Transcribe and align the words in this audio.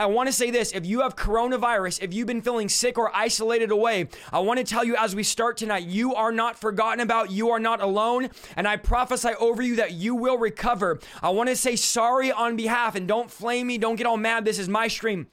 I 0.00 0.06
want 0.06 0.28
to 0.28 0.32
say 0.32 0.50
this 0.50 0.72
if 0.72 0.86
you 0.86 1.02
have 1.02 1.14
coronavirus, 1.14 2.02
if 2.02 2.14
you've 2.14 2.26
been 2.26 2.40
feeling 2.40 2.70
sick 2.70 2.96
or 2.96 3.14
isolated 3.14 3.70
away, 3.70 4.08
I 4.32 4.38
want 4.38 4.56
to 4.56 4.64
tell 4.64 4.82
you 4.82 4.96
as 4.96 5.14
we 5.14 5.22
start 5.22 5.58
tonight, 5.58 5.84
you 5.84 6.14
are 6.14 6.32
not 6.32 6.58
forgotten 6.58 7.00
about, 7.00 7.30
you 7.30 7.50
are 7.50 7.60
not 7.60 7.82
alone, 7.82 8.30
and 8.56 8.66
I 8.66 8.78
prophesy 8.78 9.32
over 9.38 9.60
you 9.60 9.76
that 9.76 9.92
you 9.92 10.14
will 10.14 10.38
recover. 10.38 11.00
I 11.22 11.28
want 11.28 11.50
to 11.50 11.56
say 11.56 11.76
sorry 11.76 12.32
on 12.32 12.56
behalf 12.56 12.94
and 12.94 13.06
don't 13.06 13.30
flame 13.30 13.66
me, 13.66 13.76
don't 13.76 13.96
get 13.96 14.06
all 14.06 14.16
mad. 14.16 14.46
This 14.46 14.58
is 14.58 14.70
my 14.70 14.88
stream. 14.88 15.26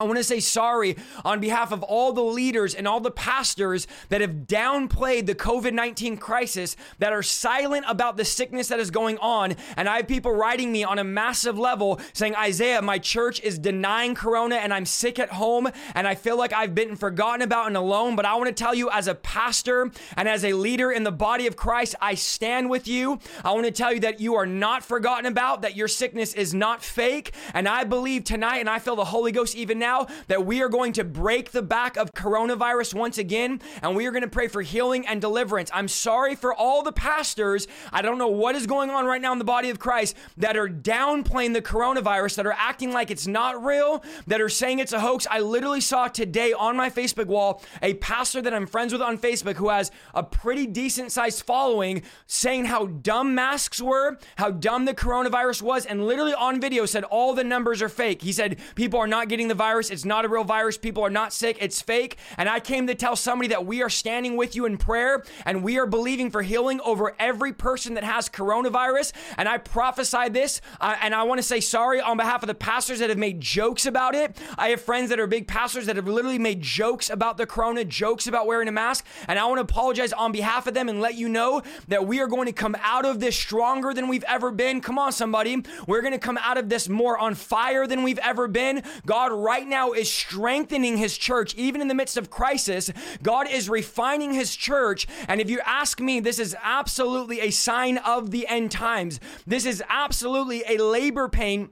I 0.00 0.04
want 0.04 0.18
to 0.18 0.22
say 0.22 0.38
sorry 0.38 0.96
on 1.24 1.40
behalf 1.40 1.72
of 1.72 1.82
all 1.82 2.12
the 2.12 2.22
leaders 2.22 2.72
and 2.72 2.86
all 2.86 3.00
the 3.00 3.10
pastors 3.10 3.88
that 4.10 4.20
have 4.20 4.46
downplayed 4.46 5.26
the 5.26 5.34
COVID 5.34 5.72
19 5.72 6.18
crisis, 6.18 6.76
that 7.00 7.12
are 7.12 7.20
silent 7.20 7.84
about 7.88 8.16
the 8.16 8.24
sickness 8.24 8.68
that 8.68 8.78
is 8.78 8.92
going 8.92 9.18
on. 9.18 9.56
And 9.76 9.88
I 9.88 9.96
have 9.96 10.06
people 10.06 10.30
writing 10.30 10.70
me 10.70 10.84
on 10.84 11.00
a 11.00 11.04
massive 11.04 11.58
level 11.58 12.00
saying, 12.12 12.36
Isaiah, 12.36 12.80
my 12.80 13.00
church 13.00 13.40
is 13.40 13.58
denying 13.58 14.14
Corona 14.14 14.54
and 14.54 14.72
I'm 14.72 14.86
sick 14.86 15.18
at 15.18 15.30
home 15.30 15.68
and 15.96 16.06
I 16.06 16.14
feel 16.14 16.38
like 16.38 16.52
I've 16.52 16.76
been 16.76 16.94
forgotten 16.94 17.42
about 17.42 17.66
and 17.66 17.76
alone. 17.76 18.14
But 18.14 18.24
I 18.24 18.36
want 18.36 18.46
to 18.46 18.54
tell 18.54 18.76
you, 18.76 18.88
as 18.90 19.08
a 19.08 19.16
pastor 19.16 19.90
and 20.16 20.28
as 20.28 20.44
a 20.44 20.52
leader 20.52 20.92
in 20.92 21.02
the 21.02 21.10
body 21.10 21.48
of 21.48 21.56
Christ, 21.56 21.96
I 22.00 22.14
stand 22.14 22.70
with 22.70 22.86
you. 22.86 23.18
I 23.44 23.50
want 23.50 23.64
to 23.64 23.72
tell 23.72 23.92
you 23.92 23.98
that 24.02 24.20
you 24.20 24.36
are 24.36 24.46
not 24.46 24.84
forgotten 24.84 25.26
about, 25.26 25.62
that 25.62 25.74
your 25.74 25.88
sickness 25.88 26.34
is 26.34 26.54
not 26.54 26.84
fake. 26.84 27.34
And 27.52 27.66
I 27.66 27.82
believe 27.82 28.22
tonight, 28.22 28.58
and 28.58 28.70
I 28.70 28.78
feel 28.78 28.94
the 28.94 29.04
Holy 29.04 29.32
Ghost 29.32 29.56
even 29.56 29.80
now 29.80 29.87
now 29.88 30.06
that 30.26 30.44
we 30.44 30.60
are 30.60 30.68
going 30.68 30.92
to 30.92 31.02
break 31.02 31.50
the 31.50 31.62
back 31.62 31.96
of 31.96 32.12
coronavirus 32.12 32.92
once 32.92 33.16
again 33.16 33.58
and 33.80 33.96
we 33.96 34.04
are 34.04 34.10
going 34.10 34.22
to 34.22 34.28
pray 34.28 34.46
for 34.46 34.60
healing 34.60 35.06
and 35.06 35.18
deliverance. 35.18 35.70
I'm 35.72 35.88
sorry 35.88 36.34
for 36.34 36.52
all 36.52 36.82
the 36.82 36.92
pastors. 36.92 37.66
I 37.90 38.02
don't 38.02 38.18
know 38.18 38.28
what 38.28 38.54
is 38.54 38.66
going 38.66 38.90
on 38.90 39.06
right 39.06 39.22
now 39.22 39.32
in 39.32 39.38
the 39.38 39.46
body 39.46 39.70
of 39.70 39.78
Christ 39.78 40.14
that 40.36 40.58
are 40.58 40.68
downplaying 40.68 41.54
the 41.54 41.62
coronavirus, 41.62 42.36
that 42.36 42.46
are 42.46 42.56
acting 42.58 42.92
like 42.92 43.10
it's 43.10 43.26
not 43.26 43.64
real, 43.64 44.04
that 44.26 44.42
are 44.42 44.50
saying 44.50 44.78
it's 44.78 44.92
a 44.92 45.00
hoax. 45.00 45.26
I 45.30 45.40
literally 45.40 45.80
saw 45.80 46.08
today 46.08 46.52
on 46.52 46.76
my 46.76 46.90
Facebook 46.90 47.26
wall 47.26 47.62
a 47.80 47.94
pastor 47.94 48.42
that 48.42 48.52
I'm 48.52 48.66
friends 48.66 48.92
with 48.92 49.00
on 49.00 49.16
Facebook 49.16 49.56
who 49.56 49.70
has 49.70 49.90
a 50.12 50.22
pretty 50.22 50.66
decent 50.66 51.12
sized 51.12 51.42
following 51.44 52.02
saying 52.26 52.66
how 52.66 52.86
dumb 52.86 53.34
masks 53.34 53.80
were, 53.80 54.18
how 54.36 54.50
dumb 54.50 54.84
the 54.84 54.92
coronavirus 54.94 55.62
was, 55.62 55.86
and 55.86 56.06
literally 56.06 56.34
on 56.34 56.60
video 56.60 56.84
said 56.84 57.04
all 57.04 57.32
the 57.32 57.44
numbers 57.44 57.80
are 57.80 57.88
fake. 57.88 58.20
He 58.20 58.32
said 58.32 58.58
people 58.74 59.00
are 59.00 59.06
not 59.06 59.28
getting 59.28 59.48
the 59.48 59.54
virus 59.54 59.77
virus. 59.78 59.90
It's 59.90 60.04
not 60.04 60.24
a 60.24 60.28
real 60.28 60.42
virus. 60.42 60.76
People 60.76 61.04
are 61.04 61.10
not 61.10 61.32
sick. 61.32 61.56
It's 61.60 61.80
fake. 61.80 62.16
And 62.36 62.48
I 62.48 62.58
came 62.58 62.88
to 62.88 62.94
tell 62.96 63.14
somebody 63.14 63.48
that 63.48 63.64
we 63.64 63.80
are 63.82 63.88
standing 63.88 64.36
with 64.36 64.56
you 64.56 64.66
in 64.66 64.76
prayer 64.76 65.22
and 65.46 65.62
we 65.62 65.78
are 65.78 65.86
believing 65.86 66.30
for 66.30 66.42
healing 66.42 66.80
over 66.84 67.14
every 67.20 67.52
person 67.52 67.94
that 67.94 68.02
has 68.02 68.28
coronavirus. 68.28 69.12
And 69.36 69.48
I 69.48 69.58
prophesy 69.58 70.30
this. 70.30 70.60
Uh, 70.80 70.96
and 71.00 71.14
I 71.14 71.22
want 71.22 71.38
to 71.38 71.42
say 71.44 71.60
sorry 71.60 72.00
on 72.00 72.16
behalf 72.16 72.42
of 72.42 72.48
the 72.48 72.54
pastors 72.54 72.98
that 72.98 73.08
have 73.08 73.18
made 73.18 73.40
jokes 73.40 73.86
about 73.86 74.16
it. 74.16 74.36
I 74.56 74.70
have 74.70 74.80
friends 74.80 75.10
that 75.10 75.20
are 75.20 75.28
big 75.28 75.46
pastors 75.46 75.86
that 75.86 75.94
have 75.94 76.08
literally 76.08 76.40
made 76.40 76.60
jokes 76.60 77.08
about 77.08 77.36
the 77.36 77.46
corona, 77.46 77.84
jokes 77.84 78.26
about 78.26 78.48
wearing 78.48 78.66
a 78.66 78.72
mask. 78.72 79.06
And 79.28 79.38
I 79.38 79.44
want 79.46 79.58
to 79.58 79.62
apologize 79.62 80.12
on 80.12 80.32
behalf 80.32 80.66
of 80.66 80.74
them 80.74 80.88
and 80.88 81.00
let 81.00 81.14
you 81.14 81.28
know 81.28 81.62
that 81.86 82.04
we 82.04 82.20
are 82.20 82.26
going 82.26 82.46
to 82.46 82.52
come 82.52 82.76
out 82.82 83.04
of 83.04 83.20
this 83.20 83.36
stronger 83.36 83.94
than 83.94 84.08
we've 84.08 84.24
ever 84.24 84.50
been. 84.50 84.80
Come 84.80 84.98
on, 84.98 85.12
somebody. 85.12 85.62
We're 85.86 86.02
going 86.02 86.14
to 86.14 86.18
come 86.18 86.38
out 86.38 86.58
of 86.58 86.68
this 86.68 86.88
more 86.88 87.16
on 87.16 87.36
fire 87.36 87.86
than 87.86 88.02
we've 88.02 88.18
ever 88.18 88.48
been. 88.48 88.82
God, 89.06 89.30
right 89.32 89.67
now 89.68 89.92
is 89.92 90.10
strengthening 90.10 90.96
his 90.96 91.16
church, 91.16 91.54
even 91.54 91.80
in 91.80 91.88
the 91.88 91.94
midst 91.94 92.16
of 92.16 92.30
crisis. 92.30 92.90
God 93.22 93.48
is 93.48 93.68
refining 93.68 94.32
his 94.32 94.54
church. 94.56 95.06
And 95.28 95.40
if 95.40 95.50
you 95.50 95.60
ask 95.64 96.00
me, 96.00 96.20
this 96.20 96.38
is 96.38 96.56
absolutely 96.62 97.40
a 97.40 97.50
sign 97.50 97.98
of 97.98 98.30
the 98.30 98.46
end 98.46 98.70
times. 98.70 99.20
This 99.46 99.66
is 99.66 99.82
absolutely 99.88 100.62
a 100.66 100.82
labor 100.82 101.28
pain 101.28 101.70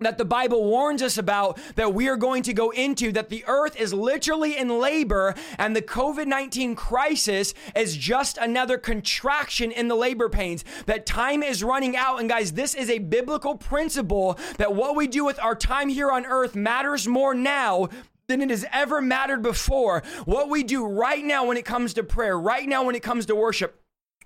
that 0.00 0.18
the 0.18 0.24
Bible 0.24 0.64
warns 0.64 1.02
us 1.02 1.18
about 1.18 1.58
that 1.74 1.94
we 1.94 2.08
are 2.08 2.16
going 2.16 2.42
to 2.44 2.52
go 2.52 2.70
into, 2.70 3.12
that 3.12 3.28
the 3.28 3.44
earth 3.46 3.76
is 3.76 3.92
literally 3.92 4.56
in 4.56 4.78
labor 4.78 5.34
and 5.58 5.74
the 5.74 5.82
COVID 5.82 6.26
19 6.26 6.74
crisis 6.74 7.54
is 7.74 7.96
just 7.96 8.38
another 8.38 8.78
contraction 8.78 9.70
in 9.70 9.88
the 9.88 9.94
labor 9.94 10.28
pains, 10.28 10.64
that 10.86 11.06
time 11.06 11.42
is 11.42 11.64
running 11.64 11.96
out. 11.96 12.20
And 12.20 12.28
guys, 12.28 12.52
this 12.52 12.74
is 12.74 12.90
a 12.90 12.98
biblical 12.98 13.56
principle 13.56 14.38
that 14.58 14.74
what 14.74 14.96
we 14.96 15.06
do 15.06 15.24
with 15.24 15.38
our 15.40 15.54
time 15.54 15.88
here 15.88 16.10
on 16.10 16.26
earth 16.26 16.54
matters 16.54 17.06
more 17.06 17.34
now 17.34 17.88
than 18.28 18.42
it 18.42 18.50
has 18.50 18.64
ever 18.72 19.00
mattered 19.00 19.42
before. 19.42 20.02
What 20.26 20.50
we 20.50 20.62
do 20.62 20.86
right 20.86 21.24
now 21.24 21.46
when 21.46 21.56
it 21.56 21.64
comes 21.64 21.94
to 21.94 22.02
prayer, 22.02 22.38
right 22.38 22.68
now 22.68 22.84
when 22.84 22.94
it 22.94 23.02
comes 23.02 23.26
to 23.26 23.34
worship, 23.34 23.80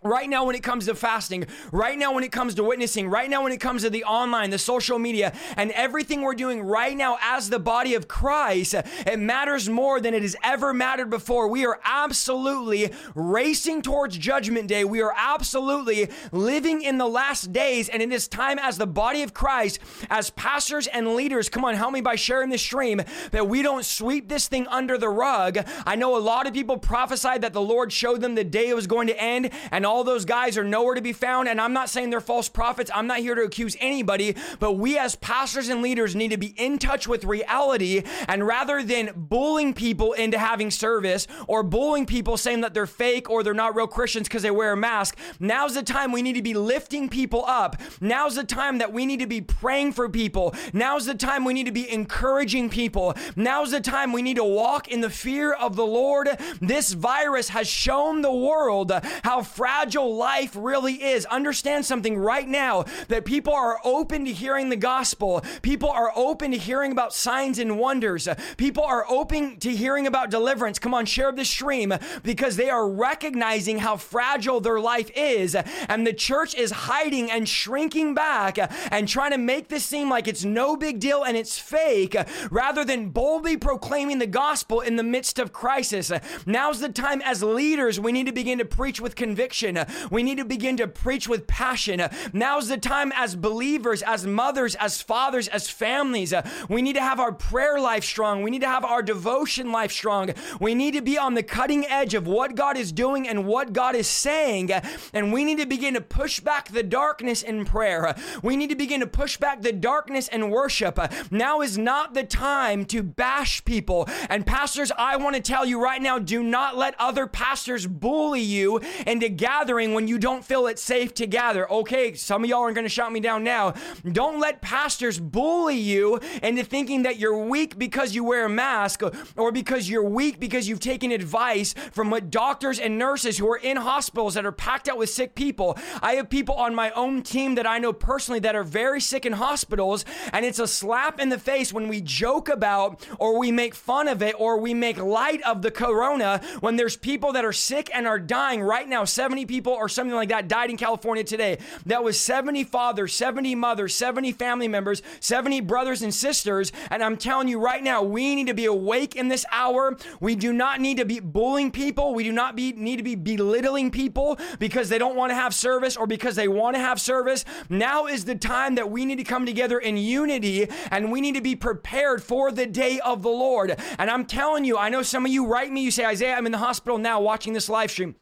Right 0.05 0.29
now, 0.29 0.45
when 0.45 0.57
it 0.57 0.65
comes 0.65 0.87
to 0.87 0.97
fasting, 0.97 1.47
right 1.71 1.97
now, 1.97 2.13
when 2.13 2.25
it 2.25 2.33
comes 2.33 2.57
to 2.57 2.65
witnessing, 2.65 3.09
right 3.09 3.31
now, 3.31 3.45
when 3.45 3.53
it 3.53 3.61
comes 3.61 3.83
to 3.83 3.91
the 3.91 4.03
online, 4.03 4.51
the 4.51 4.59
social 4.59 4.99
media, 4.99 5.33
and 5.57 5.71
everything 5.73 6.23
we're 6.23 6.35
doing 6.35 6.61
right 6.63 6.97
now 6.97 7.19
as 7.23 7.51
the 7.51 7.61
body 7.61 7.95
of 7.95 8.09
Christ, 8.09 8.75
it 8.75 9.21
matters 9.21 9.69
more 9.69 10.01
than 10.01 10.13
it 10.13 10.23
has 10.23 10.35
ever 10.43 10.75
mattered 10.75 11.09
before. 11.09 11.47
We 11.47 11.65
are 11.67 11.79
absolutely 11.85 12.93
racing 13.15 13.83
towards 13.83 14.19
Judgment 14.19 14.67
Day. 14.67 14.85
We 14.85 15.03
are 15.03 15.15
absolutely 15.17 16.09
living 16.33 16.83
in 16.83 16.99
the 16.99 17.07
last 17.07 17.53
days, 17.53 17.89
and 17.89 18.03
it 18.03 18.11
is 18.11 18.27
time 18.27 18.59
as 18.59 18.79
the 18.79 18.89
body 18.89 19.23
of 19.23 19.33
Christ, 19.33 19.79
as 20.11 20.31
pastors 20.31 20.89
and 20.89 21.15
leaders, 21.15 21.49
come 21.49 21.65
on, 21.65 21.77
help 21.77 21.93
me 21.93 22.01
by 22.01 22.17
sharing 22.17 22.51
this 22.51 22.63
stream, 22.63 23.03
that 23.31 23.47
we 23.47 23.63
don't 23.63 23.85
sweep 23.85 24.29
this 24.29 24.49
thing 24.49 24.67
under 24.67 24.99
the 24.99 25.09
rug. 25.09 25.59
I 25.87 25.95
know 25.95 26.17
a 26.17 26.19
lot 26.19 26.49
of 26.49 26.55
people 26.55 26.77
prophesied 26.77 27.43
that 27.43 27.53
the 27.53 27.63
Lord 27.63 27.93
showed 27.93 28.21
them 28.21 28.35
the 28.35 28.43
day 28.43 28.69
it 28.69 28.75
was 28.75 28.89
going 28.89 29.07
to 29.07 29.23
end, 29.23 29.51
and 29.71 29.87
all 29.87 29.92
those 30.03 30.25
guys 30.25 30.57
are 30.57 30.65
nowhere 30.65 30.95
to 30.95 31.03
be 31.03 31.13
found. 31.13 31.49
And 31.49 31.61
I'm 31.61 31.75
not 31.75 31.91
saying 31.91 32.09
they're 32.09 32.21
false 32.21 32.49
prophets. 32.49 32.91
I'm 32.95 33.07
not 33.07 33.19
here 33.19 33.35
to 33.35 33.43
accuse 33.43 33.77
anybody, 33.81 34.35
but 34.59 34.73
we 34.73 34.97
as 34.97 35.15
pastors 35.17 35.69
and 35.69 35.83
leaders 35.83 36.17
need 36.17 36.31
to 36.31 36.39
be 36.39 36.55
in 36.57 36.79
touch 36.79 37.07
with 37.07 37.25
reality. 37.25 38.03
And 38.27 38.47
rather 38.47 38.83
than 38.83 39.13
bullying 39.15 39.75
people 39.75 40.15
into 40.15 40.39
having 40.39 40.71
service 40.71 41.27
or 41.47 41.63
bullying 41.63 42.07
people 42.07 42.39
saying 42.39 42.63
that 42.63 42.73
they're 42.73 42.87
fake 42.87 43.29
or 43.29 43.43
they're 43.43 43.53
not 43.53 43.77
real 43.77 43.87
Christians 43.87 44.29
because 44.29 44.43
they 44.43 44.51
wear 44.51 44.73
a 44.73 44.77
mask, 44.77 45.19
now's 45.39 45.75
the 45.75 45.83
time 45.83 46.11
we 46.11 46.23
need 46.23 46.35
to 46.35 46.43
be 46.43 46.55
lifting 46.55 47.11
people 47.11 47.45
up. 47.47 47.77
Now's 48.01 48.37
the 48.37 48.45
time 48.45 48.79
that 48.79 48.93
we 48.93 49.05
need 49.05 49.21
to 49.21 49.27
be 49.27 49.43
praying 49.43 49.93
for 49.93 50.09
people. 50.09 50.55
Now's 50.73 51.05
the 51.07 51.15
time 51.15 51.45
we 51.45 51.53
need 51.53 51.67
to 51.67 51.73
be 51.73 51.93
encouraging 51.93 52.71
people. 52.71 53.15
Now's 53.37 53.73
the 53.73 53.81
time 53.81 54.13
we 54.13 54.23
need 54.23 54.37
to 54.37 54.45
walk 54.45 54.89
in 54.89 55.03
the 55.03 55.11
fear 55.11 55.53
of 55.53 55.77
the 55.77 55.87
Lord. 55.87 56.29
This 56.61 56.93
virus 56.93 57.51
has 57.51 57.69
shown 57.69 58.23
the 58.23 58.33
world 58.33 58.93
how 59.25 59.43
fragile 59.43 59.82
fragile 59.83 60.15
life 60.15 60.53
really 60.55 61.03
is. 61.03 61.27
Understand 61.27 61.85
something 61.85 62.17
right 62.17 62.47
now 62.47 62.85
that 63.09 63.25
people 63.25 63.53
are 63.53 63.81
open 63.83 64.25
to 64.25 64.33
hearing 64.33 64.69
the 64.69 64.77
gospel. 64.77 65.43
People 65.61 65.91
are 65.91 66.13
open 66.15 66.53
to 66.53 66.57
hearing 66.57 66.93
about 66.93 67.13
signs 67.13 67.59
and 67.59 67.81
wonders. 67.81 68.29
People 68.57 68.85
are 68.85 69.05
open 69.09 69.57
to 69.57 69.75
hearing 69.75 70.07
about 70.07 70.31
deliverance. 70.31 70.79
Come 70.79 70.95
on, 70.95 71.05
share 71.05 71.33
this 71.33 71.51
stream 71.51 71.93
because 72.23 72.55
they 72.55 72.71
are 72.71 72.89
recognizing 72.89 73.79
how 73.79 73.97
fragile 73.97 74.61
their 74.61 74.79
life 74.79 75.11
is. 75.17 75.57
And 75.89 76.07
the 76.07 76.13
church 76.13 76.55
is 76.55 76.71
hiding 76.71 77.29
and 77.29 77.49
shrinking 77.49 78.15
back 78.15 78.59
and 78.93 79.09
trying 79.09 79.33
to 79.33 79.39
make 79.39 79.67
this 79.67 79.85
seem 79.85 80.09
like 80.09 80.29
it's 80.29 80.45
no 80.45 80.77
big 80.77 81.01
deal 81.01 81.25
and 81.25 81.37
it's 81.37 81.59
fake 81.59 82.15
rather 82.53 82.85
than 82.85 83.09
boldly 83.09 83.57
proclaiming 83.57 84.21
the 84.21 84.29
gospel 84.29 84.81
in 84.81 84.95
the 84.95 85.03
midst 85.03 85.41
of 85.41 85.53
crisis. 85.53 86.13
Now's 86.47 86.79
the 86.79 86.89
time 86.89 87.21
as 87.23 87.43
leaders 87.43 87.99
we 87.99 88.13
need 88.13 88.27
to 88.27 88.33
begin 88.33 88.59
to 88.59 88.65
preach 88.65 89.01
with 89.01 89.17
conviction 89.17 89.72
passion. 89.75 90.09
We 90.11 90.23
need 90.23 90.39
to 90.39 90.45
begin 90.45 90.77
to 90.79 90.87
preach 90.87 91.29
with 91.29 91.47
passion. 91.47 92.03
Now's 92.33 92.69
the 92.69 92.79
time 92.79 93.13
as 93.15 93.35
believers, 93.35 94.03
as 94.03 94.27
mothers, 94.27 94.75
as 94.77 95.01
fathers, 95.03 95.49
as 95.49 95.69
families. 95.69 96.35
We 96.69 96.83
need 96.83 96.95
to 96.95 97.01
have 97.01 97.21
our 97.21 97.33
prayer 97.33 97.81
life 97.81 98.05
strong. 98.05 98.43
We 98.43 98.51
need 98.51 98.63
to 98.63 98.69
have 98.69 98.85
our 98.85 99.03
devotion 99.03 99.73
life 99.73 99.93
strong. 99.93 100.31
We 100.61 100.75
need 100.75 100.95
to 100.95 101.03
be 101.03 101.19
on 101.19 101.35
the 101.35 101.43
cutting 101.43 101.87
edge 101.87 102.15
of 102.15 102.27
what 102.27 102.55
God 102.55 102.77
is 102.77 102.93
doing 102.93 103.29
and 103.29 103.47
what 103.47 103.73
God 103.73 103.95
is 103.95 104.09
saying. 104.09 104.71
And 105.13 105.33
we 105.33 105.45
need 105.45 105.59
to 105.59 105.67
begin 105.67 105.95
to 105.95 106.01
push 106.01 106.41
back 106.41 106.69
the 106.69 106.83
darkness 106.83 107.43
in 107.43 107.65
prayer. 107.65 108.15
We 108.43 108.57
need 108.57 108.71
to 108.71 108.77
begin 108.77 109.01
to 109.01 109.07
push 109.07 109.37
back 109.37 109.63
the 109.63 109.73
darkness 109.73 110.29
in 110.29 110.51
worship. 110.51 110.99
Now 111.31 111.61
is 111.61 111.79
not 111.79 112.15
the 112.15 112.25
time 112.25 112.85
to 112.87 113.03
bash 113.03 113.65
people. 113.65 114.09
And 114.29 114.47
pastors, 114.47 114.93
I 114.97 115.17
want 115.17 115.37
to 115.37 115.43
tell 115.43 115.65
you 115.65 115.83
right 115.83 116.01
now 116.01 116.19
do 116.19 116.43
not 116.43 116.77
let 116.77 116.95
other 116.99 117.27
pastors 117.27 117.87
bully 117.87 118.41
you 118.41 118.81
into 119.07 119.29
gathering 119.29 119.52
gathering 119.53 119.93
when 119.93 120.09
you 120.09 120.19
don't 120.19 120.43
feel 120.43 120.67
it's 120.67 120.81
safe 120.81 121.13
to 121.13 121.27
gather. 121.27 121.71
Okay, 121.71 122.15
some 122.15 122.43
of 122.43 122.49
y'all 122.49 122.63
are 122.63 122.73
going 122.73 122.87
to 122.87 122.89
shout 122.89 123.13
me 123.13 123.21
down 123.21 123.45
now. 123.45 123.75
Don't 124.11 124.41
let 124.41 124.63
pastors 124.63 125.21
bully 125.21 125.77
you 125.77 126.19
into 126.43 126.65
thinking 126.65 127.03
that 127.03 127.19
you're 127.19 127.37
weak 127.37 127.79
because 127.79 128.15
you 128.15 128.25
wear 128.25 128.47
a 128.47 128.49
mask 128.49 129.03
or 129.37 129.53
because 129.53 129.91
you're 129.91 130.09
weak 130.09 130.41
because 130.41 130.69
you've 130.69 130.81
taken 130.81 131.13
advice 131.13 131.75
from 131.93 132.09
what 132.09 132.31
doctors 132.31 132.79
and 132.79 132.99
nurses 132.99 133.37
who 133.37 133.47
are 133.53 133.59
in 133.59 133.77
hospitals 133.77 134.33
that 134.35 134.47
are 134.47 134.53
packed 134.53 134.89
out 134.89 134.97
with 134.97 135.11
sick 135.11 135.35
people. 135.35 135.77
I 136.01 136.15
have 136.15 136.31
people 136.31 136.55
on 136.55 136.75
my 136.75 136.91
own 136.93 137.23
team 137.23 137.57
that 137.57 137.67
I 137.67 137.79
know 137.79 137.93
personally 137.93 138.41
that 138.41 138.57
are 138.57 138.65
very 138.65 139.03
sick 139.03 139.27
in 139.27 139.35
hospitals, 139.35 140.07
and 140.33 140.47
it's 140.47 140.61
a 140.61 140.67
slap 140.67 141.21
in 141.21 141.29
the 141.29 141.39
face 141.39 141.75
when 141.75 141.89
we 141.89 142.01
joke 142.01 142.49
about 142.49 143.07
or 143.19 143.39
we 143.39 143.53
make 143.53 143.75
fun 143.75 144.09
of 144.09 144.23
it 144.23 144.35
or 144.39 144.57
we 144.57 144.73
make 144.73 144.97
light 144.97 145.43
of 145.43 145.61
the 145.61 145.71
corona 145.71 146.41
when 146.61 146.77
there's 146.77 146.97
people 146.97 147.33
that 147.33 147.45
are 147.45 147.53
sick 147.53 147.91
and 147.93 148.07
are 148.07 148.19
dying 148.19 148.63
right 148.63 148.89
now. 148.89 149.05
70 149.05 149.42
people 149.47 149.73
or 149.73 149.89
something 149.89 150.15
like 150.15 150.29
that 150.31 150.49
died 150.49 150.71
in 150.71 150.77
California 150.77 151.25
today. 151.25 151.59
That 151.87 152.05
was 152.05 152.19
70 152.19 152.65
fathers, 152.65 153.15
70 153.15 153.55
mothers, 153.55 153.95
70 153.95 154.33
family 154.33 154.69
members, 154.69 155.03
70 155.21 155.61
brothers 155.61 156.03
and 156.03 156.15
sisters. 156.15 156.73
And 156.91 157.03
I'm 157.03 157.17
telling 157.17 157.49
you 157.49 157.61
right 157.61 157.83
now, 157.83 158.03
we 158.03 158.35
need 158.35 158.47
to 158.47 158.55
be 158.55 158.67
awake 158.67 159.17
in 159.17 159.29
this 159.29 159.45
hour. 159.51 159.97
We 160.21 160.35
do 160.35 160.53
not 160.53 160.81
need 160.81 160.99
to 160.99 161.05
be 161.05 161.21
bullying 161.21 161.71
people. 161.71 162.15
We 162.15 162.25
do 162.25 162.33
not 162.33 162.57
be, 162.57 162.73
need 162.73 162.97
to 162.97 163.03
be 163.03 163.15
belittling 163.15 163.91
people 163.91 164.39
because 164.59 164.89
they 164.89 164.99
don't 164.99 165.17
want 165.17 165.31
to 165.31 165.35
have 165.35 165.55
service 165.55 165.97
or 165.97 166.07
because 166.07 166.37
they 166.37 166.49
want 166.49 166.77
to 166.77 166.81
have 166.81 167.01
service. 167.01 167.45
Now 167.69 168.07
is 168.07 168.25
the 168.25 168.35
time 168.35 168.75
that 168.77 168.91
we 168.91 169.05
need 169.05 169.17
to 169.17 169.25
come 169.25 169.47
together 169.47 169.79
in 169.79 169.97
unity 169.97 170.69
and 170.91 171.13
we 171.13 171.21
need 171.21 171.35
to 171.35 171.41
be 171.41 171.57
prepared 171.57 172.23
for 172.23 172.51
the 172.51 172.67
day 172.67 173.01
of 173.01 173.23
the 173.23 173.31
Lord. 173.31 173.77
And 173.99 174.11
I'm 174.11 174.25
telling 174.25 174.65
you, 174.65 174.79
I 174.79 174.89
know 174.89 175.03
some 175.03 175.27
of 175.27 175.33
you 175.33 175.47
write 175.47 175.73
me, 175.73 175.83
you 175.83 175.91
say, 175.91 176.05
Isaiah, 176.05 176.35
I'm 176.35 176.47
in 176.47 176.53
the 176.53 176.59
hospital 176.59 176.99
now 176.99 177.21
watching 177.21 177.53
this 177.53 177.69
live 177.69 177.91
stream. 177.91 178.17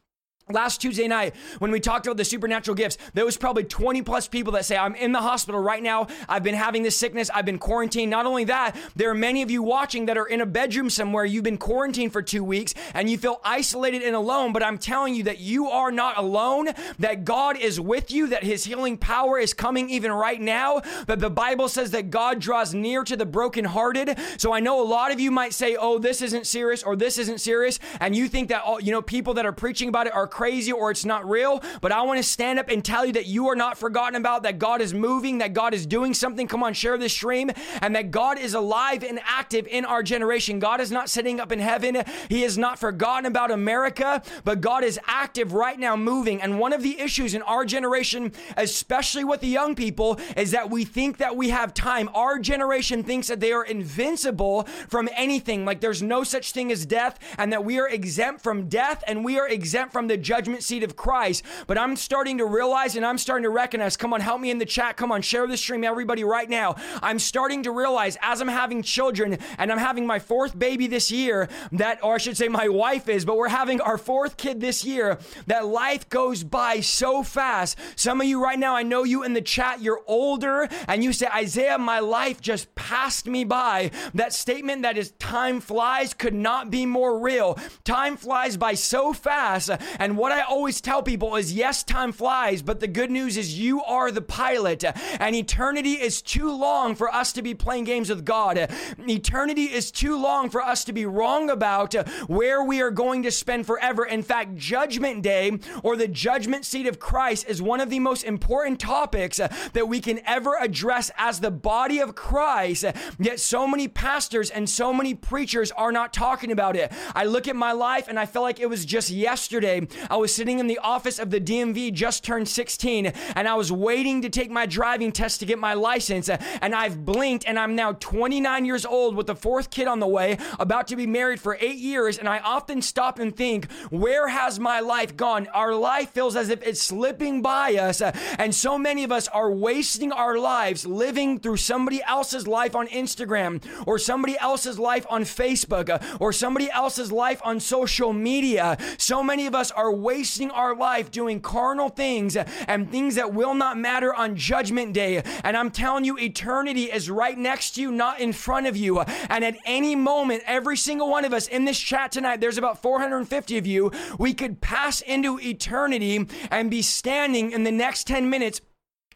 Last 0.51 0.81
Tuesday 0.81 1.07
night, 1.07 1.35
when 1.59 1.71
we 1.71 1.79
talked 1.79 2.05
about 2.05 2.17
the 2.17 2.25
supernatural 2.25 2.75
gifts, 2.75 2.97
there 3.13 3.25
was 3.25 3.37
probably 3.37 3.63
20 3.63 4.01
plus 4.01 4.27
people 4.27 4.53
that 4.53 4.65
say, 4.65 4.77
I'm 4.77 4.95
in 4.95 5.11
the 5.11 5.21
hospital 5.21 5.61
right 5.61 5.81
now. 5.81 6.07
I've 6.27 6.43
been 6.43 6.55
having 6.55 6.83
this 6.83 6.97
sickness. 6.97 7.29
I've 7.33 7.45
been 7.45 7.59
quarantined. 7.59 8.09
Not 8.09 8.25
only 8.25 8.45
that, 8.45 8.75
there 8.95 9.09
are 9.09 9.15
many 9.15 9.41
of 9.41 9.51
you 9.51 9.63
watching 9.63 10.05
that 10.07 10.17
are 10.17 10.25
in 10.25 10.41
a 10.41 10.45
bedroom 10.45 10.89
somewhere. 10.89 11.25
You've 11.25 11.43
been 11.43 11.57
quarantined 11.57 12.11
for 12.11 12.21
two 12.21 12.43
weeks 12.43 12.73
and 12.93 13.09
you 13.09 13.17
feel 13.17 13.39
isolated 13.43 14.03
and 14.03 14.15
alone. 14.15 14.53
But 14.53 14.63
I'm 14.63 14.77
telling 14.77 15.15
you 15.15 15.23
that 15.23 15.39
you 15.39 15.67
are 15.69 15.91
not 15.91 16.17
alone, 16.17 16.69
that 16.99 17.25
God 17.25 17.57
is 17.57 17.79
with 17.79 18.11
you, 18.11 18.27
that 18.27 18.43
his 18.43 18.63
healing 18.63 18.97
power 18.97 19.37
is 19.37 19.53
coming 19.53 19.89
even 19.89 20.11
right 20.11 20.39
now. 20.39 20.81
But 21.07 21.19
the 21.19 21.29
Bible 21.29 21.67
says 21.67 21.91
that 21.91 22.09
God 22.09 22.39
draws 22.39 22.73
near 22.73 23.03
to 23.03 23.15
the 23.15 23.25
brokenhearted. 23.25 24.17
So 24.37 24.53
I 24.53 24.59
know 24.59 24.81
a 24.81 24.85
lot 24.85 25.11
of 25.11 25.19
you 25.19 25.31
might 25.31 25.53
say, 25.53 25.75
oh, 25.75 25.99
this 25.99 26.21
isn't 26.21 26.47
serious 26.47 26.83
or 26.83 26.95
this 26.95 27.17
isn't 27.17 27.39
serious. 27.39 27.79
And 27.99 28.15
you 28.15 28.27
think 28.27 28.49
that, 28.49 28.63
all, 28.63 28.79
you 28.79 28.91
know, 28.91 29.01
people 29.01 29.33
that 29.35 29.45
are 29.45 29.51
preaching 29.51 29.89
about 29.89 30.07
it 30.07 30.13
are 30.13 30.27
crazy 30.41 30.71
or 30.71 30.89
it's 30.89 31.05
not 31.05 31.29
real, 31.29 31.61
but 31.81 31.91
I 31.91 32.01
want 32.01 32.17
to 32.17 32.23
stand 32.23 32.57
up 32.57 32.67
and 32.67 32.83
tell 32.83 33.05
you 33.05 33.13
that 33.13 33.27
you 33.27 33.47
are 33.49 33.55
not 33.55 33.77
forgotten 33.77 34.15
about, 34.15 34.41
that 34.41 34.57
God 34.57 34.81
is 34.81 34.91
moving, 34.91 35.37
that 35.37 35.53
God 35.53 35.75
is 35.75 35.85
doing 35.85 36.15
something. 36.15 36.47
Come 36.47 36.63
on, 36.63 36.73
share 36.73 36.97
this 36.97 37.13
stream, 37.13 37.51
and 37.79 37.95
that 37.95 38.09
God 38.09 38.39
is 38.39 38.55
alive 38.55 39.03
and 39.03 39.19
active 39.23 39.67
in 39.67 39.85
our 39.85 40.01
generation. 40.01 40.57
God 40.57 40.81
is 40.81 40.89
not 40.89 41.11
sitting 41.11 41.39
up 41.39 41.51
in 41.51 41.59
heaven. 41.59 42.03
He 42.27 42.43
is 42.43 42.57
not 42.57 42.79
forgotten 42.79 43.27
about 43.27 43.51
America, 43.51 44.23
but 44.43 44.61
God 44.61 44.83
is 44.83 44.99
active 45.05 45.53
right 45.53 45.77
now, 45.77 45.95
moving. 45.95 46.41
And 46.41 46.57
one 46.57 46.73
of 46.73 46.81
the 46.81 46.99
issues 46.99 47.35
in 47.35 47.43
our 47.43 47.63
generation, 47.63 48.31
especially 48.57 49.23
with 49.23 49.41
the 49.41 49.47
young 49.47 49.75
people, 49.75 50.19
is 50.35 50.49
that 50.49 50.71
we 50.71 50.85
think 50.85 51.17
that 51.17 51.35
we 51.35 51.49
have 51.49 51.71
time. 51.75 52.09
Our 52.15 52.39
generation 52.39 53.03
thinks 53.03 53.27
that 53.27 53.41
they 53.41 53.51
are 53.51 53.63
invincible 53.63 54.63
from 54.89 55.07
anything, 55.15 55.65
like 55.65 55.81
there's 55.81 56.01
no 56.01 56.23
such 56.23 56.51
thing 56.51 56.71
as 56.71 56.87
death, 56.87 57.19
and 57.37 57.53
that 57.53 57.63
we 57.63 57.79
are 57.79 57.87
exempt 57.87 58.41
from 58.41 58.69
death 58.69 59.03
and 59.05 59.23
we 59.23 59.37
are 59.37 59.47
exempt 59.47 59.93
from 59.93 60.07
the 60.07 60.17
judgment 60.31 60.63
seat 60.63 60.81
of 60.81 60.95
Christ. 60.95 61.43
But 61.67 61.77
I'm 61.77 61.97
starting 61.97 62.37
to 62.37 62.45
realize 62.45 62.95
and 62.95 63.05
I'm 63.05 63.17
starting 63.17 63.43
to 63.43 63.49
recognize, 63.49 63.97
come 63.97 64.13
on, 64.13 64.21
help 64.21 64.39
me 64.39 64.49
in 64.49 64.59
the 64.59 64.65
chat. 64.65 64.95
Come 64.95 65.11
on, 65.11 65.21
share 65.21 65.45
the 65.45 65.57
stream, 65.57 65.83
everybody, 65.83 66.23
right 66.23 66.49
now. 66.49 66.75
I'm 67.03 67.19
starting 67.19 67.63
to 67.63 67.71
realize 67.71 68.17
as 68.21 68.39
I'm 68.39 68.47
having 68.47 68.81
children 68.81 69.39
and 69.57 69.69
I'm 69.69 69.77
having 69.77 70.07
my 70.07 70.19
fourth 70.19 70.57
baby 70.57 70.87
this 70.87 71.11
year, 71.11 71.49
that, 71.73 72.01
or 72.01 72.15
I 72.15 72.17
should 72.17 72.37
say, 72.37 72.47
my 72.47 72.69
wife 72.69 73.09
is, 73.09 73.25
but 73.25 73.35
we're 73.35 73.49
having 73.49 73.81
our 73.81 73.97
fourth 73.97 74.37
kid 74.37 74.61
this 74.61 74.85
year, 74.85 75.19
that 75.47 75.65
life 75.65 76.07
goes 76.07 76.45
by 76.45 76.79
so 76.79 77.23
fast. 77.23 77.77
Some 77.97 78.21
of 78.21 78.27
you 78.27 78.41
right 78.41 78.57
now, 78.57 78.73
I 78.73 78.83
know 78.83 79.03
you 79.03 79.23
in 79.23 79.33
the 79.33 79.41
chat, 79.41 79.81
you're 79.81 80.01
older 80.07 80.69
and 80.87 81.03
you 81.03 81.11
say, 81.11 81.27
Isaiah, 81.27 81.77
my 81.77 81.99
life 81.99 82.39
just 82.39 82.73
passed 82.75 83.25
me 83.27 83.43
by. 83.43 83.91
That 84.13 84.31
statement 84.31 84.83
that 84.83 84.97
is 84.97 85.11
time 85.19 85.59
flies 85.59 86.13
could 86.13 86.33
not 86.33 86.71
be 86.71 86.85
more 86.85 87.19
real. 87.19 87.59
Time 87.83 88.15
flies 88.15 88.55
by 88.55 88.75
so 88.75 89.11
fast. 89.11 89.69
And 89.99 90.10
what 90.17 90.31
I 90.31 90.41
always 90.41 90.81
tell 90.81 91.03
people 91.03 91.35
is 91.35 91.53
yes, 91.53 91.83
time 91.83 92.11
flies, 92.11 92.61
but 92.61 92.79
the 92.79 92.87
good 92.87 93.11
news 93.11 93.37
is 93.37 93.59
you 93.59 93.83
are 93.83 94.11
the 94.11 94.21
pilot, 94.21 94.83
and 95.19 95.35
eternity 95.35 95.93
is 95.93 96.21
too 96.21 96.51
long 96.55 96.95
for 96.95 97.13
us 97.13 97.33
to 97.33 97.41
be 97.41 97.53
playing 97.53 97.83
games 97.85 98.09
with 98.09 98.25
God. 98.25 98.69
Eternity 99.07 99.65
is 99.65 99.91
too 99.91 100.21
long 100.21 100.49
for 100.49 100.61
us 100.61 100.83
to 100.85 100.93
be 100.93 101.05
wrong 101.05 101.49
about 101.49 101.93
where 102.27 102.63
we 102.63 102.81
are 102.81 102.91
going 102.91 103.23
to 103.23 103.31
spend 103.31 103.65
forever. 103.65 104.05
In 104.05 104.23
fact, 104.23 104.55
Judgment 104.55 105.21
Day 105.21 105.59
or 105.83 105.95
the 105.95 106.07
judgment 106.07 106.65
seat 106.65 106.87
of 106.87 106.99
Christ 106.99 107.45
is 107.47 107.61
one 107.61 107.81
of 107.81 107.89
the 107.89 107.99
most 107.99 108.23
important 108.23 108.79
topics 108.79 109.37
that 109.37 109.87
we 109.87 109.99
can 109.99 110.19
ever 110.25 110.55
address 110.59 111.11
as 111.17 111.39
the 111.39 111.51
body 111.51 111.99
of 111.99 112.15
Christ. 112.15 112.85
Yet, 113.19 113.39
so 113.39 113.67
many 113.67 113.87
pastors 113.87 114.49
and 114.49 114.69
so 114.69 114.93
many 114.93 115.13
preachers 115.13 115.71
are 115.71 115.91
not 115.91 116.13
talking 116.13 116.51
about 116.51 116.75
it. 116.75 116.91
I 117.15 117.25
look 117.25 117.47
at 117.47 117.55
my 117.55 117.71
life 117.71 118.07
and 118.07 118.19
I 118.19 118.25
feel 118.25 118.41
like 118.41 118.59
it 118.59 118.69
was 118.69 118.85
just 118.85 119.09
yesterday. 119.09 119.87
I 120.09 120.17
was 120.17 120.33
sitting 120.33 120.59
in 120.59 120.67
the 120.67 120.79
office 120.79 121.19
of 121.19 121.29
the 121.29 121.39
DMV, 121.39 121.93
just 121.93 122.23
turned 122.23 122.47
16, 122.47 123.07
and 123.35 123.47
I 123.47 123.55
was 123.55 123.71
waiting 123.71 124.21
to 124.21 124.29
take 124.29 124.49
my 124.49 124.65
driving 124.65 125.11
test 125.11 125.39
to 125.39 125.45
get 125.45 125.59
my 125.59 125.73
license. 125.73 126.29
And 126.29 126.75
I've 126.75 127.05
blinked, 127.05 127.45
and 127.47 127.59
I'm 127.59 127.75
now 127.75 127.93
29 127.93 128.65
years 128.65 128.85
old 128.85 129.15
with 129.15 129.29
a 129.29 129.35
fourth 129.35 129.69
kid 129.69 129.87
on 129.87 129.99
the 129.99 130.07
way, 130.07 130.37
about 130.59 130.87
to 130.87 130.95
be 130.95 131.07
married 131.07 131.39
for 131.39 131.57
eight 131.59 131.77
years. 131.77 132.17
And 132.17 132.27
I 132.27 132.39
often 132.39 132.81
stop 132.81 133.19
and 133.19 133.35
think, 133.35 133.71
where 133.89 134.27
has 134.27 134.59
my 134.59 134.79
life 134.79 135.15
gone? 135.15 135.47
Our 135.53 135.73
life 135.75 136.09
feels 136.11 136.35
as 136.35 136.49
if 136.49 136.61
it's 136.63 136.81
slipping 136.81 137.41
by 137.41 137.75
us. 137.75 138.01
And 138.01 138.53
so 138.53 138.77
many 138.77 139.03
of 139.03 139.11
us 139.11 139.27
are 139.27 139.51
wasting 139.51 140.11
our 140.11 140.37
lives 140.37 140.85
living 140.85 141.39
through 141.39 141.57
somebody 141.57 142.01
else's 142.03 142.47
life 142.47 142.75
on 142.75 142.87
Instagram 142.87 143.61
or 143.87 143.97
somebody 143.97 144.37
else's 144.39 144.79
life 144.79 145.05
on 145.09 145.23
Facebook 145.23 146.03
or 146.19 146.33
somebody 146.33 146.69
else's 146.71 147.11
life 147.11 147.41
on 147.43 147.59
social 147.59 148.13
media. 148.13 148.77
So 148.97 149.23
many 149.23 149.47
of 149.47 149.55
us 149.55 149.71
are 149.71 149.90
wasting 149.91 150.51
our 150.51 150.75
life 150.75 151.11
doing 151.11 151.41
carnal 151.41 151.89
things 151.89 152.35
and 152.35 152.89
things 152.91 153.15
that 153.15 153.33
will 153.33 153.53
not 153.53 153.77
matter 153.77 154.13
on 154.13 154.35
judgment 154.35 154.93
day. 154.93 155.21
And 155.43 155.55
I'm 155.57 155.71
telling 155.71 156.05
you, 156.05 156.17
eternity 156.17 156.91
is 156.91 157.09
right 157.09 157.37
next 157.37 157.71
to 157.71 157.81
you, 157.81 157.91
not 157.91 158.19
in 158.19 158.33
front 158.33 158.67
of 158.67 158.77
you. 158.77 158.99
And 158.99 159.43
at 159.43 159.57
any 159.65 159.95
moment, 159.95 160.43
every 160.45 160.77
single 160.77 161.09
one 161.09 161.25
of 161.25 161.33
us 161.33 161.47
in 161.47 161.65
this 161.65 161.79
chat 161.79 162.11
tonight, 162.11 162.41
there's 162.41 162.57
about 162.57 162.81
450 162.81 163.57
of 163.57 163.67
you, 163.67 163.91
we 164.17 164.33
could 164.33 164.61
pass 164.61 165.01
into 165.01 165.39
eternity 165.39 166.27
and 166.49 166.71
be 166.71 166.81
standing 166.81 167.51
in 167.51 167.63
the 167.63 167.71
next 167.71 168.07
10 168.07 168.29
minutes 168.29 168.61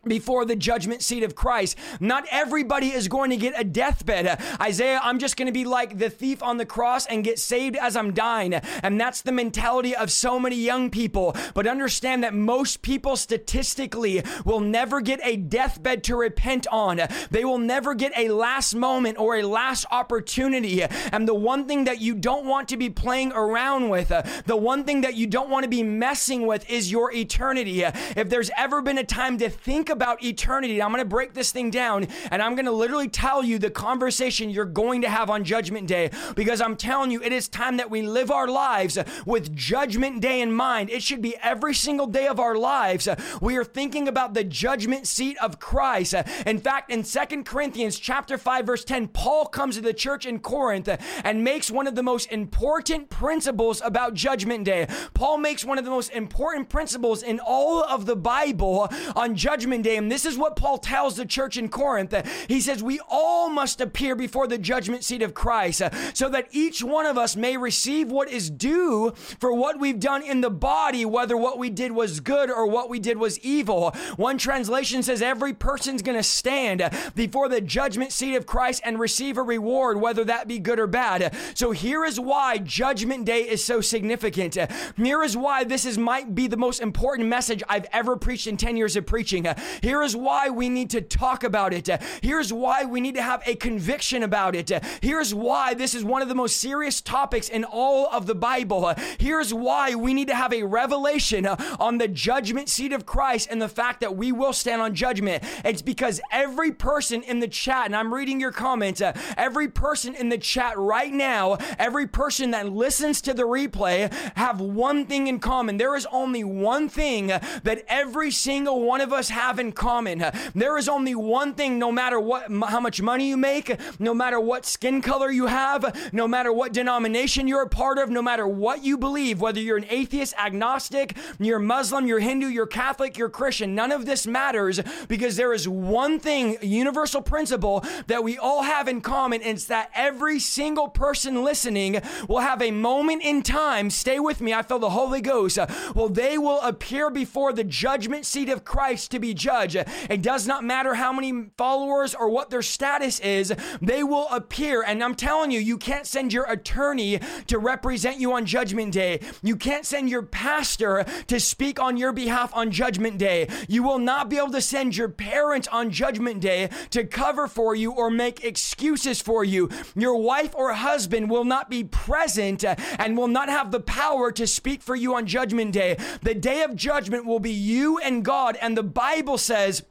before 0.07 0.45
the 0.45 0.55
judgment 0.55 1.01
seat 1.01 1.23
of 1.23 1.35
Christ. 1.35 1.77
Not 1.99 2.25
everybody 2.31 2.91
is 2.91 3.07
going 3.07 3.29
to 3.29 3.37
get 3.37 3.53
a 3.57 3.63
deathbed. 3.63 4.41
Isaiah, 4.61 4.99
I'm 5.03 5.19
just 5.19 5.37
going 5.37 5.47
to 5.47 5.51
be 5.51 5.65
like 5.65 5.97
the 5.97 6.09
thief 6.09 6.41
on 6.41 6.57
the 6.57 6.65
cross 6.65 7.05
and 7.05 7.23
get 7.23 7.39
saved 7.39 7.75
as 7.75 7.95
I'm 7.95 8.13
dying. 8.13 8.53
And 8.53 8.99
that's 8.99 9.21
the 9.21 9.31
mentality 9.31 9.95
of 9.95 10.11
so 10.11 10.39
many 10.39 10.55
young 10.55 10.89
people. 10.89 11.35
But 11.53 11.67
understand 11.67 12.23
that 12.23 12.33
most 12.33 12.81
people 12.81 13.15
statistically 13.15 14.23
will 14.43 14.59
never 14.59 15.01
get 15.01 15.19
a 15.23 15.37
deathbed 15.37 16.03
to 16.05 16.15
repent 16.15 16.67
on. 16.71 17.01
They 17.31 17.45
will 17.45 17.57
never 17.57 17.93
get 17.93 18.11
a 18.17 18.29
last 18.29 18.75
moment 18.75 19.17
or 19.17 19.35
a 19.35 19.43
last 19.43 19.85
opportunity. 19.91 20.83
And 20.83 21.27
the 21.27 21.33
one 21.33 21.65
thing 21.67 21.85
that 21.85 22.01
you 22.01 22.15
don't 22.15 22.45
want 22.45 22.69
to 22.69 22.77
be 22.77 22.89
playing 22.89 23.31
around 23.33 23.89
with, 23.89 24.09
the 24.45 24.55
one 24.55 24.83
thing 24.83 25.01
that 25.01 25.15
you 25.15 25.27
don't 25.27 25.49
want 25.49 25.63
to 25.63 25.69
be 25.69 25.83
messing 25.83 26.45
with 26.47 26.69
is 26.69 26.91
your 26.91 27.11
eternity. 27.11 27.83
If 27.83 28.29
there's 28.29 28.51
ever 28.57 28.81
been 28.81 28.97
a 28.97 29.03
time 29.03 29.37
to 29.39 29.49
think 29.49 29.89
about 29.95 30.21
eternity. 30.21 30.81
I'm 30.81 30.91
going 30.91 30.99
to 30.99 31.09
break 31.09 31.33
this 31.33 31.53
thing 31.53 31.71
down 31.71 32.07
and 32.29 32.41
I'm 32.41 32.53
going 32.55 32.65
to 32.65 32.71
literally 32.71 33.07
tell 33.07 33.43
you 33.43 33.57
the 33.57 33.71
conversation 33.71 34.49
you're 34.49 34.65
going 34.65 35.01
to 35.03 35.09
have 35.09 35.29
on 35.29 35.45
Judgment 35.45 35.87
Day 35.87 36.11
because 36.35 36.59
I'm 36.59 36.75
telling 36.75 37.11
you, 37.11 37.23
it 37.23 37.31
is 37.31 37.47
time 37.47 37.77
that 37.77 37.89
we 37.89 38.01
live 38.01 38.29
our 38.29 38.47
lives 38.47 38.97
with 39.25 39.55
Judgment 39.55 40.21
Day 40.21 40.41
in 40.41 40.51
mind. 40.51 40.89
It 40.89 41.01
should 41.01 41.21
be 41.21 41.37
every 41.41 41.73
single 41.73 42.07
day 42.07 42.27
of 42.27 42.39
our 42.39 42.55
lives. 42.55 43.07
We 43.41 43.55
are 43.55 43.63
thinking 43.63 44.09
about 44.09 44.33
the 44.33 44.43
judgment 44.43 45.07
seat 45.07 45.37
of 45.41 45.59
Christ. 45.59 46.13
In 46.45 46.59
fact, 46.59 46.91
in 46.91 47.05
Second 47.05 47.45
Corinthians 47.45 47.97
chapter 47.97 48.37
5 48.37 48.65
verse 48.65 48.83
10, 48.83 49.07
Paul 49.07 49.45
comes 49.45 49.75
to 49.75 49.81
the 49.81 49.93
church 49.93 50.25
in 50.25 50.39
Corinth 50.39 50.89
and 51.23 51.43
makes 51.43 51.71
one 51.71 51.87
of 51.87 51.95
the 51.95 52.03
most 52.03 52.29
important 52.31 53.09
principles 53.09 53.81
about 53.81 54.13
Judgment 54.13 54.65
Day. 54.65 54.87
Paul 55.13 55.37
makes 55.37 55.63
one 55.63 55.77
of 55.77 55.85
the 55.85 55.91
most 55.91 56.11
important 56.11 56.67
principles 56.67 57.23
in 57.23 57.39
all 57.39 57.81
of 57.83 58.05
the 58.05 58.15
Bible 58.17 58.89
on 59.15 59.35
Judgment 59.35 59.83
And 59.85 60.11
this 60.11 60.25
is 60.25 60.37
what 60.37 60.55
Paul 60.55 60.77
tells 60.77 61.15
the 61.15 61.25
church 61.25 61.57
in 61.57 61.69
Corinth. 61.69 62.13
He 62.47 62.59
says, 62.61 62.81
We 62.81 62.99
all 63.07 63.49
must 63.49 63.81
appear 63.81 64.15
before 64.15 64.47
the 64.47 64.57
judgment 64.57 65.03
seat 65.03 65.21
of 65.21 65.33
Christ 65.33 65.81
uh, 65.81 65.89
so 66.13 66.29
that 66.29 66.47
each 66.51 66.83
one 66.83 67.05
of 67.05 67.17
us 67.17 67.35
may 67.35 67.57
receive 67.57 68.11
what 68.11 68.29
is 68.29 68.49
due 68.49 69.11
for 69.39 69.53
what 69.53 69.79
we've 69.79 69.99
done 69.99 70.23
in 70.23 70.41
the 70.41 70.49
body, 70.49 71.05
whether 71.05 71.37
what 71.37 71.59
we 71.59 71.69
did 71.69 71.91
was 71.91 72.19
good 72.19 72.49
or 72.49 72.65
what 72.67 72.89
we 72.89 72.99
did 72.99 73.17
was 73.17 73.39
evil. 73.39 73.91
One 74.15 74.37
translation 74.37 75.03
says, 75.03 75.21
Every 75.21 75.53
person's 75.53 76.01
going 76.01 76.17
to 76.17 76.23
stand 76.23 76.81
uh, 76.81 76.89
before 77.13 77.49
the 77.49 77.61
judgment 77.61 78.11
seat 78.11 78.35
of 78.35 78.45
Christ 78.45 78.81
and 78.83 78.99
receive 78.99 79.37
a 79.37 79.43
reward, 79.43 80.01
whether 80.01 80.23
that 80.25 80.47
be 80.47 80.59
good 80.59 80.79
or 80.79 80.87
bad. 80.87 81.35
So 81.53 81.71
here 81.71 82.03
is 82.03 82.19
why 82.19 82.57
Judgment 82.57 83.25
Day 83.25 83.41
is 83.41 83.63
so 83.63 83.81
significant. 83.81 84.57
Here 84.97 85.23
is 85.23 85.37
why 85.37 85.63
this 85.63 85.85
is 85.85 85.97
might 85.97 86.35
be 86.35 86.47
the 86.47 86.57
most 86.57 86.81
important 86.81 87.27
message 87.27 87.63
I've 87.67 87.85
ever 87.91 88.15
preached 88.15 88.47
in 88.47 88.57
10 88.57 88.77
years 88.77 88.95
of 88.95 89.05
preaching. 89.05 89.45
Here 89.81 90.01
is 90.01 90.15
why 90.15 90.49
we 90.49 90.69
need 90.69 90.89
to 90.91 91.01
talk 91.01 91.43
about 91.43 91.73
it. 91.73 91.89
Here's 92.21 92.51
why 92.51 92.85
we 92.85 93.01
need 93.01 93.15
to 93.15 93.21
have 93.21 93.41
a 93.45 93.55
conviction 93.55 94.23
about 94.23 94.55
it. 94.55 94.71
Here's 95.01 95.33
why 95.33 95.73
this 95.73 95.93
is 95.95 96.03
one 96.03 96.21
of 96.21 96.29
the 96.29 96.35
most 96.35 96.57
serious 96.57 97.01
topics 97.01 97.49
in 97.49 97.63
all 97.63 98.07
of 98.11 98.25
the 98.25 98.35
Bible. 98.35 98.93
Here's 99.19 99.53
why 99.53 99.95
we 99.95 100.13
need 100.13 100.27
to 100.27 100.35
have 100.35 100.53
a 100.53 100.63
revelation 100.63 101.45
on 101.45 101.97
the 101.97 102.07
judgment 102.07 102.69
seat 102.69 102.93
of 102.93 103.05
Christ 103.05 103.47
and 103.51 103.61
the 103.61 103.69
fact 103.69 104.01
that 104.01 104.15
we 104.15 104.31
will 104.31 104.53
stand 104.53 104.81
on 104.81 104.95
judgment. 104.95 105.43
It's 105.63 105.81
because 105.81 106.21
every 106.31 106.71
person 106.71 107.23
in 107.23 107.39
the 107.39 107.47
chat, 107.47 107.85
and 107.85 107.95
I'm 107.95 108.13
reading 108.13 108.39
your 108.39 108.51
comments, 108.51 109.01
every 109.37 109.67
person 109.67 110.15
in 110.15 110.29
the 110.29 110.37
chat 110.37 110.77
right 110.77 111.11
now, 111.11 111.57
every 111.77 112.07
person 112.07 112.51
that 112.51 112.71
listens 112.71 113.21
to 113.21 113.33
the 113.33 113.43
replay 113.43 114.11
have 114.35 114.59
one 114.59 115.05
thing 115.05 115.27
in 115.27 115.39
common. 115.39 115.77
There 115.77 115.95
is 115.95 116.07
only 116.11 116.43
one 116.43 116.89
thing 116.89 117.27
that 117.27 117.83
every 117.87 118.31
single 118.31 118.81
one 118.81 119.01
of 119.01 119.13
us 119.13 119.29
have 119.29 119.54
in 119.59 119.71
common. 119.71 120.23
There 120.53 120.77
is 120.77 120.87
only 120.87 121.15
one 121.15 121.53
thing, 121.53 121.79
no 121.79 121.91
matter 121.91 122.19
what, 122.19 122.51
how 122.67 122.79
much 122.79 123.01
money 123.01 123.27
you 123.27 123.37
make, 123.37 123.75
no 123.99 124.13
matter 124.13 124.39
what 124.39 124.65
skin 124.65 125.01
color 125.01 125.31
you 125.31 125.47
have, 125.47 126.09
no 126.13 126.27
matter 126.27 126.51
what 126.51 126.73
denomination 126.73 127.47
you're 127.47 127.63
a 127.63 127.69
part 127.69 127.97
of, 127.97 128.09
no 128.09 128.21
matter 128.21 128.47
what 128.47 128.83
you 128.83 128.97
believe, 128.97 129.41
whether 129.41 129.59
you're 129.59 129.77
an 129.77 129.85
atheist, 129.89 130.33
agnostic, 130.37 131.15
you're 131.39 131.59
Muslim, 131.59 132.07
you're 132.07 132.19
Hindu, 132.19 132.47
you're 132.47 132.67
Catholic, 132.67 133.17
you're 133.17 133.29
Christian, 133.29 133.75
none 133.75 133.91
of 133.91 134.05
this 134.05 134.27
matters 134.27 134.79
because 135.07 135.35
there 135.35 135.53
is 135.53 135.67
one 135.67 136.19
thing, 136.19 136.57
universal 136.61 137.21
principle 137.21 137.83
that 138.07 138.23
we 138.23 138.37
all 138.37 138.63
have 138.63 138.87
in 138.87 139.01
common, 139.01 139.41
and 139.41 139.57
it's 139.57 139.65
that 139.65 139.89
every 139.93 140.39
single 140.39 140.87
person 140.87 141.43
listening 141.43 142.01
will 142.27 142.39
have 142.39 142.61
a 142.61 142.71
moment 142.71 143.23
in 143.23 143.41
time. 143.41 143.89
Stay 143.89 144.19
with 144.19 144.41
me, 144.41 144.53
I 144.53 144.61
feel 144.61 144.79
the 144.79 144.89
Holy 144.89 145.21
Ghost. 145.21 145.57
Well, 145.93 146.09
they 146.09 146.37
will 146.37 146.61
appear 146.61 147.09
before 147.09 147.53
the 147.53 147.63
judgment 147.63 148.25
seat 148.25 148.49
of 148.49 148.63
Christ 148.65 149.11
to 149.11 149.19
be 149.19 149.33
judged. 149.45 149.75
It 150.09 150.23
does 150.23 150.47
not 150.47 150.63
matter 150.63 150.95
how 150.95 151.13
many 151.13 151.51
followers 151.55 152.15
or 152.15 152.29
what 152.29 152.49
their 152.49 152.63
status 152.63 153.19
is, 153.19 153.53
they 153.79 154.01
will 154.01 154.27
appear. 154.29 154.81
And 154.81 155.03
I'm 155.03 155.13
telling 155.13 155.51
you, 155.51 155.59
you 155.59 155.77
can't 155.77 156.07
send 156.07 156.33
your 156.33 156.45
attorney 156.45 157.19
to 157.45 157.59
represent 157.59 158.19
you 158.19 158.33
on 158.33 158.47
Judgment 158.47 158.91
Day. 158.91 159.19
You 159.43 159.55
can't 159.55 159.85
send 159.85 160.09
your 160.09 160.23
pastor 160.23 161.05
to 161.27 161.39
speak 161.39 161.79
on 161.79 161.95
your 161.95 162.11
behalf 162.11 162.55
on 162.55 162.71
Judgment 162.71 163.19
Day. 163.19 163.47
You 163.67 163.83
will 163.83 163.99
not 163.99 164.29
be 164.29 164.37
able 164.37 164.49
to 164.51 164.61
send 164.61 164.97
your 164.97 165.09
parents 165.09 165.67
on 165.67 165.91
Judgment 165.91 166.41
Day 166.41 166.69
to 166.89 167.03
cover 167.03 167.47
for 167.47 167.75
you 167.75 167.91
or 167.91 168.09
make 168.09 168.43
excuses 168.43 169.21
for 169.21 169.43
you. 169.43 169.69
Your 169.95 170.15
wife 170.15 170.55
or 170.55 170.73
husband 170.73 171.29
will 171.29 171.45
not 171.45 171.69
be 171.69 171.83
present 171.83 172.63
and 172.63 173.15
will 173.15 173.27
not 173.27 173.49
have 173.49 173.69
the 173.69 173.79
power 173.79 174.31
to 174.31 174.47
speak 174.47 174.81
for 174.81 174.95
you 174.95 175.13
on 175.13 175.27
Judgment 175.27 175.71
Day. 175.71 175.97
The 176.23 176.33
day 176.33 176.63
of 176.63 176.75
judgment 176.75 177.25
will 177.25 177.39
be 177.39 177.51
you 177.51 177.99
and 177.99 178.25
God. 178.25 178.57
And 178.59 178.75
the 178.75 178.83
Bible 178.83 179.34
says, 179.37 179.83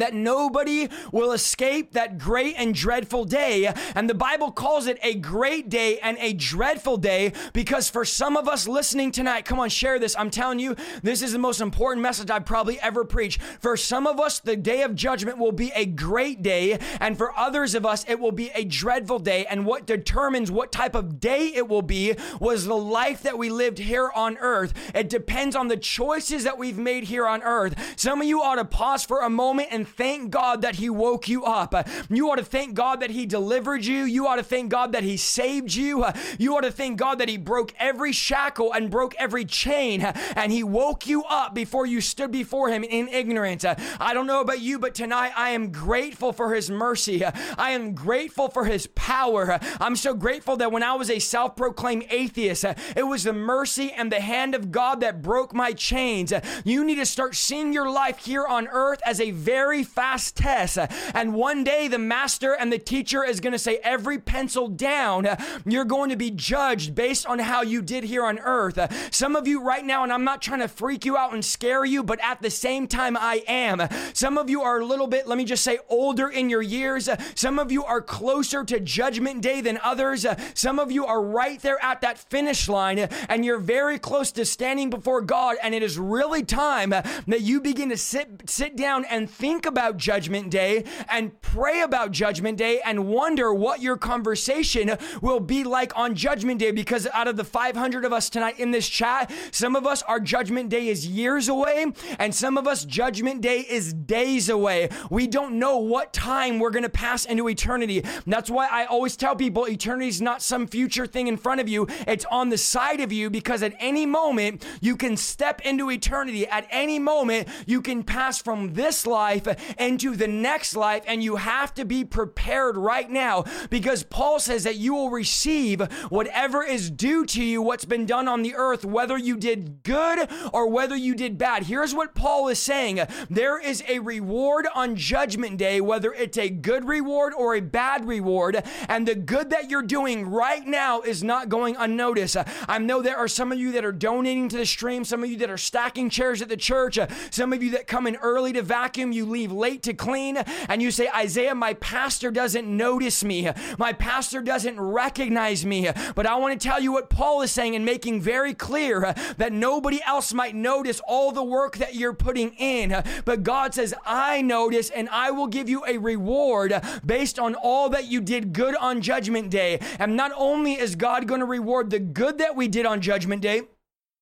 that 0.00 0.14
nobody 0.14 0.88
will 1.12 1.32
escape 1.32 1.92
that 1.92 2.18
great 2.18 2.54
and 2.56 2.74
dreadful 2.74 3.24
day. 3.24 3.72
And 3.94 4.08
the 4.08 4.14
Bible 4.14 4.50
calls 4.50 4.86
it 4.86 4.98
a 5.02 5.14
great 5.14 5.68
day 5.68 5.98
and 6.00 6.16
a 6.20 6.32
dreadful 6.32 6.96
day 6.96 7.32
because 7.52 7.88
for 7.90 8.04
some 8.04 8.36
of 8.36 8.48
us 8.48 8.68
listening 8.68 9.12
tonight, 9.12 9.44
come 9.44 9.60
on, 9.60 9.68
share 9.68 9.98
this. 9.98 10.16
I'm 10.18 10.30
telling 10.30 10.58
you, 10.58 10.76
this 11.02 11.22
is 11.22 11.32
the 11.32 11.38
most 11.38 11.60
important 11.60 12.02
message 12.02 12.30
I've 12.30 12.46
probably 12.46 12.80
ever 12.80 13.04
preached. 13.04 13.40
For 13.60 13.76
some 13.76 14.06
of 14.06 14.20
us, 14.20 14.38
the 14.38 14.56
day 14.56 14.82
of 14.82 14.94
judgment 14.94 15.38
will 15.38 15.52
be 15.52 15.72
a 15.74 15.86
great 15.86 16.42
day. 16.42 16.78
And 17.00 17.16
for 17.16 17.36
others 17.38 17.74
of 17.74 17.86
us, 17.86 18.04
it 18.08 18.20
will 18.20 18.32
be 18.32 18.50
a 18.54 18.64
dreadful 18.64 19.18
day. 19.18 19.46
And 19.46 19.66
what 19.66 19.86
determines 19.86 20.50
what 20.50 20.72
type 20.72 20.94
of 20.94 21.20
day 21.20 21.52
it 21.54 21.68
will 21.68 21.82
be 21.82 22.14
was 22.40 22.66
the 22.66 22.76
life 22.76 23.22
that 23.22 23.38
we 23.38 23.50
lived 23.50 23.78
here 23.78 24.10
on 24.14 24.36
earth. 24.38 24.72
It 24.94 25.08
depends 25.08 25.56
on 25.56 25.68
the 25.68 25.76
choices 25.76 26.44
that 26.44 26.58
we've 26.58 26.78
made 26.78 27.04
here 27.04 27.26
on 27.26 27.42
earth. 27.42 27.74
Some 27.96 28.20
of 28.20 28.26
you 28.26 28.42
ought 28.42 28.56
to 28.56 28.64
pause 28.64 29.04
for 29.04 29.20
a 29.20 29.30
moment 29.30 29.68
and 29.70 29.85
thank 29.86 30.30
God 30.30 30.62
that 30.62 30.76
He 30.76 30.90
woke 30.90 31.28
you 31.28 31.44
up. 31.44 31.74
You 32.10 32.30
ought 32.30 32.36
to 32.36 32.44
thank 32.44 32.74
God 32.74 33.00
that 33.00 33.10
He 33.10 33.26
delivered 33.26 33.84
you. 33.84 34.04
You 34.04 34.26
ought 34.26 34.36
to 34.36 34.42
thank 34.42 34.70
God 34.70 34.92
that 34.92 35.02
He 35.02 35.16
saved 35.16 35.74
you. 35.74 36.04
You 36.38 36.56
ought 36.56 36.62
to 36.62 36.72
thank 36.72 36.98
God 36.98 37.18
that 37.18 37.28
He 37.28 37.36
broke 37.36 37.74
every 37.78 38.12
shackle 38.12 38.72
and 38.72 38.90
broke 38.90 39.14
every 39.18 39.44
chain 39.44 40.02
and 40.02 40.52
He 40.52 40.62
woke 40.62 41.06
you 41.06 41.24
up 41.24 41.54
before 41.54 41.86
you 41.86 42.00
stood 42.00 42.32
before 42.32 42.68
Him 42.68 42.84
in 42.84 43.08
ignorance. 43.08 43.64
I 43.64 44.14
don't 44.14 44.26
know 44.26 44.40
about 44.40 44.60
you, 44.60 44.78
but 44.78 44.94
tonight 44.94 45.32
I 45.36 45.50
am 45.50 45.72
grateful 45.72 46.32
for 46.32 46.54
His 46.54 46.70
mercy. 46.70 47.24
I 47.24 47.70
am 47.70 47.94
grateful 47.94 48.48
for 48.48 48.64
His 48.64 48.86
power. 48.88 49.58
I'm 49.80 49.96
so 49.96 50.14
grateful 50.14 50.56
that 50.58 50.72
when 50.72 50.82
I 50.82 50.94
was 50.94 51.10
a 51.10 51.18
self 51.18 51.56
proclaimed 51.56 52.06
atheist, 52.10 52.64
it 52.64 53.06
was 53.06 53.24
the 53.24 53.32
mercy 53.32 53.92
and 53.92 54.10
the 54.10 54.20
hand 54.20 54.54
of 54.54 54.70
God 54.70 55.00
that 55.00 55.22
broke 55.22 55.54
my 55.54 55.72
chains. 55.72 56.32
You 56.64 56.84
need 56.84 56.96
to 56.96 57.06
start 57.06 57.34
seeing 57.34 57.72
your 57.72 57.90
life 57.90 58.24
here 58.24 58.46
on 58.46 58.68
earth 58.68 59.00
as 59.04 59.20
a 59.20 59.30
very 59.30 59.65
very 59.66 59.82
fast 59.82 60.36
test. 60.36 60.78
And 61.12 61.34
one 61.34 61.64
day 61.64 61.88
the 61.88 61.98
master 61.98 62.52
and 62.52 62.72
the 62.72 62.78
teacher 62.78 63.24
is 63.24 63.40
going 63.40 63.52
to 63.52 63.58
say, 63.58 63.80
every 63.82 64.16
pencil 64.16 64.68
down, 64.68 65.26
you're 65.64 65.84
going 65.84 66.10
to 66.10 66.16
be 66.16 66.30
judged 66.30 66.94
based 66.94 67.26
on 67.26 67.40
how 67.40 67.62
you 67.62 67.82
did 67.82 68.04
here 68.04 68.24
on 68.24 68.38
earth. 68.38 68.78
Some 69.12 69.34
of 69.34 69.48
you 69.48 69.60
right 69.60 69.84
now, 69.84 70.04
and 70.04 70.12
I'm 70.12 70.22
not 70.22 70.40
trying 70.40 70.60
to 70.60 70.68
freak 70.68 71.04
you 71.04 71.16
out 71.16 71.34
and 71.34 71.44
scare 71.44 71.84
you, 71.84 72.04
but 72.04 72.20
at 72.22 72.40
the 72.42 72.50
same 72.50 72.86
time, 72.86 73.16
I 73.16 73.42
am. 73.48 73.82
Some 74.12 74.38
of 74.38 74.48
you 74.48 74.62
are 74.62 74.78
a 74.78 74.86
little 74.86 75.08
bit, 75.08 75.26
let 75.26 75.36
me 75.36 75.44
just 75.44 75.64
say, 75.64 75.80
older 75.88 76.28
in 76.28 76.48
your 76.48 76.62
years. 76.62 77.08
Some 77.34 77.58
of 77.58 77.72
you 77.72 77.82
are 77.82 78.00
closer 78.00 78.62
to 78.62 78.78
judgment 78.78 79.42
day 79.42 79.60
than 79.60 79.80
others. 79.82 80.24
Some 80.54 80.78
of 80.78 80.92
you 80.92 81.04
are 81.06 81.20
right 81.20 81.60
there 81.60 81.82
at 81.82 82.02
that 82.02 82.18
finish 82.18 82.68
line, 82.68 83.00
and 83.00 83.44
you're 83.44 83.58
very 83.58 83.98
close 83.98 84.30
to 84.30 84.44
standing 84.44 84.90
before 84.90 85.22
God. 85.22 85.56
And 85.60 85.74
it 85.74 85.82
is 85.82 85.98
really 85.98 86.44
time 86.44 86.90
that 86.90 87.40
you 87.40 87.60
begin 87.60 87.88
to 87.88 87.96
sit, 87.96 88.48
sit 88.48 88.76
down 88.76 89.04
and 89.06 89.28
think 89.28 89.55
about 89.64 89.96
Judgment 89.96 90.50
Day 90.50 90.84
and 91.08 91.40
pray 91.40 91.80
about 91.80 92.10
Judgment 92.10 92.58
Day 92.58 92.80
and 92.84 93.06
wonder 93.06 93.54
what 93.54 93.80
your 93.80 93.96
conversation 93.96 94.96
will 95.22 95.40
be 95.40 95.64
like 95.64 95.96
on 95.96 96.14
Judgment 96.14 96.58
Day. 96.58 96.72
Because 96.72 97.06
out 97.14 97.28
of 97.28 97.36
the 97.36 97.44
500 97.44 98.04
of 98.04 98.12
us 98.12 98.28
tonight 98.28 98.58
in 98.60 98.72
this 98.72 98.88
chat, 98.88 99.32
some 99.52 99.76
of 99.76 99.86
us, 99.86 100.02
our 100.02 100.20
Judgment 100.20 100.68
Day 100.68 100.88
is 100.88 101.06
years 101.06 101.48
away, 101.48 101.92
and 102.18 102.34
some 102.34 102.58
of 102.58 102.66
us, 102.66 102.84
Judgment 102.84 103.40
Day 103.40 103.60
is 103.60 103.94
days 103.94 104.48
away. 104.48 104.88
We 105.10 105.26
don't 105.26 105.58
know 105.58 105.78
what 105.78 106.12
time 106.12 106.58
we're 106.58 106.70
going 106.70 106.82
to 106.82 106.88
pass 106.88 107.24
into 107.24 107.48
eternity. 107.48 108.04
that's 108.26 108.50
why 108.50 108.68
I 108.70 108.84
always 108.84 109.16
tell 109.16 109.36
people 109.36 109.66
eternity 109.66 110.08
is 110.08 110.20
not 110.20 110.42
some 110.42 110.66
future 110.66 111.06
thing 111.06 111.28
in 111.28 111.36
front 111.36 111.60
of 111.60 111.68
you, 111.68 111.86
it's 112.06 112.24
on 112.30 112.48
the 112.48 112.58
side 112.58 113.00
of 113.00 113.12
you 113.12 113.30
because 113.30 113.62
at 113.62 113.74
any 113.78 114.04
moment 114.04 114.66
you 114.80 114.96
can 114.96 115.16
step 115.16 115.60
into 115.62 115.90
eternity. 115.90 116.46
At 116.46 116.66
any 116.70 116.98
moment, 116.98 117.48
you 117.66 117.80
can 117.82 118.02
pass 118.02 118.40
from 118.40 118.74
this 118.74 119.06
life 119.06 119.45
into 119.78 120.16
the 120.16 120.28
next 120.28 120.76
life, 120.76 121.04
and 121.06 121.22
you 121.22 121.36
have 121.36 121.74
to 121.74 121.84
be 121.84 122.04
prepared 122.04 122.76
right 122.76 123.10
now 123.10 123.44
because 123.70 124.02
Paul 124.02 124.38
says 124.38 124.64
that 124.64 124.76
you 124.76 124.94
will 124.94 125.10
receive 125.10 125.80
whatever 126.08 126.62
is 126.62 126.90
due 126.90 127.24
to 127.26 127.42
you, 127.42 127.62
what's 127.62 127.84
been 127.84 128.06
done 128.06 128.28
on 128.28 128.42
the 128.42 128.54
earth, 128.54 128.84
whether 128.84 129.16
you 129.16 129.36
did 129.36 129.82
good 129.82 130.28
or 130.52 130.68
whether 130.68 130.96
you 130.96 131.14
did 131.14 131.38
bad. 131.38 131.64
Here's 131.64 131.94
what 131.94 132.14
Paul 132.14 132.48
is 132.48 132.58
saying 132.58 133.00
there 133.28 133.58
is 133.58 133.82
a 133.88 133.98
reward 133.98 134.66
on 134.74 134.96
Judgment 134.96 135.56
Day, 135.56 135.80
whether 135.80 136.12
it's 136.12 136.38
a 136.38 136.48
good 136.48 136.86
reward 136.86 137.32
or 137.34 137.54
a 137.54 137.60
bad 137.60 138.06
reward, 138.06 138.62
and 138.88 139.06
the 139.06 139.14
good 139.14 139.50
that 139.50 139.70
you're 139.70 139.82
doing 139.82 140.28
right 140.28 140.66
now 140.66 141.00
is 141.00 141.22
not 141.22 141.48
going 141.48 141.76
unnoticed. 141.76 142.36
I 142.68 142.78
know 142.78 143.02
there 143.02 143.16
are 143.16 143.28
some 143.28 143.52
of 143.52 143.58
you 143.58 143.72
that 143.72 143.84
are 143.84 143.92
donating 143.92 144.48
to 144.50 144.56
the 144.56 144.66
stream, 144.66 145.04
some 145.04 145.22
of 145.22 145.30
you 145.30 145.36
that 145.38 145.50
are 145.50 145.58
stacking 145.58 146.10
chairs 146.10 146.42
at 146.42 146.48
the 146.48 146.56
church, 146.56 146.98
some 147.30 147.52
of 147.52 147.62
you 147.62 147.70
that 147.72 147.86
come 147.86 148.06
in 148.06 148.16
early 148.16 148.52
to 148.52 148.62
vacuum, 148.62 149.12
you 149.12 149.24
leave 149.36 149.52
late 149.52 149.82
to 149.82 149.92
clean, 149.92 150.38
and 150.68 150.80
you 150.80 150.90
say, 150.90 151.08
Isaiah, 151.14 151.54
my 151.54 151.74
pastor 151.74 152.30
doesn't 152.30 152.66
notice 152.66 153.22
me. 153.22 153.50
My 153.78 153.92
pastor 153.92 154.40
doesn't 154.40 154.80
recognize 154.80 155.66
me. 155.66 155.90
But 156.14 156.24
I 156.24 156.36
want 156.36 156.58
to 156.58 156.68
tell 156.68 156.80
you 156.80 156.92
what 156.92 157.10
Paul 157.10 157.42
is 157.42 157.52
saying 157.52 157.76
and 157.76 157.84
making 157.84 158.22
very 158.22 158.54
clear 158.54 159.14
that 159.36 159.52
nobody 159.52 160.00
else 160.06 160.32
might 160.32 160.54
notice 160.54 161.02
all 161.06 161.32
the 161.32 161.44
work 161.44 161.76
that 161.76 161.94
you're 161.94 162.14
putting 162.14 162.54
in. 162.54 163.02
But 163.26 163.42
God 163.42 163.74
says, 163.74 163.92
I 164.06 164.40
notice, 164.40 164.88
and 164.88 165.08
I 165.10 165.30
will 165.32 165.48
give 165.48 165.68
you 165.68 165.84
a 165.86 165.98
reward 165.98 166.72
based 167.04 167.38
on 167.38 167.54
all 167.54 167.90
that 167.90 168.06
you 168.06 168.22
did 168.22 168.54
good 168.54 168.74
on 168.76 169.02
Judgment 169.02 169.50
Day. 169.50 169.80
And 169.98 170.16
not 170.16 170.32
only 170.34 170.80
is 170.80 170.96
God 170.96 171.28
going 171.28 171.40
to 171.40 171.46
reward 171.46 171.90
the 171.90 171.98
good 171.98 172.38
that 172.38 172.56
we 172.56 172.68
did 172.68 172.86
on 172.86 173.02
Judgment 173.02 173.42
Day, 173.42 173.62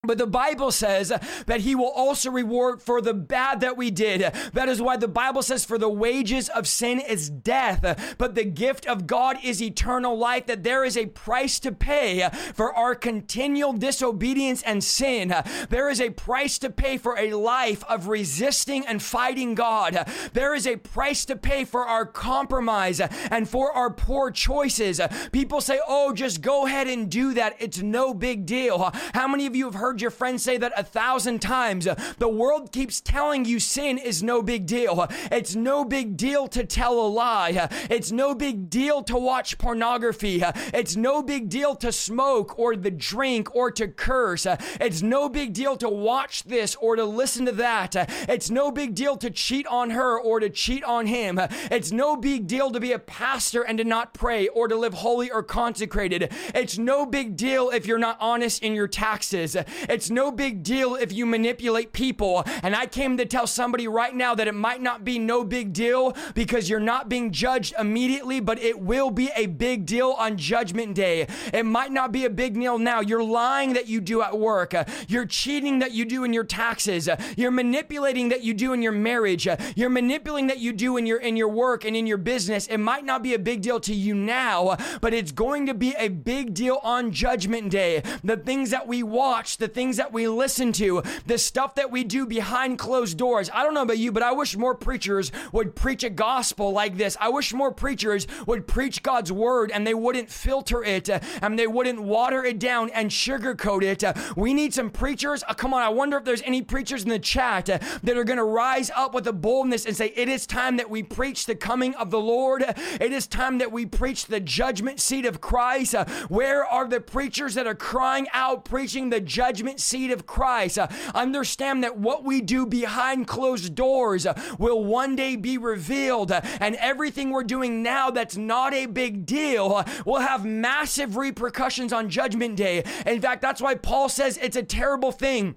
But 0.06 0.18
the 0.18 0.26
Bible 0.26 0.70
says 0.70 1.12
that 1.46 1.60
he 1.60 1.74
will 1.74 1.90
also 1.90 2.30
reward 2.30 2.82
for 2.82 3.00
the 3.00 3.14
bad 3.14 3.60
that 3.60 3.76
we 3.76 3.90
did. 3.90 4.20
That 4.52 4.68
is 4.68 4.80
why 4.80 4.96
the 4.96 5.08
Bible 5.08 5.42
says, 5.42 5.64
For 5.64 5.78
the 5.78 5.88
wages 5.88 6.48
of 6.48 6.66
sin 6.66 7.00
is 7.00 7.30
death, 7.30 8.14
but 8.18 8.34
the 8.34 8.44
gift 8.44 8.86
of 8.86 9.06
God 9.06 9.38
is 9.42 9.62
eternal 9.62 10.16
life, 10.16 10.46
that 10.46 10.62
there 10.62 10.84
is 10.84 10.96
a 10.96 11.06
price 11.06 11.58
to 11.60 11.72
pay 11.72 12.28
for 12.54 12.74
our 12.74 12.94
continual 12.94 13.72
disobedience 13.72 14.62
and 14.62 14.82
sin. 14.82 15.34
There 15.70 15.88
is 15.88 16.00
a 16.00 16.10
price 16.10 16.58
to 16.58 16.70
pay 16.70 16.98
for 16.98 17.18
a 17.18 17.34
life 17.34 17.84
of 17.84 18.08
resisting 18.08 18.86
and 18.86 19.02
fighting 19.02 19.54
God. 19.54 20.08
There 20.32 20.54
is 20.54 20.66
a 20.66 20.76
price 20.76 21.24
to 21.26 21.36
pay 21.36 21.64
for 21.64 21.86
our 21.86 22.06
compromise 22.06 23.00
and 23.00 23.48
for 23.48 23.72
our 23.72 23.90
poor 23.90 24.30
choices. 24.30 25.00
People 25.32 25.60
say, 25.60 25.80
Oh, 25.86 26.12
just 26.12 26.40
go 26.40 26.66
ahead 26.66 26.88
and 26.88 27.10
do 27.10 27.34
that. 27.34 27.56
It's 27.58 27.82
no 27.82 28.14
big 28.14 28.46
deal. 28.46 28.90
How 29.12 29.28
many 29.28 29.46
of 29.46 29.56
you 29.56 29.64
have 29.66 29.74
heard? 29.74 29.93
Heard 29.94 30.02
your 30.02 30.10
friends 30.10 30.42
say 30.42 30.56
that 30.56 30.72
a 30.76 30.82
thousand 30.82 31.40
times. 31.40 31.86
Uh, 31.86 31.94
the 32.18 32.26
world 32.26 32.72
keeps 32.72 33.00
telling 33.00 33.44
you 33.44 33.60
sin 33.60 33.96
is 33.96 34.24
no 34.24 34.42
big 34.42 34.66
deal. 34.66 35.02
Uh, 35.02 35.06
it's 35.30 35.54
no 35.54 35.84
big 35.84 36.16
deal 36.16 36.48
to 36.48 36.64
tell 36.64 36.98
a 36.98 37.06
lie. 37.06 37.52
Uh, 37.52 37.68
it's 37.88 38.10
no 38.10 38.34
big 38.34 38.68
deal 38.68 39.04
to 39.04 39.16
watch 39.16 39.56
pornography. 39.56 40.42
It's 40.72 40.96
no 40.96 41.22
big 41.22 41.48
deal 41.48 41.76
to 41.76 41.92
smoke 41.92 42.58
or 42.58 42.74
the 42.74 42.90
drink 42.90 43.54
or 43.54 43.70
to 43.70 43.86
curse. 43.86 44.48
It's 44.80 45.00
no 45.00 45.28
big 45.28 45.52
deal 45.52 45.76
to 45.76 45.88
watch 45.88 46.42
this 46.42 46.74
or 46.74 46.96
to 46.96 47.04
listen 47.04 47.46
to 47.46 47.52
that. 47.52 47.94
It's 48.28 48.50
no 48.50 48.72
big 48.72 48.96
deal 48.96 49.16
to 49.18 49.30
cheat 49.30 49.68
on 49.68 49.90
her 49.90 50.18
or 50.18 50.40
to 50.40 50.50
cheat 50.50 50.82
on 50.82 51.06
him. 51.06 51.38
It's 51.70 51.92
no 51.92 52.16
big 52.16 52.48
deal 52.48 52.72
to 52.72 52.80
be 52.80 52.90
a 52.90 52.98
pastor 52.98 53.62
and 53.62 53.78
to 53.78 53.84
not 53.84 54.12
pray 54.12 54.48
or 54.48 54.66
to 54.66 54.74
live 54.74 54.94
holy 54.94 55.30
or 55.30 55.44
consecrated. 55.44 56.32
It's 56.52 56.78
no 56.78 57.06
big 57.06 57.36
deal 57.36 57.70
if 57.70 57.86
you're 57.86 57.98
not 57.98 58.16
honest 58.18 58.60
in 58.64 58.74
your 58.74 58.88
taxes. 58.88 59.54
It's 59.88 60.10
no 60.10 60.30
big 60.30 60.62
deal 60.62 60.94
if 60.94 61.12
you 61.12 61.26
manipulate 61.26 61.92
people. 61.92 62.44
And 62.62 62.74
I 62.74 62.86
came 62.86 63.16
to 63.16 63.26
tell 63.26 63.46
somebody 63.46 63.88
right 63.88 64.14
now 64.14 64.34
that 64.34 64.48
it 64.48 64.54
might 64.54 64.82
not 64.82 65.04
be 65.04 65.18
no 65.18 65.44
big 65.44 65.72
deal 65.72 66.16
because 66.34 66.68
you're 66.68 66.80
not 66.80 67.08
being 67.08 67.30
judged 67.30 67.74
immediately, 67.78 68.40
but 68.40 68.58
it 68.58 68.80
will 68.80 69.10
be 69.10 69.30
a 69.36 69.46
big 69.46 69.86
deal 69.86 70.14
on 70.18 70.36
judgment 70.36 70.94
day. 70.94 71.26
It 71.52 71.64
might 71.64 71.92
not 71.92 72.12
be 72.12 72.24
a 72.24 72.30
big 72.30 72.54
deal 72.54 72.78
now. 72.78 73.00
You're 73.00 73.22
lying 73.22 73.74
that 73.74 73.88
you 73.88 74.00
do 74.00 74.22
at 74.22 74.38
work. 74.38 74.74
You're 75.08 75.26
cheating 75.26 75.78
that 75.80 75.92
you 75.92 76.04
do 76.04 76.24
in 76.24 76.32
your 76.32 76.44
taxes. 76.44 77.08
You're 77.36 77.50
manipulating 77.50 78.28
that 78.28 78.42
you 78.42 78.54
do 78.54 78.72
in 78.72 78.82
your 78.82 78.92
marriage. 78.92 79.46
You're 79.76 79.90
manipulating 79.90 80.48
that 80.48 80.58
you 80.58 80.72
do 80.72 80.96
in 80.96 81.06
your 81.06 81.18
in 81.18 81.36
your 81.36 81.48
work 81.48 81.84
and 81.84 81.96
in 81.96 82.06
your 82.06 82.18
business. 82.18 82.66
It 82.66 82.78
might 82.78 83.04
not 83.04 83.22
be 83.22 83.34
a 83.34 83.38
big 83.38 83.62
deal 83.62 83.80
to 83.80 83.94
you 83.94 84.14
now, 84.14 84.76
but 85.00 85.14
it's 85.14 85.32
going 85.32 85.66
to 85.66 85.74
be 85.74 85.94
a 85.98 86.08
big 86.08 86.54
deal 86.54 86.80
on 86.82 87.12
judgment 87.12 87.70
day. 87.70 88.02
The 88.22 88.36
things 88.36 88.70
that 88.70 88.86
we 88.86 89.02
watch, 89.02 89.56
the 89.58 89.68
things 89.74 89.96
that 89.96 90.12
we 90.12 90.28
listen 90.28 90.72
to, 90.72 91.02
the 91.26 91.38
stuff 91.38 91.74
that 91.74 91.90
we 91.90 92.04
do 92.04 92.26
behind 92.26 92.78
closed 92.78 93.18
doors. 93.18 93.50
I 93.52 93.62
don't 93.62 93.74
know 93.74 93.82
about 93.82 93.98
you, 93.98 94.12
but 94.12 94.22
I 94.22 94.32
wish 94.32 94.56
more 94.56 94.74
preachers 94.74 95.32
would 95.52 95.74
preach 95.74 96.04
a 96.04 96.10
gospel 96.10 96.72
like 96.72 96.96
this. 96.96 97.16
I 97.20 97.28
wish 97.28 97.52
more 97.52 97.72
preachers 97.72 98.26
would 98.46 98.66
preach 98.66 99.02
God's 99.02 99.32
word 99.32 99.70
and 99.70 99.86
they 99.86 99.94
wouldn't 99.94 100.30
filter 100.30 100.84
it 100.84 101.10
uh, 101.10 101.20
and 101.42 101.58
they 101.58 101.66
wouldn't 101.66 102.00
water 102.00 102.44
it 102.44 102.58
down 102.58 102.90
and 102.90 103.10
sugarcoat 103.10 103.82
it. 103.82 104.04
Uh, 104.04 104.14
we 104.36 104.54
need 104.54 104.72
some 104.72 104.90
preachers. 104.90 105.42
Uh, 105.48 105.54
come 105.54 105.74
on, 105.74 105.82
I 105.82 105.88
wonder 105.88 106.16
if 106.18 106.24
there's 106.24 106.42
any 106.42 106.62
preachers 106.62 107.02
in 107.02 107.08
the 107.08 107.18
chat 107.18 107.66
that 107.66 108.16
are 108.16 108.24
going 108.24 108.38
to 108.38 108.44
rise 108.44 108.90
up 108.94 109.14
with 109.14 109.26
a 109.26 109.32
boldness 109.32 109.86
and 109.86 109.96
say, 109.96 110.12
It 110.14 110.28
is 110.28 110.46
time 110.46 110.76
that 110.76 110.88
we 110.88 111.02
preach 111.02 111.46
the 111.46 111.56
coming 111.56 111.94
of 111.96 112.10
the 112.10 112.20
Lord. 112.20 112.64
It 113.00 113.12
is 113.12 113.26
time 113.26 113.58
that 113.58 113.72
we 113.72 113.86
preach 113.86 114.26
the 114.26 114.40
judgment 114.40 115.00
seat 115.00 115.26
of 115.26 115.40
Christ. 115.40 115.94
Where 116.28 116.64
are 116.64 116.86
the 116.86 117.00
preachers 117.00 117.54
that 117.54 117.66
are 117.66 117.74
crying 117.74 118.28
out, 118.32 118.64
preaching 118.64 119.10
the 119.10 119.20
judgment? 119.20 119.63
Judgment 119.64 119.80
seat 119.80 120.10
of 120.10 120.26
Christ. 120.26 120.78
Uh, 120.78 120.88
understand 121.14 121.82
that 121.84 121.96
what 121.96 122.22
we 122.22 122.42
do 122.42 122.66
behind 122.66 123.26
closed 123.26 123.74
doors 123.74 124.26
uh, 124.26 124.34
will 124.58 124.84
one 124.84 125.16
day 125.16 125.36
be 125.36 125.56
revealed, 125.56 126.30
uh, 126.30 126.42
and 126.60 126.76
everything 126.76 127.30
we're 127.30 127.44
doing 127.44 127.82
now 127.82 128.10
that's 128.10 128.36
not 128.36 128.74
a 128.74 128.84
big 128.84 129.24
deal 129.24 129.72
uh, 129.76 129.84
will 130.04 130.20
have 130.20 130.44
massive 130.44 131.16
repercussions 131.16 131.94
on 131.94 132.10
Judgment 132.10 132.56
Day. 132.56 132.84
In 133.06 133.22
fact, 133.22 133.40
that's 133.40 133.62
why 133.62 133.74
Paul 133.74 134.10
says 134.10 134.36
it's 134.36 134.56
a 134.56 134.62
terrible 134.62 135.12
thing 135.12 135.56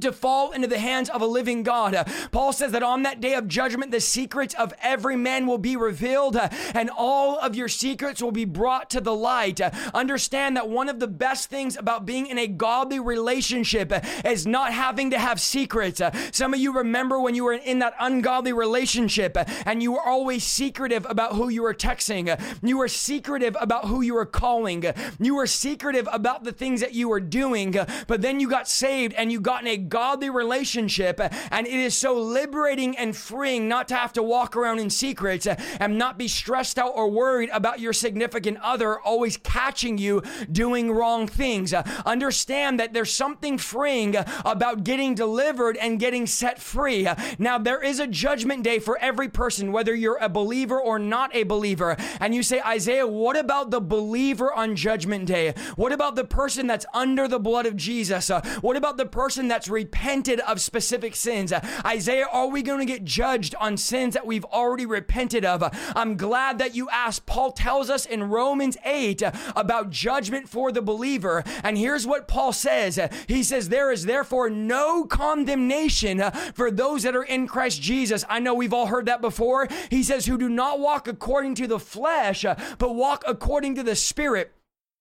to 0.00 0.12
fall 0.12 0.50
into 0.50 0.66
the 0.66 0.78
hands 0.78 1.08
of 1.08 1.22
a 1.22 1.26
living 1.26 1.62
God. 1.62 1.94
Uh, 1.94 2.04
Paul 2.32 2.52
says 2.52 2.72
that 2.72 2.82
on 2.82 3.04
that 3.04 3.20
day 3.20 3.34
of 3.34 3.46
judgment, 3.46 3.92
the 3.92 4.00
secrets 4.00 4.52
of 4.54 4.74
every 4.82 5.14
man 5.14 5.46
will 5.46 5.58
be 5.58 5.76
revealed 5.76 6.36
uh, 6.36 6.48
and 6.74 6.90
all 6.90 7.38
of 7.38 7.54
your 7.54 7.68
secrets 7.68 8.20
will 8.20 8.32
be 8.32 8.44
brought 8.44 8.90
to 8.90 9.00
the 9.00 9.14
light. 9.14 9.60
Uh, 9.60 9.70
understand 9.94 10.56
that 10.56 10.68
one 10.68 10.88
of 10.88 10.98
the 10.98 11.06
best 11.06 11.48
things 11.48 11.76
about 11.76 12.06
being 12.06 12.26
in 12.26 12.38
a 12.38 12.48
godly 12.48 12.98
relationship 12.98 13.92
is 14.24 14.46
not 14.46 14.72
having 14.72 15.10
to 15.10 15.18
have 15.18 15.40
secrets. 15.40 16.00
Some 16.32 16.54
of 16.54 16.60
you 16.60 16.72
remember 16.72 17.20
when 17.20 17.36
you 17.36 17.44
were 17.44 17.52
in 17.52 17.78
that 17.78 17.94
ungodly 18.00 18.52
relationship 18.52 19.36
and 19.64 19.80
you 19.80 19.92
were 19.92 20.02
always 20.02 20.42
secretive 20.42 21.06
about 21.08 21.34
who 21.34 21.48
you 21.48 21.62
were 21.62 21.74
texting. 21.74 22.24
You 22.64 22.78
were 22.78 22.88
secretive 22.88 23.56
about 23.60 23.86
who 23.86 24.00
you 24.00 24.14
were 24.14 24.26
calling. 24.26 24.84
You 25.20 25.36
were 25.36 25.46
secretive 25.46 26.08
about 26.12 26.42
the 26.42 26.52
things 26.52 26.80
that 26.80 26.94
you 26.94 27.08
were 27.08 27.20
doing. 27.20 27.76
But 28.08 28.22
then 28.22 28.40
you 28.40 28.50
got 28.50 28.68
saved 28.68 29.14
and 29.14 29.30
you 29.30 29.40
got 29.40 29.62
in 29.62 29.68
a 29.68 29.83
godly 29.88 30.30
relationship. 30.30 31.20
And 31.50 31.66
it 31.66 31.72
is 31.72 31.96
so 31.96 32.14
liberating 32.14 32.96
and 32.96 33.16
freeing 33.16 33.68
not 33.68 33.88
to 33.88 33.94
have 33.94 34.12
to 34.14 34.22
walk 34.22 34.56
around 34.56 34.78
in 34.78 34.90
secrets 34.90 35.46
and 35.46 35.98
not 35.98 36.18
be 36.18 36.28
stressed 36.28 36.78
out 36.78 36.92
or 36.94 37.10
worried 37.10 37.50
about 37.52 37.80
your 37.80 37.92
significant 37.92 38.58
other 38.62 38.98
always 39.00 39.36
catching 39.36 39.98
you 39.98 40.22
doing 40.50 40.92
wrong 40.92 41.26
things. 41.26 41.72
Understand 41.72 42.80
that 42.80 42.92
there's 42.92 43.12
something 43.12 43.58
freeing 43.58 44.16
about 44.44 44.84
getting 44.84 45.14
delivered 45.14 45.76
and 45.76 46.00
getting 46.00 46.26
set 46.26 46.58
free. 46.58 47.08
Now, 47.38 47.58
there 47.58 47.82
is 47.82 48.00
a 48.00 48.06
judgment 48.06 48.62
day 48.62 48.78
for 48.78 48.98
every 48.98 49.28
person, 49.28 49.72
whether 49.72 49.94
you're 49.94 50.18
a 50.20 50.28
believer 50.28 50.80
or 50.80 50.98
not 50.98 51.34
a 51.34 51.42
believer. 51.42 51.96
And 52.20 52.34
you 52.34 52.42
say, 52.42 52.60
Isaiah, 52.60 53.06
what 53.06 53.36
about 53.36 53.70
the 53.70 53.80
believer 53.80 54.52
on 54.52 54.76
judgment 54.76 55.26
day? 55.26 55.54
What 55.76 55.92
about 55.92 56.16
the 56.16 56.24
person 56.24 56.66
that's 56.66 56.86
under 56.94 57.28
the 57.28 57.38
blood 57.38 57.66
of 57.66 57.76
Jesus? 57.76 58.30
What 58.60 58.76
about 58.76 58.96
the 58.96 59.06
person 59.06 59.48
that's 59.48 59.68
repented 59.74 60.40
of 60.40 60.60
specific 60.60 61.16
sins. 61.16 61.52
Isaiah, 61.84 62.28
are 62.30 62.46
we 62.46 62.62
going 62.62 62.78
to 62.78 62.90
get 62.90 63.04
judged 63.04 63.54
on 63.56 63.76
sins 63.76 64.14
that 64.14 64.26
we've 64.26 64.44
already 64.46 64.86
repented 64.86 65.44
of? 65.44 65.62
I'm 65.96 66.16
glad 66.16 66.58
that 66.58 66.74
you 66.74 66.88
asked. 66.88 67.26
Paul 67.26 67.52
tells 67.52 67.90
us 67.90 68.06
in 68.06 68.30
Romans 68.30 68.76
8 68.84 69.22
about 69.56 69.90
judgment 69.90 70.48
for 70.48 70.70
the 70.70 70.80
believer. 70.80 71.42
And 71.62 71.76
here's 71.76 72.06
what 72.06 72.28
Paul 72.28 72.52
says 72.52 72.98
He 73.26 73.42
says, 73.42 73.68
There 73.68 73.90
is 73.90 74.06
therefore 74.06 74.48
no 74.48 75.04
condemnation 75.04 76.22
for 76.54 76.70
those 76.70 77.02
that 77.02 77.16
are 77.16 77.24
in 77.24 77.46
Christ 77.48 77.82
Jesus. 77.82 78.24
I 78.28 78.38
know 78.38 78.54
we've 78.54 78.72
all 78.72 78.86
heard 78.86 79.06
that 79.06 79.20
before. 79.20 79.68
He 79.90 80.02
says, 80.02 80.26
Who 80.26 80.38
do 80.38 80.48
not 80.48 80.78
walk 80.78 81.08
according 81.08 81.56
to 81.56 81.66
the 81.66 81.80
flesh, 81.80 82.44
but 82.78 82.94
walk 82.94 83.24
according 83.26 83.74
to 83.74 83.82
the 83.82 83.96
Spirit. 83.96 84.52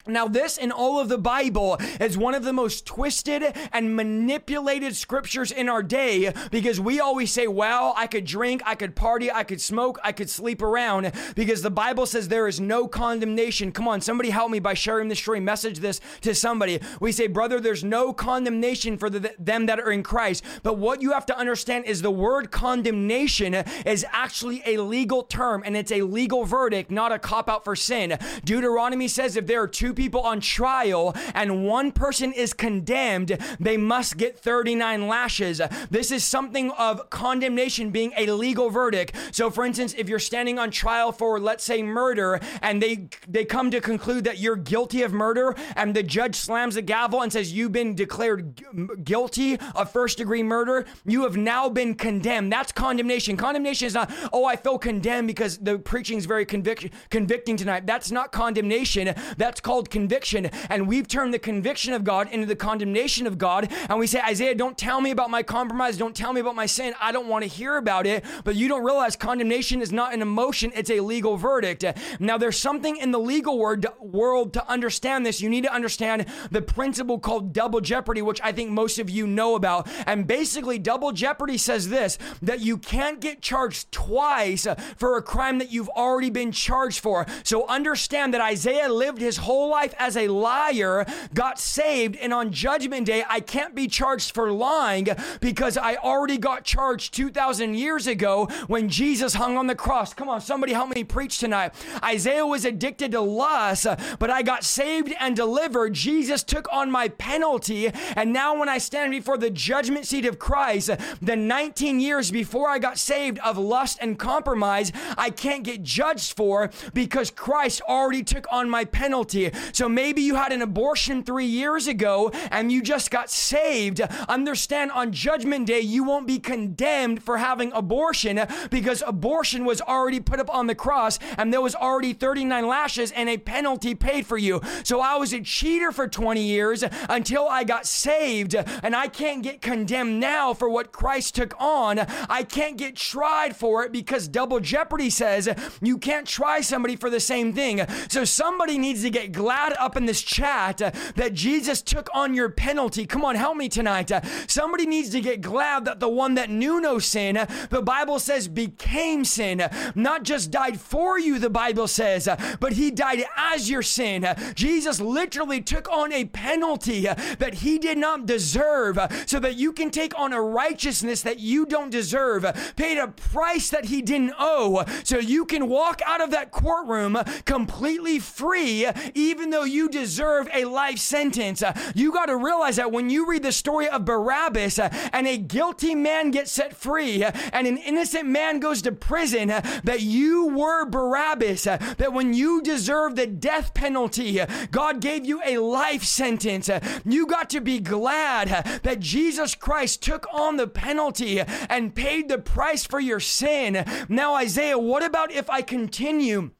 Now, 0.05 0.27
this 0.27 0.57
in 0.57 0.73
all 0.73 0.99
of 0.99 1.07
the 1.07 1.17
Bible 1.17 1.77
is 1.97 2.17
one 2.17 2.35
of 2.35 2.43
the 2.43 2.51
most 2.51 2.85
twisted 2.85 3.55
and 3.71 3.95
manipulated 3.95 4.97
scriptures 4.97 5.49
in 5.49 5.69
our 5.69 5.81
day 5.81 6.33
because 6.51 6.77
we 6.77 6.99
always 6.99 7.31
say, 7.31 7.47
well, 7.47 7.93
I 7.95 8.07
could 8.07 8.25
drink, 8.25 8.61
I 8.65 8.75
could 8.75 8.97
party, 8.97 9.31
I 9.31 9.45
could 9.45 9.61
smoke, 9.61 9.99
I 10.03 10.11
could 10.11 10.29
sleep 10.29 10.61
around 10.61 11.13
because 11.35 11.61
the 11.61 11.71
Bible 11.71 12.05
says 12.05 12.27
there 12.27 12.49
is 12.49 12.59
no 12.59 12.85
condemnation. 12.85 13.71
Come 13.71 13.87
on, 13.87 14.01
somebody 14.01 14.29
help 14.29 14.51
me 14.51 14.59
by 14.59 14.73
sharing 14.73 15.07
this 15.07 15.19
story, 15.19 15.39
message 15.39 15.79
this 15.79 16.01
to 16.19 16.35
somebody. 16.35 16.81
We 16.99 17.13
say, 17.13 17.27
brother, 17.27 17.61
there's 17.61 17.85
no 17.85 18.11
condemnation 18.11 18.97
for 18.97 19.09
the, 19.09 19.33
them 19.39 19.67
that 19.67 19.79
are 19.79 19.91
in 19.91 20.03
Christ. 20.03 20.43
But 20.63 20.77
what 20.77 21.01
you 21.01 21.13
have 21.13 21.25
to 21.27 21.37
understand 21.37 21.85
is 21.85 22.01
the 22.01 22.11
word 22.11 22.51
condemnation 22.51 23.53
is 23.53 24.05
actually 24.11 24.63
a 24.65 24.77
legal 24.79 25.23
term 25.23 25.63
and 25.65 25.77
it's 25.77 25.93
a 25.93 26.01
legal 26.01 26.43
verdict, 26.43 26.91
not 26.91 27.13
a 27.13 27.19
cop 27.19 27.49
out 27.49 27.63
for 27.63 27.77
sin. 27.77 28.17
Deuteronomy 28.43 29.07
says 29.07 29.37
if 29.37 29.47
there 29.47 29.61
are 29.61 29.67
two 29.67 29.92
people 29.93 30.21
on 30.21 30.39
trial 30.39 31.15
and 31.33 31.65
one 31.65 31.91
person 31.91 32.33
is 32.33 32.53
condemned, 32.53 33.37
they 33.59 33.77
must 33.77 34.17
get 34.17 34.37
39 34.37 35.07
lashes. 35.07 35.61
This 35.89 36.11
is 36.11 36.23
something 36.23 36.71
of 36.71 37.09
condemnation 37.09 37.89
being 37.89 38.13
a 38.17 38.27
legal 38.27 38.69
verdict. 38.69 39.15
So 39.31 39.49
for 39.49 39.65
instance, 39.65 39.93
if 39.97 40.09
you're 40.09 40.19
standing 40.19 40.59
on 40.59 40.71
trial 40.71 41.11
for 41.11 41.39
let's 41.39 41.63
say 41.63 41.81
murder 41.83 42.39
and 42.61 42.81
they 42.81 43.09
they 43.27 43.45
come 43.45 43.71
to 43.71 43.81
conclude 43.81 44.23
that 44.25 44.39
you're 44.39 44.55
guilty 44.55 45.03
of 45.03 45.13
murder 45.13 45.55
and 45.75 45.95
the 45.95 46.03
judge 46.03 46.35
slams 46.35 46.75
the 46.75 46.81
gavel 46.81 47.21
and 47.21 47.31
says 47.31 47.53
you've 47.53 47.71
been 47.71 47.95
declared 47.95 48.61
guilty 49.03 49.57
of 49.75 49.91
first 49.91 50.17
degree 50.17 50.43
murder, 50.43 50.85
you 51.05 51.23
have 51.23 51.37
now 51.37 51.69
been 51.69 51.95
condemned. 51.95 52.51
That's 52.51 52.71
condemnation. 52.71 53.37
Condemnation 53.37 53.87
is 53.87 53.93
not, 53.93 54.11
oh, 54.31 54.45
I 54.45 54.55
feel 54.55 54.77
condemned 54.77 55.27
because 55.27 55.57
the 55.57 55.79
preaching 55.79 56.17
is 56.17 56.25
very 56.25 56.45
convic- 56.45 56.91
convicting 57.09 57.57
tonight. 57.57 57.85
That's 57.85 58.11
not 58.11 58.31
condemnation. 58.31 59.13
That's 59.37 59.59
called 59.59 59.82
conviction. 59.89 60.49
And 60.69 60.87
we've 60.87 61.07
turned 61.07 61.33
the 61.33 61.39
conviction 61.39 61.93
of 61.93 62.03
God 62.03 62.29
into 62.31 62.45
the 62.45 62.55
condemnation 62.55 63.27
of 63.27 63.37
God. 63.37 63.71
And 63.89 63.99
we 63.99 64.07
say, 64.07 64.19
Isaiah, 64.21 64.55
don't 64.55 64.77
tell 64.77 65.01
me 65.01 65.11
about 65.11 65.29
my 65.29 65.43
compromise. 65.43 65.97
Don't 65.97 66.15
tell 66.15 66.33
me 66.33 66.41
about 66.41 66.55
my 66.55 66.65
sin. 66.65 66.93
I 67.01 67.11
don't 67.11 67.27
want 67.27 67.43
to 67.43 67.49
hear 67.49 67.77
about 67.77 68.07
it. 68.07 68.23
But 68.43 68.55
you 68.55 68.67
don't 68.67 68.83
realize 68.83 69.15
condemnation 69.15 69.81
is 69.81 69.91
not 69.91 70.13
an 70.13 70.21
emotion, 70.21 70.71
it's 70.75 70.89
a 70.89 70.99
legal 70.99 71.37
verdict. 71.37 71.83
Now, 72.19 72.37
there's 72.37 72.57
something 72.57 72.97
in 72.97 73.11
the 73.11 73.19
legal 73.19 73.57
word, 73.57 73.85
world 73.99 74.53
to 74.53 74.69
understand 74.69 75.25
this. 75.25 75.41
You 75.41 75.49
need 75.49 75.63
to 75.63 75.73
understand 75.73 76.25
the 76.51 76.61
principle 76.61 77.19
called 77.19 77.53
double 77.53 77.81
jeopardy, 77.81 78.21
which 78.21 78.41
I 78.43 78.51
think 78.51 78.71
most 78.71 78.99
of 78.99 79.09
you 79.09 79.27
know 79.27 79.55
about. 79.55 79.87
And 80.05 80.27
basically, 80.27 80.79
double 80.79 81.11
jeopardy 81.11 81.57
says 81.57 81.89
this 81.89 82.17
that 82.41 82.59
you 82.61 82.77
can't 82.77 83.19
get 83.19 83.41
charged 83.41 83.91
twice 83.91 84.67
for 84.97 85.17
a 85.17 85.21
crime 85.21 85.57
that 85.59 85.71
you've 85.71 85.89
already 85.89 86.29
been 86.29 86.51
charged 86.51 86.99
for. 86.99 87.25
So 87.43 87.67
understand 87.67 88.33
that 88.33 88.41
Isaiah 88.41 88.91
lived 88.91 89.19
his 89.19 89.37
whole 89.37 89.69
life 89.73 89.95
as 89.97 90.15
a 90.15 90.27
liar, 90.27 91.05
got 91.33 91.59
saved, 91.59 92.15
and 92.17 92.31
on 92.31 92.51
judgment 92.51 93.07
day, 93.07 93.23
I 93.27 93.39
can't 93.39 93.73
be 93.73 93.87
charged 93.87 94.35
for 94.35 94.51
lying 94.51 95.07
because 95.41 95.77
I 95.77 95.95
already 95.95 96.37
got 96.37 96.63
charged 96.63 97.15
2,000 97.15 97.73
years 97.73 98.05
ago 98.05 98.45
when 98.67 98.87
Jesus 98.87 99.33
hung 99.33 99.57
on 99.57 99.65
the 99.65 99.73
cross. 99.73 100.13
Come 100.13 100.29
on, 100.29 100.41
somebody 100.41 100.73
help 100.73 100.93
me 100.93 101.03
preach 101.03 101.39
tonight. 101.39 101.73
Isaiah 102.03 102.45
was 102.45 102.65
addicted 102.65 103.11
to 103.13 103.21
lust, 103.21 103.87
but 104.19 104.29
I 104.29 104.43
got 104.43 104.63
saved 104.63 105.11
and 105.19 105.35
delivered. 105.35 105.93
Jesus 105.93 106.43
took 106.43 106.71
on 106.71 106.91
my 106.91 107.07
penalty, 107.07 107.89
and 108.15 108.31
now 108.31 108.55
when 108.57 108.69
I 108.69 108.77
stand 108.77 109.09
before 109.09 109.39
the 109.39 109.49
judgment 109.49 110.05
seat 110.05 110.25
of 110.25 110.37
Christ, 110.37 110.91
the 111.19 111.35
19 111.35 111.99
years 111.99 112.29
before 112.29 112.69
I 112.69 112.77
got 112.77 112.99
saved 112.99 113.39
of 113.39 113.57
lust 113.57 113.97
and 114.01 114.19
compromise, 114.19 114.91
I 115.17 115.31
can't 115.31 115.63
get 115.63 115.81
judged 115.81 116.37
for 116.37 116.69
because 116.93 117.31
Christ 117.31 117.81
already 117.89 118.23
took 118.23 118.45
on 118.51 118.69
my 118.69 118.85
penalty. 118.85 119.51
So 119.71 119.87
maybe 119.87 120.21
you 120.21 120.35
had 120.35 120.51
an 120.51 120.61
abortion 120.61 121.23
three 121.23 121.45
years 121.45 121.87
ago 121.87 122.31
and 122.51 122.71
you 122.71 122.81
just 122.81 123.11
got 123.11 123.29
saved. 123.29 124.01
Understand 124.27 124.91
on 124.91 125.11
judgment 125.11 125.67
day, 125.67 125.81
you 125.81 126.03
won't 126.03 126.27
be 126.27 126.39
condemned 126.39 127.23
for 127.23 127.37
having 127.37 127.71
abortion 127.73 128.41
because 128.69 129.03
abortion 129.05 129.65
was 129.65 129.81
already 129.81 130.19
put 130.19 130.39
up 130.39 130.53
on 130.53 130.67
the 130.67 130.75
cross 130.75 131.19
and 131.37 131.53
there 131.53 131.61
was 131.61 131.75
already 131.75 132.13
39 132.13 132.67
lashes 132.67 133.11
and 133.11 133.29
a 133.29 133.37
penalty 133.37 133.95
paid 133.95 134.25
for 134.25 134.37
you. 134.37 134.61
So 134.83 134.99
I 134.99 135.15
was 135.15 135.33
a 135.33 135.41
cheater 135.41 135.91
for 135.91 136.07
20 136.07 136.41
years 136.41 136.83
until 137.09 137.47
I 137.47 137.63
got 137.63 137.85
saved 137.85 138.55
and 138.55 138.95
I 138.95 139.07
can't 139.07 139.43
get 139.43 139.61
condemned 139.61 140.19
now 140.19 140.53
for 140.53 140.69
what 140.69 140.91
Christ 140.91 141.35
took 141.35 141.53
on. 141.59 141.99
I 141.99 142.43
can't 142.43 142.77
get 142.77 142.95
tried 142.95 143.55
for 143.55 143.83
it 143.83 143.91
because 143.91 144.27
double 144.27 144.59
jeopardy 144.59 145.09
says 145.09 145.49
you 145.81 145.97
can't 145.97 146.27
try 146.27 146.61
somebody 146.61 146.95
for 146.95 147.09
the 147.09 147.19
same 147.19 147.53
thing. 147.53 147.85
So 148.09 148.25
somebody 148.25 148.77
needs 148.77 149.03
to 149.03 149.09
get 149.09 149.31
glad 149.31 149.52
up 149.53 149.95
in 149.95 150.05
this 150.05 150.21
chat 150.21 150.81
uh, 150.81 150.91
that 151.15 151.33
Jesus 151.33 151.81
took 151.81 152.09
on 152.13 152.33
your 152.33 152.49
penalty. 152.49 153.05
Come 153.05 153.23
on, 153.23 153.35
help 153.35 153.57
me 153.57 153.69
tonight. 153.69 154.11
Uh, 154.11 154.21
somebody 154.47 154.85
needs 154.85 155.09
to 155.11 155.21
get 155.21 155.41
glad 155.41 155.85
that 155.85 155.99
the 155.99 156.09
one 156.09 156.35
that 156.35 156.49
knew 156.49 156.81
no 156.81 156.99
sin, 156.99 157.37
uh, 157.37 157.45
the 157.69 157.81
Bible 157.81 158.19
says 158.19 158.47
became 158.47 159.25
sin, 159.25 159.69
not 159.95 160.23
just 160.23 160.51
died 160.51 160.79
for 160.79 161.19
you, 161.19 161.39
the 161.39 161.49
Bible 161.49 161.87
says, 161.87 162.27
but 162.59 162.73
he 162.73 162.91
died 162.91 163.25
as 163.37 163.69
your 163.69 163.81
sin. 163.81 164.27
Jesus 164.55 164.99
literally 164.99 165.61
took 165.61 165.89
on 165.91 166.11
a 166.11 166.25
penalty 166.25 167.01
that 167.01 167.55
he 167.55 167.77
did 167.77 167.97
not 167.97 168.25
deserve 168.25 168.97
so 169.25 169.39
that 169.39 169.55
you 169.55 169.71
can 169.71 169.89
take 169.89 170.17
on 170.19 170.33
a 170.33 170.41
righteousness 170.41 171.21
that 171.21 171.39
you 171.39 171.65
don't 171.65 171.89
deserve, 171.89 172.45
paid 172.75 172.97
a 172.97 173.07
price 173.07 173.69
that 173.69 173.85
he 173.85 174.01
didn't 174.01 174.33
owe, 174.39 174.83
so 175.03 175.17
you 175.17 175.45
can 175.45 175.67
walk 175.67 176.01
out 176.05 176.21
of 176.21 176.31
that 176.31 176.51
courtroom 176.51 177.17
completely 177.45 178.19
free, 178.19 178.87
even 179.13 179.42
though 179.49 179.63
you 179.63 179.89
deserve 179.89 180.47
a 180.53 180.65
life 180.65 180.99
sentence. 180.99 181.61
Uh, 181.61 181.73
you 181.95 182.11
got 182.11 182.27
to 182.27 182.37
realize 182.37 182.75
that 182.77 182.91
when 182.91 183.09
you 183.09 183.27
read 183.27 183.43
the 183.43 183.51
story 183.51 183.87
of 183.87 184.05
Barabbas 184.05 184.79
uh, 184.79 184.89
and 185.11 185.27
a 185.27 185.37
guilty 185.37 185.95
man 185.95 186.31
gets 186.31 186.51
set 186.51 186.75
free 186.75 187.23
uh, 187.23 187.31
and 187.51 187.67
an 187.67 187.77
innocent 187.77 188.27
man 188.27 188.59
goes 188.59 188.81
to 188.81 188.91
prison, 188.91 189.47
that 189.47 190.01
you 190.01 190.47
were 190.47 190.85
Barabbas, 190.85 191.63
that 191.63 192.13
when 192.13 192.33
you 192.33 192.61
deserve 192.61 193.15
the 193.15 193.27
death 193.27 193.73
penalty, 193.73 194.39
God 194.71 195.01
gave 195.01 195.25
you 195.25 195.41
a 195.45 195.57
life 195.57 196.03
sentence. 196.03 196.69
You 197.05 197.27
got 197.27 197.49
to 197.51 197.61
be 197.61 197.79
glad 197.79 198.49
that 198.83 198.99
Jesus 198.99 199.55
Christ 199.55 200.01
took 200.01 200.25
on 200.33 200.57
the 200.57 200.67
penalty 200.67 201.39
and 201.39 201.95
paid 201.95 202.29
the 202.29 202.37
price 202.37 202.85
for 202.85 202.99
your 202.99 203.19
sin. 203.19 203.85
Now, 204.09 204.35
Isaiah, 204.35 204.77
what 204.77 205.03
about 205.03 205.31
if 205.31 205.49
I 205.49 205.61
continue? 205.61 206.51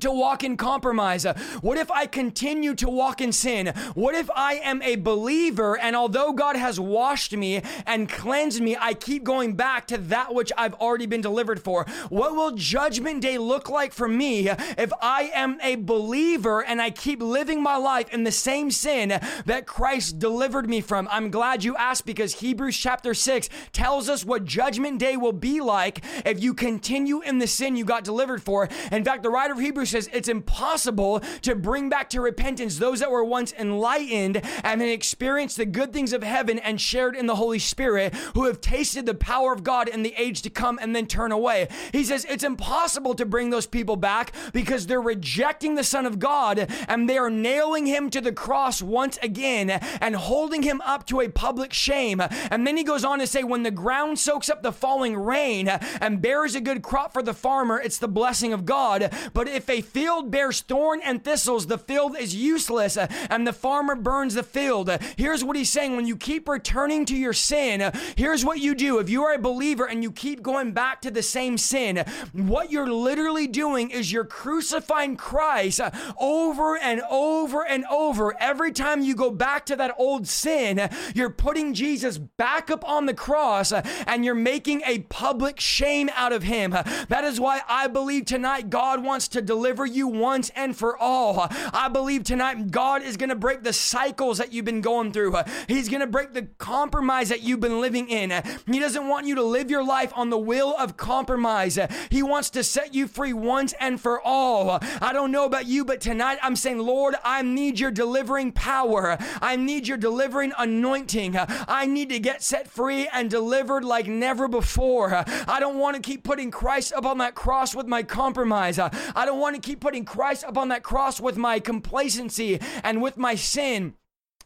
To 0.00 0.10
walk 0.10 0.42
in 0.42 0.56
compromise? 0.56 1.24
What 1.60 1.76
if 1.76 1.90
I 1.90 2.06
continue 2.06 2.74
to 2.76 2.88
walk 2.88 3.20
in 3.20 3.32
sin? 3.32 3.68
What 3.94 4.14
if 4.14 4.30
I 4.34 4.54
am 4.54 4.80
a 4.82 4.96
believer 4.96 5.78
and 5.78 5.94
although 5.94 6.32
God 6.32 6.56
has 6.56 6.80
washed 6.80 7.36
me 7.36 7.62
and 7.86 8.08
cleansed 8.08 8.62
me, 8.62 8.76
I 8.78 8.94
keep 8.94 9.22
going 9.22 9.54
back 9.54 9.86
to 9.88 9.98
that 9.98 10.34
which 10.34 10.50
I've 10.56 10.74
already 10.74 11.06
been 11.06 11.20
delivered 11.20 11.62
for? 11.62 11.84
What 12.08 12.34
will 12.34 12.52
judgment 12.52 13.20
day 13.20 13.36
look 13.36 13.68
like 13.68 13.92
for 13.92 14.08
me 14.08 14.48
if 14.48 14.92
I 15.02 15.30
am 15.34 15.58
a 15.62 15.76
believer 15.76 16.64
and 16.64 16.80
I 16.80 16.90
keep 16.90 17.22
living 17.22 17.62
my 17.62 17.76
life 17.76 18.08
in 18.10 18.24
the 18.24 18.32
same 18.32 18.70
sin 18.70 19.20
that 19.44 19.66
Christ 19.66 20.18
delivered 20.18 20.68
me 20.68 20.80
from? 20.80 21.06
I'm 21.10 21.30
glad 21.30 21.64
you 21.64 21.76
asked 21.76 22.06
because 22.06 22.34
Hebrews 22.34 22.78
chapter 22.78 23.12
6 23.12 23.48
tells 23.72 24.08
us 24.08 24.24
what 24.24 24.44
judgment 24.46 24.98
day 24.98 25.18
will 25.18 25.32
be 25.32 25.60
like 25.60 26.02
if 26.24 26.42
you 26.42 26.54
continue 26.54 27.20
in 27.20 27.38
the 27.38 27.46
sin 27.46 27.76
you 27.76 27.84
got 27.84 28.04
delivered 28.04 28.42
for. 28.42 28.70
In 28.90 29.04
fact, 29.04 29.22
the 29.22 29.30
writer 29.30 29.52
of 29.52 29.60
Hebrews 29.60 29.81
Hebrews 29.82 30.06
says 30.06 30.10
it's 30.12 30.28
impossible 30.28 31.20
to 31.42 31.56
bring 31.56 31.88
back 31.88 32.08
to 32.10 32.20
repentance 32.20 32.78
those 32.78 33.00
that 33.00 33.10
were 33.10 33.24
once 33.24 33.52
enlightened 33.58 34.40
and 34.62 34.80
then 34.80 34.88
experienced 34.88 35.56
the 35.56 35.66
good 35.66 35.92
things 35.92 36.12
of 36.12 36.22
heaven 36.22 36.60
and 36.60 36.80
shared 36.80 37.16
in 37.16 37.26
the 37.26 37.34
Holy 37.34 37.58
Spirit, 37.58 38.14
who 38.34 38.44
have 38.44 38.60
tasted 38.60 39.06
the 39.06 39.14
power 39.14 39.52
of 39.52 39.64
God 39.64 39.88
in 39.88 40.04
the 40.04 40.14
age 40.16 40.42
to 40.42 40.50
come 40.50 40.78
and 40.80 40.94
then 40.94 41.06
turn 41.06 41.32
away. 41.32 41.66
He 41.90 42.04
says 42.04 42.24
it's 42.26 42.44
impossible 42.44 43.14
to 43.14 43.26
bring 43.26 43.50
those 43.50 43.66
people 43.66 43.96
back 43.96 44.32
because 44.52 44.86
they're 44.86 45.00
rejecting 45.00 45.74
the 45.74 45.82
Son 45.82 46.06
of 46.06 46.20
God 46.20 46.70
and 46.86 47.08
they 47.08 47.18
are 47.18 47.30
nailing 47.30 47.86
him 47.86 48.08
to 48.10 48.20
the 48.20 48.32
cross 48.32 48.80
once 48.80 49.18
again 49.20 49.68
and 50.00 50.14
holding 50.14 50.62
him 50.62 50.80
up 50.82 51.06
to 51.08 51.20
a 51.20 51.28
public 51.28 51.72
shame. 51.72 52.20
And 52.52 52.64
then 52.64 52.76
he 52.76 52.84
goes 52.84 53.04
on 53.04 53.18
to 53.18 53.26
say, 53.26 53.42
when 53.42 53.64
the 53.64 53.72
ground 53.72 54.20
soaks 54.20 54.48
up 54.48 54.62
the 54.62 54.70
falling 54.70 55.16
rain 55.16 55.66
and 55.68 56.22
bears 56.22 56.54
a 56.54 56.60
good 56.60 56.82
crop 56.82 57.12
for 57.12 57.22
the 57.22 57.34
farmer, 57.34 57.80
it's 57.80 57.98
the 57.98 58.06
blessing 58.06 58.52
of 58.52 58.64
God. 58.64 59.12
But 59.34 59.48
if 59.48 59.68
a 59.72 59.80
field 59.80 60.30
bears 60.30 60.60
thorn 60.60 61.00
and 61.02 61.24
thistles, 61.24 61.66
the 61.66 61.78
field 61.78 62.16
is 62.16 62.34
useless 62.34 62.96
uh, 62.96 63.06
and 63.30 63.46
the 63.46 63.52
farmer 63.52 63.96
burns 63.96 64.34
the 64.34 64.42
field. 64.42 64.90
Here's 65.16 65.42
what 65.42 65.56
he's 65.56 65.70
saying 65.70 65.96
when 65.96 66.06
you 66.06 66.16
keep 66.16 66.46
returning 66.46 67.06
to 67.06 67.16
your 67.16 67.32
sin, 67.32 67.90
here's 68.16 68.44
what 68.44 68.60
you 68.60 68.74
do. 68.74 68.98
If 68.98 69.08
you 69.08 69.24
are 69.24 69.32
a 69.32 69.38
believer 69.38 69.86
and 69.86 70.02
you 70.02 70.12
keep 70.12 70.42
going 70.42 70.72
back 70.72 71.00
to 71.02 71.10
the 71.10 71.22
same 71.22 71.56
sin, 71.56 72.04
what 72.32 72.70
you're 72.70 72.92
literally 72.92 73.46
doing 73.46 73.90
is 73.90 74.12
you're 74.12 74.24
crucifying 74.24 75.16
Christ 75.16 75.80
uh, 75.80 75.90
over 76.20 76.76
and 76.76 77.00
over 77.10 77.66
and 77.66 77.84
over. 77.90 78.38
Every 78.38 78.72
time 78.72 79.00
you 79.00 79.14
go 79.14 79.30
back 79.30 79.64
to 79.66 79.76
that 79.76 79.94
old 79.96 80.28
sin, 80.28 80.90
you're 81.14 81.30
putting 81.30 81.72
Jesus 81.72 82.18
back 82.18 82.70
up 82.70 82.86
on 82.86 83.06
the 83.06 83.14
cross 83.14 83.72
uh, 83.72 83.82
and 84.06 84.24
you're 84.24 84.34
making 84.34 84.82
a 84.84 84.98
public 85.00 85.58
shame 85.58 86.10
out 86.14 86.32
of 86.32 86.42
him. 86.42 86.72
That 86.72 87.24
is 87.24 87.40
why 87.40 87.62
I 87.66 87.86
believe 87.86 88.26
tonight 88.26 88.68
God 88.68 89.02
wants 89.02 89.28
to 89.28 89.40
deliver 89.40 89.61
deliver 89.62 89.86
you 89.86 90.08
once 90.08 90.50
and 90.56 90.76
for 90.76 90.98
all. 90.98 91.46
I 91.72 91.88
believe 91.88 92.24
tonight 92.24 92.72
God 92.72 93.00
is 93.02 93.16
going 93.16 93.28
to 93.28 93.36
break 93.36 93.62
the 93.62 93.72
cycles 93.72 94.38
that 94.38 94.52
you've 94.52 94.64
been 94.64 94.80
going 94.80 95.12
through. 95.12 95.36
He's 95.68 95.88
going 95.88 96.00
to 96.00 96.08
break 96.08 96.32
the 96.32 96.48
compromise 96.58 97.28
that 97.28 97.42
you've 97.42 97.60
been 97.60 97.80
living 97.80 98.08
in. 98.08 98.30
He 98.66 98.80
doesn't 98.80 99.06
want 99.06 99.28
you 99.28 99.36
to 99.36 99.42
live 99.44 99.70
your 99.70 99.84
life 99.84 100.12
on 100.16 100.30
the 100.30 100.38
will 100.38 100.74
of 100.76 100.96
compromise. 100.96 101.78
He 102.10 102.24
wants 102.24 102.50
to 102.50 102.64
set 102.64 102.92
you 102.92 103.06
free 103.06 103.32
once 103.32 103.72
and 103.78 104.00
for 104.00 104.20
all. 104.20 104.80
I 105.00 105.12
don't 105.12 105.30
know 105.30 105.44
about 105.44 105.66
you, 105.66 105.84
but 105.84 106.00
tonight 106.00 106.38
I'm 106.42 106.56
saying, 106.56 106.80
Lord, 106.80 107.14
I 107.22 107.42
need 107.42 107.78
your 107.78 107.92
delivering 107.92 108.50
power. 108.50 109.16
I 109.40 109.54
need 109.54 109.86
your 109.86 109.96
delivering 109.96 110.52
anointing. 110.58 111.36
I 111.38 111.86
need 111.86 112.08
to 112.08 112.18
get 112.18 112.42
set 112.42 112.66
free 112.66 113.06
and 113.12 113.30
delivered 113.30 113.84
like 113.84 114.08
never 114.08 114.48
before. 114.48 115.24
I 115.46 115.60
don't 115.60 115.78
want 115.78 115.94
to 115.94 116.02
keep 116.02 116.24
putting 116.24 116.50
Christ 116.50 116.92
up 116.94 117.06
on 117.06 117.18
that 117.18 117.36
cross 117.36 117.76
with 117.76 117.86
my 117.86 118.02
compromise. 118.02 118.80
I 118.80 118.90
don't 119.24 119.38
want 119.38 119.51
to 119.54 119.60
keep 119.60 119.80
putting 119.80 120.04
Christ 120.04 120.44
up 120.44 120.56
on 120.56 120.68
that 120.68 120.82
cross 120.82 121.20
with 121.20 121.36
my 121.36 121.60
complacency 121.60 122.60
and 122.82 123.02
with 123.02 123.16
my 123.16 123.34
sin. 123.34 123.94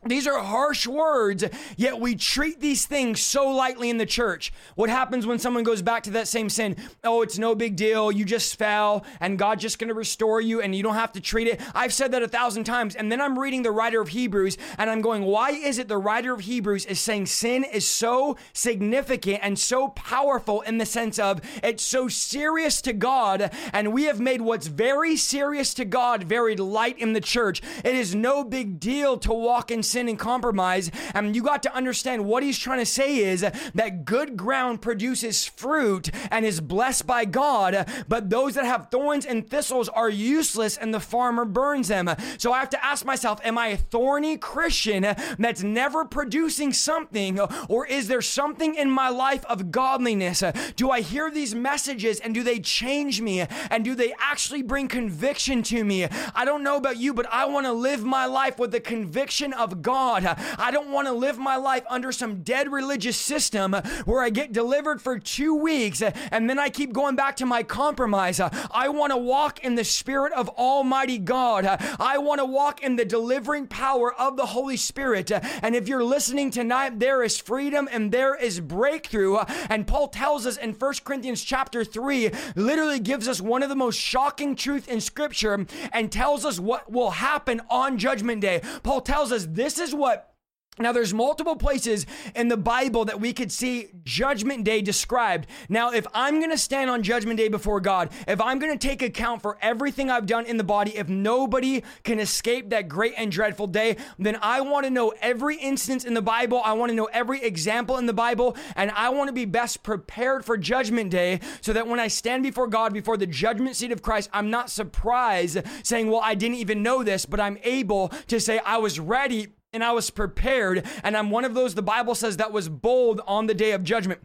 These 0.09 0.27
are 0.27 0.41
harsh 0.43 0.87
words, 0.87 1.45
yet 1.77 2.01
we 2.01 2.15
treat 2.15 2.61
these 2.61 2.87
things 2.87 3.21
so 3.21 3.49
lightly 3.51 3.91
in 3.91 3.99
the 3.99 4.07
church. 4.07 4.53
What 4.75 4.91
happens 4.91 5.27
when 5.27 5.39
someone 5.39 5.65
goes 5.65 5.83
back 5.83 6.03
to 6.05 6.11
that 6.13 6.29
same 6.29 6.49
sin? 6.49 6.77
Oh, 7.03 7.23
it's 7.23 7.39
no 7.39 7.55
big 7.55 7.77
deal. 7.77 8.13
You 8.13 8.25
just 8.25 8.57
fell 8.57 9.05
and 9.21 9.39
God's 9.39 9.63
just 9.63 9.79
going 9.79 9.89
to 9.89 9.95
restore 9.95 10.41
you 10.41 10.61
and 10.61 10.75
you 10.75 10.83
don't 10.83 10.95
have 10.95 11.13
to 11.13 11.21
treat 11.21 11.49
it. 11.49 11.61
I've 11.75 11.93
said 11.93 12.13
that 12.13 12.23
a 12.23 12.29
thousand 12.29 12.65
times. 12.65 12.95
And 12.95 13.11
then 13.11 13.21
I'm 13.21 13.39
reading 13.39 13.63
the 13.63 13.71
writer 13.71 14.01
of 14.01 14.09
Hebrews 14.09 14.59
and 14.79 14.91
I'm 14.91 15.01
going, 15.01 15.23
why 15.25 15.51
is 15.51 15.79
it 15.79 15.89
the 15.89 15.99
writer 15.99 16.33
of 16.33 16.41
Hebrews 16.41 16.87
is 16.87 17.01
saying 17.01 17.27
sin 17.27 17.65
is 17.65 17.87
so 17.87 18.37
significant 18.53 19.41
and 19.43 19.59
so 19.59 19.89
powerful 19.89 20.61
in 20.63 20.79
the 20.79 20.87
sense 20.87 21.19
of 21.19 21.41
it's 21.63 21.83
so 21.83 22.09
serious 22.09 22.81
to 22.83 22.93
God 22.93 23.51
and 23.73 23.93
we 23.93 24.05
have 24.05 24.21
made 24.21 24.41
what's 24.41 24.67
very 24.67 25.17
serious 25.17 25.75
to 25.75 25.85
God 25.85 26.25
very 26.25 26.57
light 26.57 26.99
in 26.99 27.13
the 27.13 27.21
church. 27.21 27.63
It 27.85 27.95
is 27.95 28.15
no 28.15 28.45
big 28.45 28.79
deal 28.79 29.17
to 29.19 29.33
walk 29.33 29.71
in 29.71 29.83
sin 29.83 29.96
sin 29.97 30.11
and 30.11 30.19
compromise. 30.19 30.91
And 31.15 31.35
you 31.35 31.43
got 31.43 31.63
to 31.63 31.75
understand 31.75 32.27
what 32.27 32.43
he's 32.43 32.59
trying 32.59 32.81
to 32.81 32.87
say 32.87 33.17
is 33.17 33.41
that 33.41 34.05
good 34.05 34.37
ground 34.37 34.83
produces 34.83 35.47
fruit 35.47 36.11
and 36.31 36.45
is 36.45 36.61
blessed 36.61 37.07
by 37.07 37.25
God, 37.25 37.89
but 38.07 38.29
those 38.29 38.57
that 38.57 38.67
have 38.67 38.91
thorns 38.91 39.25
and 39.25 39.49
thistles 39.49 39.89
are 39.89 40.11
useless 40.11 40.77
and 40.77 40.93
the 40.93 41.01
farmer 41.01 41.47
burns 41.47 41.89
them. 41.89 42.11
So 42.37 42.53
I 42.53 42.61
have 42.61 42.69
to 42.71 42.85
ask 42.85 43.07
myself, 43.07 43.41
am 43.43 43.57
I 43.57 43.69
a 43.69 43.77
thorny 43.79 44.37
Christian 44.37 45.03
that's 45.39 45.63
never 45.63 46.05
producing 46.05 46.75
something, 46.75 47.41
or 47.71 47.87
is 47.87 48.09
there 48.09 48.21
something 48.21 48.75
in 48.75 48.91
my 48.91 49.09
life 49.09 49.47
of 49.47 49.71
godliness? 49.71 50.43
Do 50.77 50.91
I 50.91 51.01
hear 51.01 51.31
these 51.31 51.55
messages 51.55 52.21
and 52.21 52.35
do 52.35 52.43
they 52.43 52.59
change 52.59 53.23
me? 53.23 53.47
And 53.71 53.83
do 53.83 53.95
they 53.95 54.13
actually 54.19 54.63
bring 54.63 54.89
conviction 54.89 55.63
to 55.65 55.83
me? 55.85 56.07
I 56.35 56.45
don't 56.45 56.63
know 56.63 56.77
about 56.77 56.99
you, 56.99 57.15
but 57.15 57.27
I 57.33 57.47
want 57.47 57.65
to 57.65 57.73
live 57.73 58.05
my 58.05 58.27
life 58.27 58.59
with 58.59 58.73
the 58.73 58.81
conviction 58.81 59.55
of 59.55 59.81
God. 59.87 60.27
I 60.59 60.73
don't 60.73 60.91
want 60.91 61.07
to 61.07 61.13
live 61.13 61.39
my 61.39 61.55
life 61.55 61.85
under 61.89 62.11
some 62.11 62.43
dead 62.43 62.73
religious 62.73 63.17
system 63.17 63.73
where 64.05 64.21
I 64.21 64.31
get 64.31 64.53
delivered 64.53 65.01
for 65.01 65.17
two 65.21 65.55
weeks 65.55 66.03
and 66.03 66.51
then 66.51 66.59
I 66.59 66.71
keep 66.71 66.93
going 66.93 67.15
back 67.15 67.37
to 67.37 67.47
my 67.47 67.63
compromise. 67.63 68.41
I 68.41 68.89
want 68.89 69.13
to 69.13 69.17
walk 69.17 69.63
in 69.63 69.77
the 69.77 69.85
Spirit 69.85 70.33
of 70.33 70.49
Almighty 70.49 71.19
God. 71.19 71.67
I 72.01 72.19
want 72.19 72.41
to 72.41 72.45
walk 72.45 72.83
in 72.83 72.97
the 72.97 73.05
delivering 73.05 73.69
power 73.69 74.13
of 74.13 74.37
the 74.37 74.47
Holy 74.47 74.77
Spirit. 74.77 75.31
And 75.31 75.77
if 75.77 75.87
you're 75.87 76.03
listening 76.03 76.51
tonight, 76.51 76.99
there 76.99 77.23
is 77.23 77.39
freedom 77.39 77.89
and 77.93 78.11
there 78.11 78.35
is 78.35 78.59
breakthrough. 78.59 79.37
And 79.71 79.87
Paul 79.87 80.09
tells 80.09 80.47
us 80.47 80.57
in 80.57 80.73
1 80.73 80.95
Corinthians 81.05 81.45
chapter 81.45 81.85
3, 81.85 82.33
literally 82.57 82.99
gives 82.99 83.29
us 83.29 83.41
one 83.41 83.63
of 83.63 83.69
the 83.69 83.77
most 83.77 84.01
shocking 84.01 84.57
truth 84.57 84.89
in 84.89 85.01
Scripture 85.01 85.65
and 85.93 86.11
tells 86.11 86.45
us 86.45 86.59
what 86.59 86.91
will 86.91 87.13
happen 87.13 87.61
on 87.71 87.99
Judgment 87.99 88.41
Day. 88.41 88.63
Paul 88.83 89.01
tells 89.01 89.31
us 89.31 89.47
this 89.49 89.66
this 89.67 89.81
is 89.81 89.93
what 89.93 90.37
now, 90.79 90.93
there's 90.93 91.15
multiple 91.15 91.57
places 91.57 92.05
in 92.35 92.49
the 92.49 92.57
Bible 92.59 93.07
that 93.07 93.19
we 93.19 93.33
could 93.33 93.51
see 93.51 93.89
Judgment 94.05 94.65
Day 94.65 94.83
described. 94.83 95.47
Now, 95.71 95.91
if 95.91 96.07
I'm 96.13 96.39
going 96.39 96.51
to 96.51 96.59
stand 96.59 96.91
on 96.91 97.03
Judgment 97.03 97.39
Day 97.39 97.49
before 97.49 97.81
God, 97.81 98.11
if 98.29 98.43
I'm 98.43 98.59
going 98.59 98.79
to 98.79 98.87
take 98.87 99.01
account 99.01 99.41
for 99.41 99.57
everything 99.63 100.11
I've 100.11 100.27
done 100.27 100.45
in 100.45 100.59
the 100.59 100.65
body, 100.65 100.95
if 100.95 101.09
nobody 101.09 101.83
can 102.05 102.21
escape 102.21 102.69
that 102.71 102.89
great 102.89 103.15
and 103.17 103.33
dreadful 103.33 103.69
day, 103.69 103.97
then 104.19 104.37
I 104.43 104.61
want 104.61 104.85
to 104.85 104.91
know 104.91 105.15
every 105.23 105.57
instance 105.57 106.05
in 106.05 106.13
the 106.13 106.21
Bible. 106.21 106.61
I 106.63 106.75
want 106.75 106.91
to 106.91 106.97
know 106.97 107.09
every 107.11 107.43
example 107.43 107.97
in 107.97 108.05
the 108.05 108.13
Bible, 108.13 108.55
and 108.75 108.91
I 108.91 109.09
want 109.09 109.29
to 109.29 109.33
be 109.33 109.47
best 109.47 109.83
prepared 109.83 110.45
for 110.45 110.59
Judgment 110.59 111.11
Day 111.11 111.41
so 111.63 111.73
that 111.73 111.87
when 111.87 112.01
I 112.01 112.09
stand 112.09 112.43
before 112.43 112.67
God, 112.67 112.93
before 112.93 113.17
the 113.17 113.27
judgment 113.27 113.77
seat 113.77 113.93
of 113.93 114.03
Christ, 114.03 114.29
I'm 114.31 114.51
not 114.51 114.69
surprised 114.69 115.59
saying, 115.85 116.11
Well, 116.11 116.21
I 116.23 116.35
didn't 116.35 116.57
even 116.57 116.83
know 116.83 117.03
this, 117.03 117.25
but 117.25 117.41
I'm 117.41 117.57
able 117.63 118.11
to 118.27 118.39
say, 118.39 118.59
I 118.59 118.77
was 118.77 119.01
ready 119.01 119.49
and 119.73 119.85
I 119.85 119.93
was 119.93 120.11
prepared. 120.11 120.87
And 121.03 121.17
I'm 121.17 121.31
one 121.31 121.45
of 121.45 121.55
those, 121.55 121.75
the 121.75 121.83
Bible 121.83 122.15
says, 122.15 122.37
that 122.37 122.53
was 122.53 122.69
bold 122.69 123.21
on 123.27 123.47
the 123.47 123.55
day 123.55 123.73
of 123.73 123.85
judgment. 123.85 124.21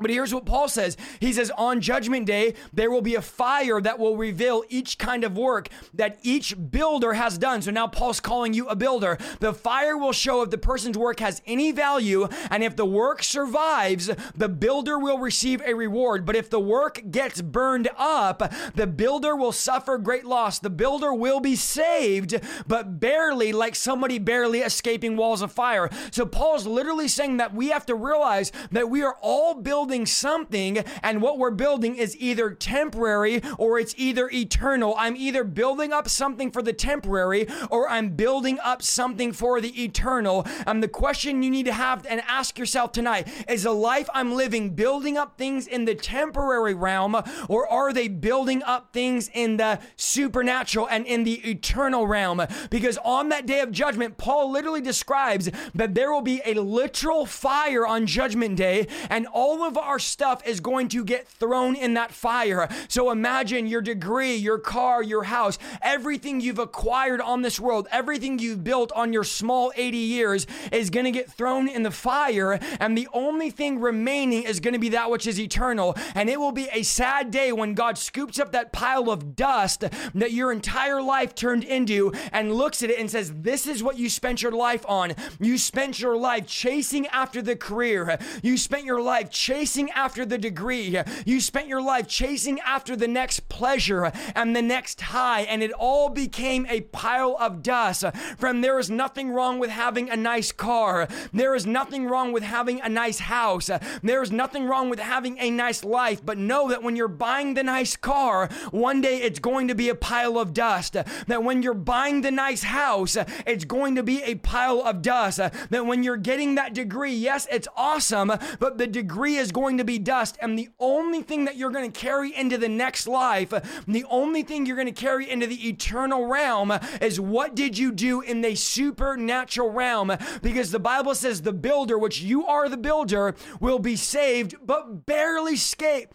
But 0.00 0.10
here's 0.10 0.34
what 0.34 0.44
Paul 0.44 0.68
says. 0.68 0.96
He 1.20 1.32
says, 1.32 1.52
On 1.56 1.80
judgment 1.80 2.26
day, 2.26 2.54
there 2.72 2.90
will 2.90 3.02
be 3.02 3.14
a 3.14 3.22
fire 3.22 3.80
that 3.80 3.98
will 3.98 4.16
reveal 4.16 4.64
each 4.68 4.98
kind 4.98 5.22
of 5.22 5.36
work 5.36 5.68
that 5.94 6.18
each 6.22 6.54
builder 6.70 7.12
has 7.12 7.38
done. 7.38 7.62
So 7.62 7.70
now 7.70 7.86
Paul's 7.86 8.20
calling 8.20 8.54
you 8.54 8.66
a 8.66 8.76
builder. 8.76 9.18
The 9.40 9.54
fire 9.54 9.96
will 9.96 10.12
show 10.12 10.42
if 10.42 10.50
the 10.50 10.58
person's 10.58 10.98
work 10.98 11.20
has 11.20 11.42
any 11.46 11.70
value, 11.70 12.28
and 12.50 12.64
if 12.64 12.74
the 12.74 12.84
work 12.84 13.22
survives, 13.22 14.10
the 14.34 14.48
builder 14.48 14.98
will 14.98 15.18
receive 15.18 15.62
a 15.64 15.74
reward. 15.74 16.24
But 16.24 16.36
if 16.36 16.50
the 16.50 16.60
work 16.60 17.00
gets 17.10 17.40
burned 17.40 17.88
up, 17.96 18.52
the 18.74 18.86
builder 18.86 19.36
will 19.36 19.52
suffer 19.52 19.98
great 19.98 20.24
loss. 20.24 20.58
The 20.58 20.70
builder 20.70 21.14
will 21.14 21.40
be 21.40 21.54
saved, 21.56 22.40
but 22.66 22.98
barely, 22.98 23.52
like 23.52 23.76
somebody 23.76 24.18
barely 24.18 24.60
escaping 24.60 25.16
walls 25.16 25.42
of 25.42 25.52
fire. 25.52 25.88
So 26.10 26.26
Paul's 26.26 26.66
literally 26.66 27.08
saying 27.08 27.36
that 27.36 27.54
we 27.54 27.68
have 27.68 27.86
to 27.86 27.94
realize 27.94 28.50
that 28.72 28.90
we 28.90 29.02
are 29.02 29.16
all 29.20 29.54
building 29.54 29.83
building 29.84 30.06
something, 30.06 30.78
and 31.02 31.20
what 31.20 31.36
we're 31.36 31.50
building 31.50 31.94
is 31.96 32.16
either 32.18 32.50
temporary 32.50 33.42
or 33.58 33.78
it's 33.78 33.94
either 33.98 34.30
eternal. 34.32 34.94
I'm 34.96 35.14
either 35.14 35.44
building 35.44 35.92
up 35.92 36.08
something 36.08 36.50
for 36.50 36.62
the 36.62 36.72
temporary 36.72 37.46
or 37.70 37.86
I'm 37.90 38.16
building 38.16 38.58
up 38.64 38.80
something 38.80 39.30
for 39.34 39.60
the 39.60 39.84
eternal. 39.84 40.46
And 40.66 40.82
the 40.82 40.88
question 40.88 41.42
you 41.42 41.50
need 41.50 41.66
to 41.66 41.74
have 41.74 42.06
and 42.06 42.22
ask 42.26 42.58
yourself 42.58 42.92
tonight 42.92 43.28
is 43.46 43.64
the 43.64 43.72
life 43.72 44.08
I'm 44.14 44.32
living 44.32 44.70
building 44.70 45.18
up 45.18 45.36
things 45.36 45.66
in 45.66 45.84
the 45.84 45.94
temporary 45.94 46.72
realm 46.72 47.14
or 47.50 47.70
are 47.70 47.92
they 47.92 48.08
building 48.08 48.62
up 48.62 48.94
things 48.94 49.28
in 49.34 49.58
the 49.58 49.80
supernatural 49.96 50.88
and 50.88 51.04
in 51.04 51.24
the 51.24 51.46
eternal 51.46 52.06
realm? 52.06 52.40
Because 52.70 52.96
on 53.04 53.28
that 53.28 53.44
day 53.44 53.60
of 53.60 53.70
judgment, 53.70 54.16
Paul 54.16 54.50
literally 54.50 54.80
describes 54.80 55.50
that 55.74 55.94
there 55.94 56.10
will 56.10 56.22
be 56.22 56.40
a 56.46 56.54
literal 56.54 57.26
fire 57.26 57.86
on 57.86 58.06
judgment 58.06 58.56
day 58.56 58.86
and 59.10 59.26
all 59.26 59.62
of 59.62 59.73
of 59.74 59.78
our 59.78 59.98
stuff 59.98 60.46
is 60.46 60.60
going 60.60 60.86
to 60.88 61.04
get 61.04 61.26
thrown 61.26 61.74
in 61.74 61.94
that 61.94 62.12
fire. 62.12 62.68
So 62.86 63.10
imagine 63.10 63.66
your 63.66 63.82
degree, 63.82 64.36
your 64.36 64.58
car, 64.58 65.02
your 65.02 65.24
house, 65.24 65.58
everything 65.82 66.40
you've 66.40 66.60
acquired 66.60 67.20
on 67.20 67.42
this 67.42 67.58
world, 67.58 67.88
everything 67.90 68.38
you've 68.38 68.62
built 68.62 68.92
on 68.92 69.12
your 69.12 69.24
small 69.24 69.72
80 69.74 69.96
years 69.96 70.46
is 70.70 70.90
going 70.90 71.06
to 71.06 71.10
get 71.10 71.28
thrown 71.28 71.66
in 71.66 71.82
the 71.82 71.90
fire. 71.90 72.60
And 72.78 72.96
the 72.96 73.08
only 73.12 73.50
thing 73.50 73.80
remaining 73.80 74.44
is 74.44 74.60
going 74.60 74.74
to 74.74 74.78
be 74.80 74.90
that 74.90 75.10
which 75.10 75.26
is 75.26 75.40
eternal. 75.40 75.96
And 76.14 76.30
it 76.30 76.38
will 76.38 76.52
be 76.52 76.68
a 76.72 76.84
sad 76.84 77.32
day 77.32 77.50
when 77.50 77.74
God 77.74 77.98
scoops 77.98 78.38
up 78.38 78.52
that 78.52 78.72
pile 78.72 79.10
of 79.10 79.34
dust 79.34 79.82
that 80.14 80.30
your 80.30 80.52
entire 80.52 81.02
life 81.02 81.34
turned 81.34 81.64
into 81.64 82.12
and 82.30 82.54
looks 82.54 82.84
at 82.84 82.90
it 82.90 83.00
and 83.00 83.10
says, 83.10 83.32
This 83.34 83.66
is 83.66 83.82
what 83.82 83.98
you 83.98 84.08
spent 84.08 84.40
your 84.40 84.52
life 84.52 84.84
on. 84.88 85.14
You 85.40 85.58
spent 85.58 85.98
your 85.98 86.16
life 86.16 86.46
chasing 86.46 87.08
after 87.08 87.42
the 87.42 87.56
career. 87.56 88.20
You 88.40 88.56
spent 88.56 88.84
your 88.84 89.02
life 89.02 89.30
chasing 89.30 89.63
chasing 89.64 89.90
after 89.92 90.26
the 90.26 90.36
degree. 90.36 90.98
You 91.24 91.40
spent 91.40 91.68
your 91.68 91.80
life 91.80 92.06
chasing 92.06 92.60
after 92.60 92.94
the 92.94 93.08
next 93.08 93.48
pleasure 93.48 94.12
and 94.34 94.54
the 94.54 94.60
next 94.60 95.00
high, 95.00 95.40
and 95.40 95.62
it 95.62 95.72
all 95.72 96.10
became 96.10 96.66
a 96.68 96.82
pile 96.82 97.34
of 97.40 97.62
dust. 97.62 98.04
From 98.36 98.60
there 98.60 98.78
is 98.78 98.90
nothing 98.90 99.30
wrong 99.30 99.58
with 99.58 99.70
having 99.70 100.10
a 100.10 100.18
nice 100.18 100.52
car. 100.52 101.08
There 101.32 101.54
is 101.54 101.64
nothing 101.64 102.04
wrong 102.04 102.30
with 102.30 102.42
having 102.42 102.82
a 102.82 102.90
nice 102.90 103.20
house. 103.20 103.70
There 104.02 104.22
is 104.22 104.30
nothing 104.30 104.66
wrong 104.66 104.90
with 104.90 104.98
having 104.98 105.38
a 105.38 105.50
nice 105.50 105.82
life. 105.82 106.20
But 106.22 106.36
know 106.36 106.68
that 106.68 106.82
when 106.82 106.94
you're 106.94 107.08
buying 107.08 107.54
the 107.54 107.62
nice 107.62 107.96
car, 107.96 108.50
one 108.70 109.00
day 109.00 109.22
it's 109.22 109.38
going 109.38 109.68
to 109.68 109.74
be 109.74 109.88
a 109.88 109.94
pile 109.94 110.36
of 110.36 110.52
dust. 110.52 110.92
That 110.92 111.42
when 111.42 111.62
you're 111.62 111.72
buying 111.72 112.20
the 112.20 112.30
nice 112.30 112.64
house, 112.64 113.16
it's 113.46 113.64
going 113.64 113.94
to 113.94 114.02
be 114.02 114.22
a 114.24 114.34
pile 114.34 114.82
of 114.82 115.00
dust. 115.00 115.38
That 115.38 115.86
when 115.86 116.02
you're 116.02 116.18
getting 116.18 116.56
that 116.56 116.74
degree, 116.74 117.14
yes, 117.14 117.48
it's 117.50 117.68
awesome, 117.78 118.30
but 118.58 118.76
the 118.76 118.86
degree 118.86 119.36
is 119.36 119.53
going 119.54 119.78
to 119.78 119.84
be 119.84 119.98
dust. 119.98 120.36
And 120.42 120.58
the 120.58 120.68
only 120.78 121.22
thing 121.22 121.46
that 121.46 121.56
you're 121.56 121.70
going 121.70 121.90
to 121.90 121.98
carry 121.98 122.36
into 122.36 122.58
the 122.58 122.68
next 122.68 123.06
life, 123.06 123.54
the 123.88 124.04
only 124.10 124.42
thing 124.42 124.66
you're 124.66 124.76
going 124.76 124.92
to 124.92 124.92
carry 124.92 125.30
into 125.30 125.46
the 125.46 125.68
eternal 125.68 126.26
realm 126.26 126.72
is 127.00 127.18
what 127.18 127.54
did 127.54 127.78
you 127.78 127.90
do 127.90 128.20
in 128.20 128.42
the 128.42 128.54
supernatural 128.54 129.70
realm? 129.70 130.12
Because 130.42 130.70
the 130.70 130.78
Bible 130.78 131.14
says 131.14 131.40
the 131.40 131.54
builder, 131.54 131.96
which 131.96 132.20
you 132.20 132.44
are 132.44 132.68
the 132.68 132.76
builder, 132.76 133.34
will 133.60 133.78
be 133.78 133.96
saved, 133.96 134.56
but 134.62 135.06
barely 135.06 135.54
escape 135.54 136.14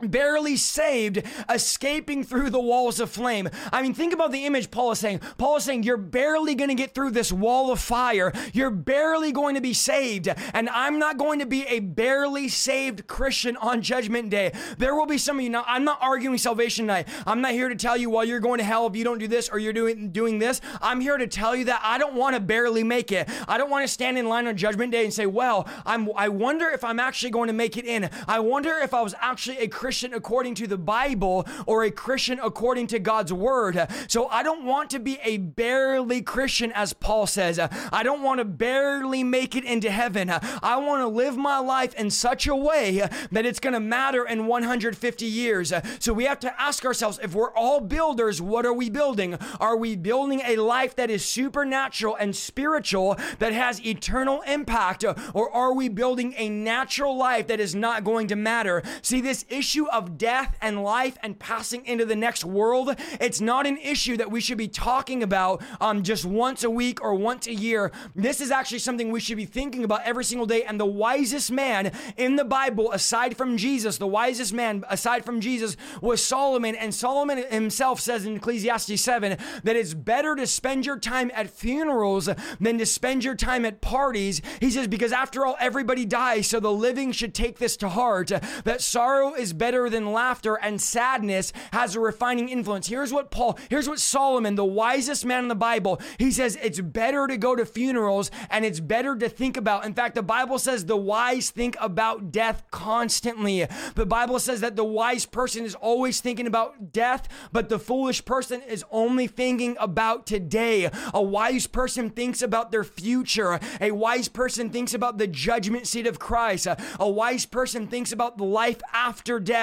barely 0.00 0.56
saved, 0.56 1.22
escaping 1.48 2.24
through 2.24 2.50
the 2.50 2.60
walls 2.60 3.00
of 3.00 3.10
flame. 3.10 3.48
I 3.72 3.82
mean, 3.82 3.94
think 3.94 4.12
about 4.12 4.32
the 4.32 4.44
image 4.44 4.70
Paul 4.70 4.92
is 4.92 4.98
saying. 4.98 5.20
Paul 5.38 5.56
is 5.56 5.64
saying, 5.64 5.84
You're 5.84 5.96
barely 5.96 6.54
going 6.54 6.68
to 6.68 6.74
get 6.74 6.94
through 6.94 7.12
this 7.12 7.32
wall 7.32 7.70
of 7.70 7.80
fire. 7.80 8.32
You're 8.52 8.70
barely 8.70 9.32
going 9.32 9.54
to 9.54 9.60
be 9.60 9.72
saved. 9.72 10.28
And 10.52 10.68
I'm 10.68 10.98
not 10.98 11.16
going 11.16 11.38
to 11.38 11.46
be 11.46 11.64
a 11.66 11.80
barely 11.80 12.48
saved 12.48 13.06
Christian 13.06 13.56
on 13.56 13.82
Judgment 13.82 14.30
Day. 14.30 14.52
There 14.78 14.94
will 14.94 15.06
be 15.06 15.18
some 15.18 15.38
of 15.38 15.42
you. 15.42 15.50
Now, 15.50 15.64
I'm 15.66 15.84
not 15.84 15.98
arguing 16.00 16.38
salvation 16.38 16.86
tonight. 16.86 17.08
I'm 17.26 17.40
not 17.40 17.52
here 17.52 17.68
to 17.68 17.76
tell 17.76 17.96
you, 17.96 18.10
well, 18.10 18.24
you're 18.24 18.40
going 18.40 18.58
to 18.58 18.64
hell 18.64 18.86
if 18.86 18.96
you 18.96 19.04
don't 19.04 19.18
do 19.18 19.28
this 19.28 19.48
or 19.48 19.58
you're 19.58 19.72
doing, 19.72 20.10
doing 20.10 20.38
this. 20.38 20.60
I'm 20.82 21.00
here 21.00 21.16
to 21.16 21.26
tell 21.26 21.54
you 21.54 21.66
that 21.66 21.80
I 21.82 21.98
don't 21.98 22.14
want 22.14 22.34
to 22.34 22.40
barely 22.40 22.82
make 22.82 23.12
it. 23.12 23.28
I 23.48 23.58
don't 23.58 23.70
want 23.70 23.86
to 23.86 23.92
stand 23.92 24.18
in 24.18 24.28
line 24.28 24.46
on 24.46 24.56
Judgment 24.56 24.92
Day 24.92 25.04
and 25.04 25.14
say, 25.14 25.26
Well, 25.26 25.68
I'm, 25.86 26.10
I 26.16 26.28
wonder 26.28 26.68
if 26.68 26.82
I'm 26.84 26.98
actually 26.98 27.30
going 27.30 27.46
to 27.46 27.52
make 27.52 27.76
it 27.76 27.84
in. 27.84 28.10
I 28.26 28.40
wonder 28.40 28.78
if 28.82 28.92
I 28.92 29.00
was 29.00 29.14
actually 29.20 29.58
a 29.58 29.68
Christian 29.68 29.83
Christian 29.84 30.14
according 30.14 30.54
to 30.54 30.66
the 30.66 30.78
Bible 30.78 31.46
or 31.66 31.84
a 31.84 31.90
Christian 31.90 32.40
according 32.42 32.86
to 32.86 32.98
God's 32.98 33.34
word. 33.34 33.86
So 34.08 34.28
I 34.28 34.42
don't 34.42 34.64
want 34.64 34.88
to 34.90 34.98
be 34.98 35.18
a 35.22 35.36
barely 35.36 36.22
Christian, 36.22 36.72
as 36.72 36.94
Paul 36.94 37.26
says. 37.26 37.58
I 37.58 38.02
don't 38.02 38.22
want 38.22 38.38
to 38.38 38.46
barely 38.46 39.22
make 39.22 39.54
it 39.54 39.62
into 39.62 39.90
heaven. 39.90 40.30
I 40.30 40.78
want 40.78 41.02
to 41.02 41.06
live 41.06 41.36
my 41.36 41.58
life 41.58 41.92
in 41.96 42.08
such 42.08 42.46
a 42.46 42.56
way 42.56 43.06
that 43.30 43.44
it's 43.44 43.60
going 43.60 43.74
to 43.74 43.80
matter 43.80 44.24
in 44.26 44.46
150 44.46 45.26
years. 45.26 45.70
So 45.98 46.14
we 46.14 46.24
have 46.24 46.40
to 46.40 46.58
ask 46.58 46.86
ourselves 46.86 47.20
if 47.22 47.34
we're 47.34 47.52
all 47.52 47.80
builders, 47.80 48.40
what 48.40 48.64
are 48.64 48.72
we 48.72 48.88
building? 48.88 49.34
Are 49.60 49.76
we 49.76 49.96
building 49.96 50.40
a 50.46 50.56
life 50.56 50.96
that 50.96 51.10
is 51.10 51.22
supernatural 51.26 52.16
and 52.18 52.34
spiritual 52.34 53.18
that 53.38 53.52
has 53.52 53.84
eternal 53.84 54.40
impact? 54.46 55.04
Or 55.34 55.50
are 55.50 55.74
we 55.74 55.90
building 55.90 56.32
a 56.38 56.48
natural 56.48 57.18
life 57.18 57.48
that 57.48 57.60
is 57.60 57.74
not 57.74 58.02
going 58.02 58.28
to 58.28 58.36
matter? 58.36 58.82
See, 59.02 59.20
this 59.20 59.44
issue 59.50 59.73
of 59.82 60.16
death 60.16 60.56
and 60.60 60.82
life 60.82 61.18
and 61.22 61.38
passing 61.38 61.84
into 61.86 62.04
the 62.04 62.16
next 62.16 62.44
world, 62.44 62.94
it's 63.20 63.40
not 63.40 63.66
an 63.66 63.76
issue 63.78 64.16
that 64.16 64.30
we 64.30 64.40
should 64.40 64.58
be 64.58 64.68
talking 64.68 65.22
about 65.22 65.62
um, 65.80 66.02
just 66.02 66.24
once 66.24 66.64
a 66.64 66.70
week 66.70 67.02
or 67.02 67.14
once 67.14 67.46
a 67.46 67.54
year. 67.54 67.92
This 68.14 68.40
is 68.40 68.50
actually 68.50 68.78
something 68.78 69.10
we 69.10 69.20
should 69.20 69.36
be 69.36 69.44
thinking 69.44 69.84
about 69.84 70.02
every 70.04 70.24
single 70.24 70.46
day. 70.46 70.62
And 70.62 70.78
the 70.78 70.86
wisest 70.86 71.50
man 71.50 71.92
in 72.16 72.36
the 72.36 72.44
Bible, 72.44 72.92
aside 72.92 73.36
from 73.36 73.56
Jesus, 73.56 73.98
the 73.98 74.06
wisest 74.06 74.52
man 74.52 74.84
aside 74.88 75.24
from 75.24 75.40
Jesus 75.40 75.76
was 76.00 76.24
Solomon. 76.24 76.74
And 76.74 76.94
Solomon 76.94 77.44
himself 77.50 78.00
says 78.00 78.24
in 78.24 78.36
Ecclesiastes 78.36 79.00
7 79.00 79.36
that 79.64 79.76
it's 79.76 79.94
better 79.94 80.36
to 80.36 80.46
spend 80.46 80.86
your 80.86 80.98
time 80.98 81.30
at 81.34 81.50
funerals 81.50 82.28
than 82.60 82.78
to 82.78 82.86
spend 82.86 83.24
your 83.24 83.34
time 83.34 83.64
at 83.64 83.80
parties. 83.80 84.40
He 84.60 84.70
says, 84.70 84.86
because 84.86 85.12
after 85.12 85.44
all, 85.44 85.56
everybody 85.58 86.04
dies. 86.04 86.46
So 86.46 86.60
the 86.60 86.72
living 86.72 87.12
should 87.12 87.34
take 87.34 87.58
this 87.58 87.76
to 87.78 87.88
heart 87.88 88.30
that 88.64 88.80
sorrow 88.80 89.34
is 89.34 89.52
better 89.52 89.63
than 89.72 90.12
laughter 90.12 90.56
and 90.56 90.80
sadness 90.80 91.52
has 91.72 91.96
a 91.96 92.00
refining 92.00 92.50
influence. 92.50 92.86
Here's 92.86 93.12
what 93.12 93.30
Paul, 93.30 93.58
here's 93.70 93.88
what 93.88 93.98
Solomon, 93.98 94.56
the 94.56 94.64
wisest 94.64 95.24
man 95.24 95.44
in 95.44 95.48
the 95.48 95.54
Bible, 95.54 96.00
he 96.18 96.30
says 96.30 96.58
it's 96.62 96.80
better 96.80 97.26
to 97.26 97.38
go 97.38 97.56
to 97.56 97.64
funerals 97.64 98.30
and 98.50 98.64
it's 98.64 98.80
better 98.80 99.16
to 99.16 99.28
think 99.28 99.56
about. 99.56 99.86
In 99.86 99.94
fact, 99.94 100.14
the 100.14 100.22
Bible 100.22 100.58
says 100.58 100.84
the 100.84 100.96
wise 100.96 101.50
think 101.50 101.76
about 101.80 102.30
death 102.30 102.62
constantly. 102.70 103.66
The 103.94 104.06
Bible 104.06 104.38
says 104.38 104.60
that 104.60 104.76
the 104.76 104.84
wise 104.84 105.24
person 105.24 105.64
is 105.64 105.74
always 105.74 106.20
thinking 106.20 106.46
about 106.46 106.92
death, 106.92 107.28
but 107.50 107.70
the 107.70 107.78
foolish 107.78 108.24
person 108.24 108.60
is 108.62 108.84
only 108.90 109.26
thinking 109.26 109.76
about 109.80 110.26
today. 110.26 110.90
A 111.14 111.22
wise 111.22 111.66
person 111.66 112.10
thinks 112.10 112.42
about 112.42 112.70
their 112.70 112.84
future. 112.84 113.58
A 113.80 113.92
wise 113.92 114.28
person 114.28 114.68
thinks 114.68 114.92
about 114.92 115.16
the 115.16 115.26
judgment 115.26 115.86
seat 115.86 116.06
of 116.06 116.18
Christ. 116.18 116.66
A 116.66 117.08
wise 117.08 117.46
person 117.46 117.86
thinks 117.86 118.12
about 118.12 118.36
the 118.36 118.44
life 118.44 118.80
after 118.92 119.40
death, 119.40 119.53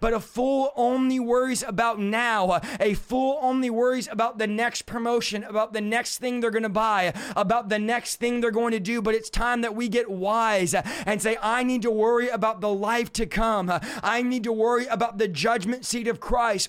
but 0.00 0.12
a 0.12 0.20
fool 0.20 0.72
only 0.76 1.18
worries 1.18 1.62
about 1.62 1.98
now. 1.98 2.60
A 2.78 2.94
fool 2.94 3.38
only 3.42 3.70
worries 3.70 4.08
about 4.10 4.38
the 4.38 4.46
next 4.46 4.82
promotion, 4.82 5.44
about 5.44 5.72
the 5.72 5.80
next 5.80 6.18
thing 6.18 6.40
they're 6.40 6.50
going 6.50 6.62
to 6.62 6.68
buy, 6.68 7.12
about 7.34 7.68
the 7.68 7.78
next 7.78 8.16
thing 8.16 8.40
they're 8.40 8.50
going 8.50 8.72
to 8.72 8.80
do. 8.80 9.00
But 9.02 9.14
it's 9.14 9.30
time 9.30 9.62
that 9.62 9.74
we 9.74 9.88
get 9.88 10.10
wise 10.10 10.74
and 10.74 11.20
say, 11.22 11.36
I 11.42 11.62
need 11.62 11.82
to 11.82 11.90
worry 11.90 12.28
about 12.28 12.60
the 12.60 12.72
life 12.72 13.12
to 13.14 13.26
come. 13.26 13.70
I 14.02 14.22
need 14.22 14.44
to 14.44 14.52
worry 14.52 14.86
about 14.86 15.18
the 15.18 15.28
judgment 15.28 15.84
seat 15.84 16.08
of 16.08 16.20
Christ. 16.20 16.68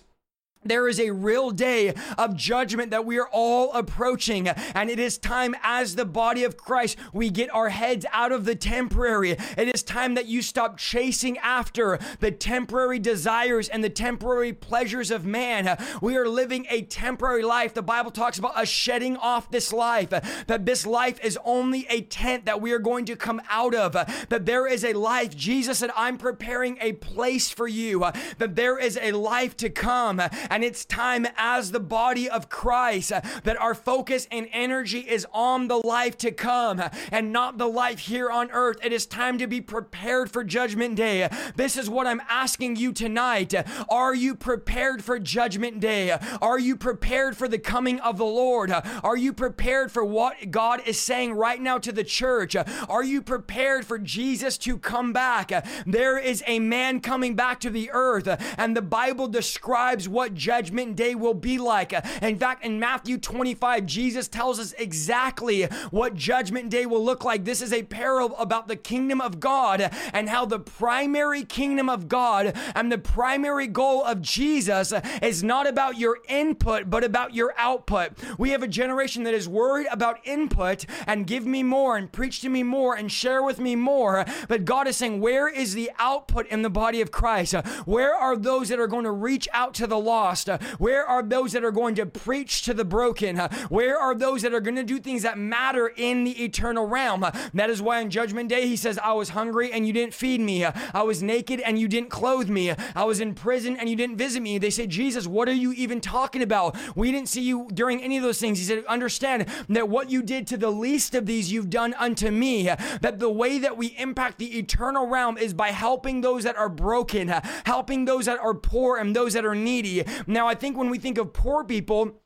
There 0.64 0.88
is 0.88 1.00
a 1.00 1.10
real 1.10 1.50
day 1.50 1.96
of 2.20 2.36
judgment 2.36 2.92
that 2.92 3.04
we 3.04 3.18
are 3.18 3.28
all 3.32 3.74
approaching, 3.74 4.48
and 4.48 4.92
it 4.92 5.00
is 5.00 5.18
time 5.18 5.56
as 5.64 5.96
the 5.96 6.06
body 6.06 6.44
of 6.44 6.56
Christ 6.56 7.00
we 7.12 7.32
get 7.32 7.52
our 7.52 7.70
heads 7.70 8.06
out 8.12 8.32
of 8.32 8.46
the 8.46 8.54
temporary. 8.54 9.32
It 9.32 9.74
is 9.74 9.82
time 9.82 10.14
that 10.14 10.28
you 10.28 10.44
stop 10.44 10.78
chasing 10.78 11.40
after 11.40 11.98
the 12.20 12.30
temporary 12.30 13.00
desires 13.00 13.70
and 13.70 13.84
the 13.84 13.90
temporary 13.90 14.54
pleasures 14.54 15.10
of 15.10 15.26
man. 15.26 15.84
We 16.00 16.16
are 16.16 16.28
living 16.28 16.68
a 16.70 16.84
temporary 16.84 17.42
life. 17.42 17.74
The 17.74 17.82
Bible 17.82 18.12
talks 18.12 18.38
about 18.38 18.56
us 18.56 18.70
shedding 18.70 19.18
off 19.18 19.50
this 19.50 19.74
life, 19.74 20.12
that 20.46 20.68
this 20.68 20.86
life 20.86 21.20
is 21.26 21.40
only 21.44 21.88
a 21.90 22.02
tent 22.02 22.46
that 22.46 22.62
we 22.62 22.72
are 22.72 22.80
going 22.80 23.06
to 23.06 23.16
come 23.16 23.42
out 23.50 23.74
of, 23.74 23.94
that 23.94 24.46
there 24.46 24.68
is 24.68 24.86
a 24.86 24.94
life. 24.94 25.36
Jesus 25.36 25.80
said, 25.80 25.90
I'm 25.96 26.20
preparing 26.20 26.78
a 26.82 26.94
place 26.94 27.50
for 27.50 27.68
you, 27.68 28.02
that 28.38 28.56
there 28.56 28.78
is 28.78 29.00
a 29.02 29.14
life 29.14 29.58
to 29.58 29.72
come 29.72 30.22
and 30.52 30.66
it's 30.66 30.84
time 30.84 31.26
as 31.38 31.72
the 31.72 31.80
body 31.80 32.30
of 32.30 32.50
Christ 32.50 33.14
uh, 33.14 33.22
that 33.46 33.60
our 33.60 33.74
focus 33.74 34.28
and 34.30 34.50
energy 34.52 35.00
is 35.00 35.26
on 35.34 35.70
the 35.70 35.78
life 35.78 36.18
to 36.20 36.32
come 36.32 36.82
uh, 36.82 36.90
and 37.10 37.32
not 37.32 37.58
the 37.58 37.68
life 37.68 38.00
here 38.00 38.30
on 38.30 38.52
earth. 38.52 38.78
It 38.84 38.92
is 38.92 39.06
time 39.06 39.38
to 39.38 39.48
be 39.48 39.62
prepared 39.62 40.30
for 40.30 40.44
Judgment 40.44 40.96
Day. 40.96 41.30
This 41.56 41.78
is 41.78 41.90
what 41.90 42.06
I'm 42.06 42.22
asking 42.28 42.76
you 42.76 42.92
tonight. 42.92 43.54
Are 43.90 44.14
you 44.14 44.36
prepared 44.36 45.04
for 45.04 45.18
Judgment 45.20 45.80
Day? 45.80 46.18
Are 46.42 46.60
you 46.60 46.76
prepared 46.76 47.38
for 47.38 47.48
the 47.48 47.58
coming 47.58 48.02
of 48.02 48.18
the 48.18 48.26
Lord? 48.26 48.72
Are 49.04 49.18
you 49.18 49.32
prepared 49.32 49.90
for 49.90 50.04
what 50.04 50.52
God 50.52 50.82
is 50.86 51.00
saying 51.00 51.34
right 51.34 51.62
now 51.62 51.78
to 51.78 51.94
the 51.94 52.04
church? 52.04 52.58
Are 52.90 53.04
you 53.04 53.22
prepared 53.22 53.86
for 53.86 53.98
Jesus 53.98 54.58
to 54.60 54.78
come 54.78 55.14
back? 55.14 55.66
There 55.86 56.18
is 56.18 56.44
a 56.46 56.60
man 56.60 57.00
coming 57.00 57.36
back 57.36 57.62
to 57.62 57.70
the 57.70 57.90
earth, 57.94 58.28
and 58.58 58.76
the 58.76 58.82
Bible 58.82 59.30
describes 59.30 60.10
what 60.10 60.34
judgment 60.42 60.96
day 60.96 61.14
will 61.14 61.36
be 61.36 61.60
like. 61.60 61.94
In 62.20 62.36
fact, 62.40 62.66
in 62.66 62.80
Matthew 62.80 63.20
25, 63.20 63.86
Jesus 63.86 64.28
tells 64.28 64.60
us 64.60 64.74
exactly 64.80 65.66
what 65.92 66.16
judgment 66.16 66.72
day 66.72 66.88
will 66.88 67.06
look 67.06 67.24
like. 67.24 67.46
This 67.46 67.62
is 67.62 67.72
a 67.72 67.84
parable 67.84 68.36
about 68.38 68.68
the 68.68 68.76
kingdom 68.76 69.22
of 69.22 69.40
God 69.40 69.92
and 70.12 70.28
how 70.28 70.48
the 70.48 70.60
primary 70.60 71.44
kingdom 71.44 71.90
of 71.90 72.08
God 72.08 72.58
and 72.74 72.92
the 72.92 72.98
primary 72.98 73.68
goal 73.68 74.04
of 74.04 74.20
Jesus 74.24 74.92
is 75.22 75.44
not 75.44 75.68
about 75.68 75.98
your 75.98 76.18
input, 76.28 76.90
but 76.90 77.04
about 77.04 77.36
your 77.36 77.54
output. 77.56 78.14
We 78.40 78.50
have 78.50 78.64
a 78.64 78.68
generation 78.68 79.22
that 79.26 79.36
is 79.36 79.48
worried 79.48 79.88
about 79.92 80.26
input 80.26 80.88
and 81.06 81.28
give 81.28 81.46
me 81.46 81.62
more 81.62 81.98
and 81.98 82.12
preach 82.12 82.42
to 82.42 82.50
me 82.50 82.64
more 82.64 82.96
and 82.96 83.12
share 83.12 83.44
with 83.44 83.60
me 83.60 83.76
more. 83.76 84.26
But 84.48 84.66
God 84.66 84.88
is 84.88 84.98
saying, 84.98 85.22
where 85.22 85.48
is 85.48 85.76
the 85.76 85.92
output 86.00 86.48
in 86.48 86.64
the 86.64 86.70
body 86.72 87.00
of 87.00 87.12
Christ? 87.12 87.54
Where 87.86 88.16
are 88.16 88.36
those 88.36 88.70
that 88.70 88.80
are 88.80 88.88
going 88.88 89.04
to 89.04 89.12
reach 89.12 89.48
out 89.54 89.76
to 89.76 89.86
the 89.86 90.00
lost? 90.00 90.31
Lost? 90.32 90.50
Uh, 90.50 90.58
where 90.78 91.06
are 91.06 91.22
those 91.22 91.52
that 91.52 91.64
are 91.64 91.72
going 91.72 91.96
to 91.96 92.06
preach 92.06 92.62
to 92.64 92.74
the 92.74 92.86
broken? 92.86 93.40
Uh, 93.40 93.50
where 93.70 93.98
are 94.00 94.16
those 94.16 94.42
that 94.44 94.54
are 94.54 94.62
going 94.62 94.76
to 94.76 94.84
do 94.84 94.98
things 95.00 95.24
that 95.24 95.38
matter 95.38 95.92
in 95.98 96.24
the 96.24 96.44
eternal 96.44 96.86
realm? 96.88 97.24
Uh, 97.24 97.32
that 97.54 97.70
is 97.70 97.82
why 97.82 98.02
on 98.02 98.10
Judgment 98.10 98.48
Day, 98.48 98.68
he 98.68 98.78
says, 98.78 98.98
I 99.00 99.14
was 99.14 99.30
hungry 99.30 99.72
and 99.72 99.86
you 99.86 99.94
didn't 99.94 100.14
feed 100.14 100.40
me. 100.40 100.66
I 100.66 101.02
was 101.02 101.22
naked 101.22 101.60
and 101.60 101.78
you 101.78 101.88
didn't 101.88 102.10
clothe 102.10 102.50
me. 102.50 102.74
I 102.96 103.04
was 103.04 103.20
in 103.20 103.34
prison 103.34 103.76
and 103.76 103.90
you 103.90 103.96
didn't 103.96 104.18
visit 104.18 104.42
me. 104.42 104.58
They 104.58 104.70
say, 104.70 104.88
Jesus, 104.88 105.28
what 105.28 105.50
are 105.50 105.54
you 105.54 105.74
even 105.74 106.00
talking 106.00 106.42
about? 106.42 106.78
We 106.96 107.12
didn't 107.12 107.30
see 107.30 107.42
you 107.42 107.68
during 107.74 108.02
any 108.02 108.18
of 108.18 108.24
those 108.24 108.40
things. 108.40 108.58
He 108.58 108.66
said, 108.66 108.86
Understand 108.86 109.48
that 109.70 109.90
what 109.90 110.10
you 110.10 110.22
did 110.22 110.48
to 110.48 110.58
the 110.58 110.70
least 110.70 111.14
of 111.16 111.26
these, 111.26 111.52
you've 111.52 111.70
done 111.70 111.94
unto 111.96 112.32
me. 112.32 112.70
That 113.02 113.20
the 113.20 113.30
way 113.30 113.60
that 113.60 113.78
we 113.78 113.88
impact 113.98 114.38
the 114.38 114.58
eternal 114.58 115.08
realm 115.08 115.38
is 115.38 115.54
by 115.54 115.70
helping 115.70 116.22
those 116.22 116.44
that 116.44 116.58
are 116.58 116.70
broken, 116.70 117.28
helping 117.66 118.06
those 118.06 118.26
that 118.26 118.40
are 118.40 118.54
poor 118.54 118.98
and 118.98 119.16
those 119.16 119.34
that 119.34 119.46
are 119.46 119.56
needy. 119.56 120.04
Now, 120.28 120.48
I 120.48 120.56
think 120.56 120.78
when 120.78 120.90
we 120.90 120.98
think 120.98 121.18
of 121.18 121.34
poor 121.34 121.64
people, 121.64 122.22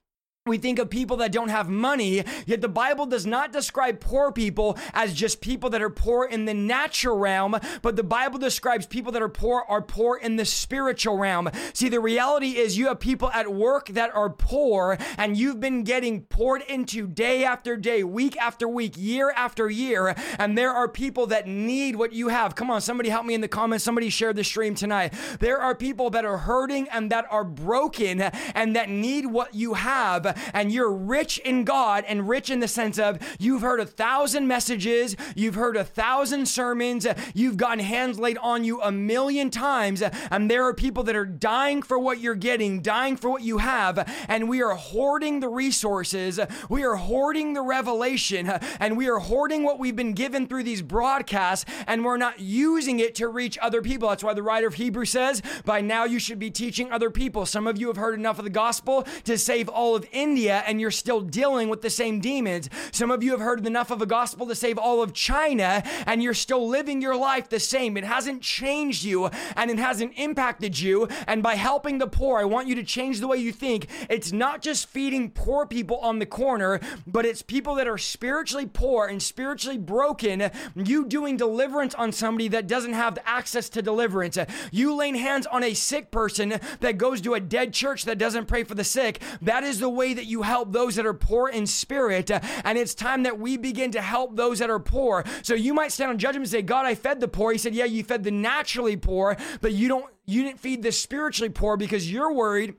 we 0.48 0.60
think 0.60 0.78
of 0.78 0.92
people 0.92 1.18
that 1.18 1.32
don't 1.32 1.50
have 1.50 1.70
money, 1.70 2.24
yet 2.46 2.62
the 2.62 2.68
Bible 2.68 3.08
does 3.08 3.26
not 3.26 3.52
describe 3.52 4.00
poor 4.00 4.32
people 4.32 4.78
as 4.94 5.12
just 5.12 5.42
people 5.42 5.72
that 5.72 5.82
are 5.82 5.90
poor 5.90 6.24
in 6.28 6.46
the 6.46 6.54
natural 6.54 7.18
realm, 7.18 7.60
but 7.82 7.96
the 7.96 8.04
Bible 8.04 8.38
describes 8.38 8.86
people 8.86 9.12
that 9.12 9.24
are 9.24 9.28
poor 9.28 9.64
are 9.68 9.82
poor 9.82 10.18
in 10.18 10.36
the 10.36 10.46
spiritual 10.46 11.18
realm. 11.18 11.50
See, 11.74 11.90
the 11.90 12.00
reality 12.00 12.58
is 12.58 12.78
you 12.78 12.90
have 12.90 13.00
people 13.00 13.32
at 13.32 13.52
work 13.52 13.88
that 13.88 14.16
are 14.16 14.30
poor 14.30 15.00
and 15.18 15.36
you've 15.36 15.60
been 15.60 15.82
getting 15.82 16.22
poured 16.26 16.62
into 16.62 17.08
day 17.08 17.44
after 17.44 17.76
day, 17.76 18.04
week 18.04 18.38
after 18.38 18.68
week, 18.68 18.94
year 18.98 19.34
after 19.36 19.68
year, 19.68 20.14
and 20.38 20.56
there 20.56 20.70
are 20.70 20.88
people 20.88 21.26
that 21.26 21.48
need 21.48 21.96
what 21.96 22.14
you 22.14 22.28
have. 22.28 22.54
Come 22.54 22.70
on, 22.70 22.82
somebody 22.82 23.10
help 23.10 23.26
me 23.26 23.34
in 23.34 23.42
the 23.42 23.48
comments. 23.48 23.84
Somebody 23.84 24.10
share 24.12 24.32
the 24.32 24.44
stream 24.44 24.76
tonight. 24.76 25.12
There 25.40 25.60
are 25.60 25.74
people 25.74 26.12
that 26.12 26.24
are 26.24 26.38
hurting 26.38 26.88
and 26.90 27.12
that 27.12 27.26
are 27.32 27.44
broken 27.44 28.22
and 28.22 28.76
that 28.76 28.90
need 28.90 29.26
what 29.26 29.56
you 29.56 29.74
have 29.74 30.35
and 30.54 30.71
you're 30.71 30.91
rich 30.91 31.38
in 31.39 31.63
God 31.63 32.04
and 32.08 32.28
rich 32.28 32.50
in 32.50 32.60
the 32.60 32.67
sense 32.67 33.00
of 33.00 33.19
you've 33.39 33.62
heard 33.62 33.80
a 33.80 33.86
thousand 33.86 34.48
messages, 34.48 35.15
you've 35.36 35.56
heard 35.56 35.78
a 35.78 35.84
thousand 35.84 36.48
sermons, 36.48 37.08
you've 37.34 37.58
gotten 37.58 37.80
hands 37.80 38.19
laid 38.19 38.38
on 38.39 38.63
you 38.63 38.82
a 38.82 38.91
million 38.91 39.50
times, 39.50 40.02
and 40.02 40.52
there 40.52 40.65
are 40.65 40.74
people 40.74 41.04
that 41.04 41.15
are 41.15 41.26
dying 41.26 41.82
for 41.82 41.98
what 41.98 42.19
you're 42.19 42.36
getting, 42.36 42.82
dying 42.82 43.15
for 43.15 43.30
what 43.30 43.41
you 43.41 43.60
have, 43.60 44.10
and 44.28 44.50
we 44.50 44.62
are 44.62 44.76
hoarding 44.76 45.39
the 45.39 45.48
resources, 45.48 46.39
we 46.69 46.84
are 46.84 46.95
hoarding 46.95 47.54
the 47.54 47.62
revelation, 47.62 48.48
and 48.80 48.98
we 48.98 49.08
are 49.08 49.19
hoarding 49.19 49.63
what 49.63 49.80
we've 49.80 49.95
been 49.95 50.13
given 50.13 50.48
through 50.48 50.63
these 50.63 50.82
broadcasts, 50.82 51.65
and 51.88 52.04
we're 52.04 52.17
not 52.17 52.39
using 52.39 53.00
it 53.00 53.15
to 53.15 53.28
reach 53.28 53.58
other 53.62 53.82
people. 53.82 54.10
That's 54.10 54.24
why 54.24 54.34
the 54.34 54.43
writer 54.43 54.67
of 54.67 54.76
Hebrews 54.76 55.12
says, 55.12 55.41
By 55.63 55.82
now 55.82 56.04
you 56.04 56.19
should 56.19 56.39
be 56.39 56.52
teaching 56.52 56.91
other 56.91 57.10
people. 57.10 57.45
Some 57.45 57.67
of 57.67 57.80
you 57.80 57.88
have 57.88 57.98
heard 57.98 58.17
enough 58.19 58.39
of 58.39 58.43
the 58.43 58.50
gospel 58.50 59.08
to 59.24 59.38
save 59.38 59.69
all 59.69 59.95
of 59.95 60.04
Israel 60.12 60.25
India 60.26 60.64
and 60.66 60.82
you're 60.82 60.90
still 60.90 61.22
dealing 61.22 61.70
with 61.70 61.84
the 61.84 61.90
same 61.92 62.20
demons. 62.20 62.68
Some 62.92 63.12
of 63.12 63.22
you 63.22 63.30
have 63.30 63.40
heard 63.40 63.64
enough 63.68 63.92
of 63.92 64.02
a 64.02 64.08
gospel 64.08 64.48
to 64.48 64.56
save 64.56 64.80
all 64.80 65.04
of 65.04 65.14
China 65.14 65.84
and 66.08 66.24
you're 66.24 66.34
still 66.34 66.68
living 66.68 67.00
your 67.00 67.16
life 67.16 67.48
the 67.48 67.60
same. 67.60 67.96
It 67.96 68.04
hasn't 68.04 68.42
changed 68.42 69.04
you 69.04 69.30
and 69.56 69.70
it 69.70 69.78
hasn't 69.78 70.14
impacted 70.18 70.80
you. 70.80 71.08
And 71.28 71.44
by 71.44 71.54
helping 71.54 72.00
the 72.00 72.08
poor, 72.08 72.40
I 72.40 72.46
want 72.46 72.68
you 72.68 72.74
to 72.74 72.84
change 72.84 73.20
the 73.20 73.28
way 73.28 73.38
you 73.38 73.52
think. 73.52 73.88
It's 74.10 74.32
not 74.32 74.64
just 74.64 74.90
feeding 74.90 75.30
poor 75.30 75.68
people 75.68 75.98
on 75.98 76.18
the 76.18 76.26
corner, 76.26 76.80
but 77.06 77.24
it's 77.24 77.44
people 77.44 77.76
that 77.76 77.88
are 77.88 78.00
spiritually 78.00 78.66
poor 78.66 79.06
and 79.06 79.22
spiritually 79.22 79.78
broken. 79.78 80.50
You 80.76 81.06
doing 81.06 81.38
deliverance 81.38 81.94
on 81.94 82.12
somebody 82.12 82.48
that 82.48 82.66
doesn't 82.66 82.94
have 82.94 83.20
access 83.26 83.70
to 83.70 83.84
deliverance. 83.84 84.40
You 84.72 84.96
laying 84.96 85.16
hands 85.16 85.46
on 85.46 85.64
a 85.64 85.76
sick 85.76 86.10
person 86.10 86.60
that 86.80 86.98
goes 86.98 87.22
to 87.22 87.36
a 87.36 87.40
dead 87.40 87.74
church 87.74 88.06
that 88.06 88.18
doesn't 88.18 88.48
pray 88.48 88.64
for 88.64 88.74
the 88.74 88.84
sick. 88.84 89.22
That 89.44 89.64
is 89.64 89.80
the 89.80 89.90
way 89.90 90.14
that 90.15 90.25
you 90.25 90.41
help 90.41 90.71
those 90.71 90.95
that 90.95 91.06
are 91.06 91.13
poor 91.13 91.49
in 91.49 91.67
spirit. 91.67 92.32
Uh, 92.32 92.39
and 92.63 92.78
it's 92.78 92.93
time 92.93 93.23
that 93.23 93.39
we 93.39 93.58
begin 93.58 93.91
to 93.91 94.01
help 94.01 94.36
those 94.36 94.60
that 94.60 94.69
are 94.69 94.80
poor. 94.80 95.23
So 95.41 95.54
you 95.54 95.73
might 95.73 95.91
stand 95.91 96.12
on 96.12 96.17
judgment 96.17 96.45
and 96.45 96.51
say, 96.51 96.62
God, 96.62 96.86
I 96.86 96.95
fed 96.95 97.19
the 97.19 97.28
poor. 97.28 97.51
He 97.51 97.58
said, 97.58 97.75
Yeah, 97.75 97.86
you 97.86 98.04
fed 98.04 98.23
the 98.23 98.32
naturally 98.32 98.97
poor, 98.97 99.38
but 99.62 99.73
you 99.73 99.88
don't 99.88 100.06
you 100.25 100.43
didn't 100.43 100.60
feed 100.60 100.82
the 100.82 100.91
spiritually 100.91 101.49
poor 101.49 101.78
because 101.78 102.12
you're 102.12 102.34
worried 102.34 102.75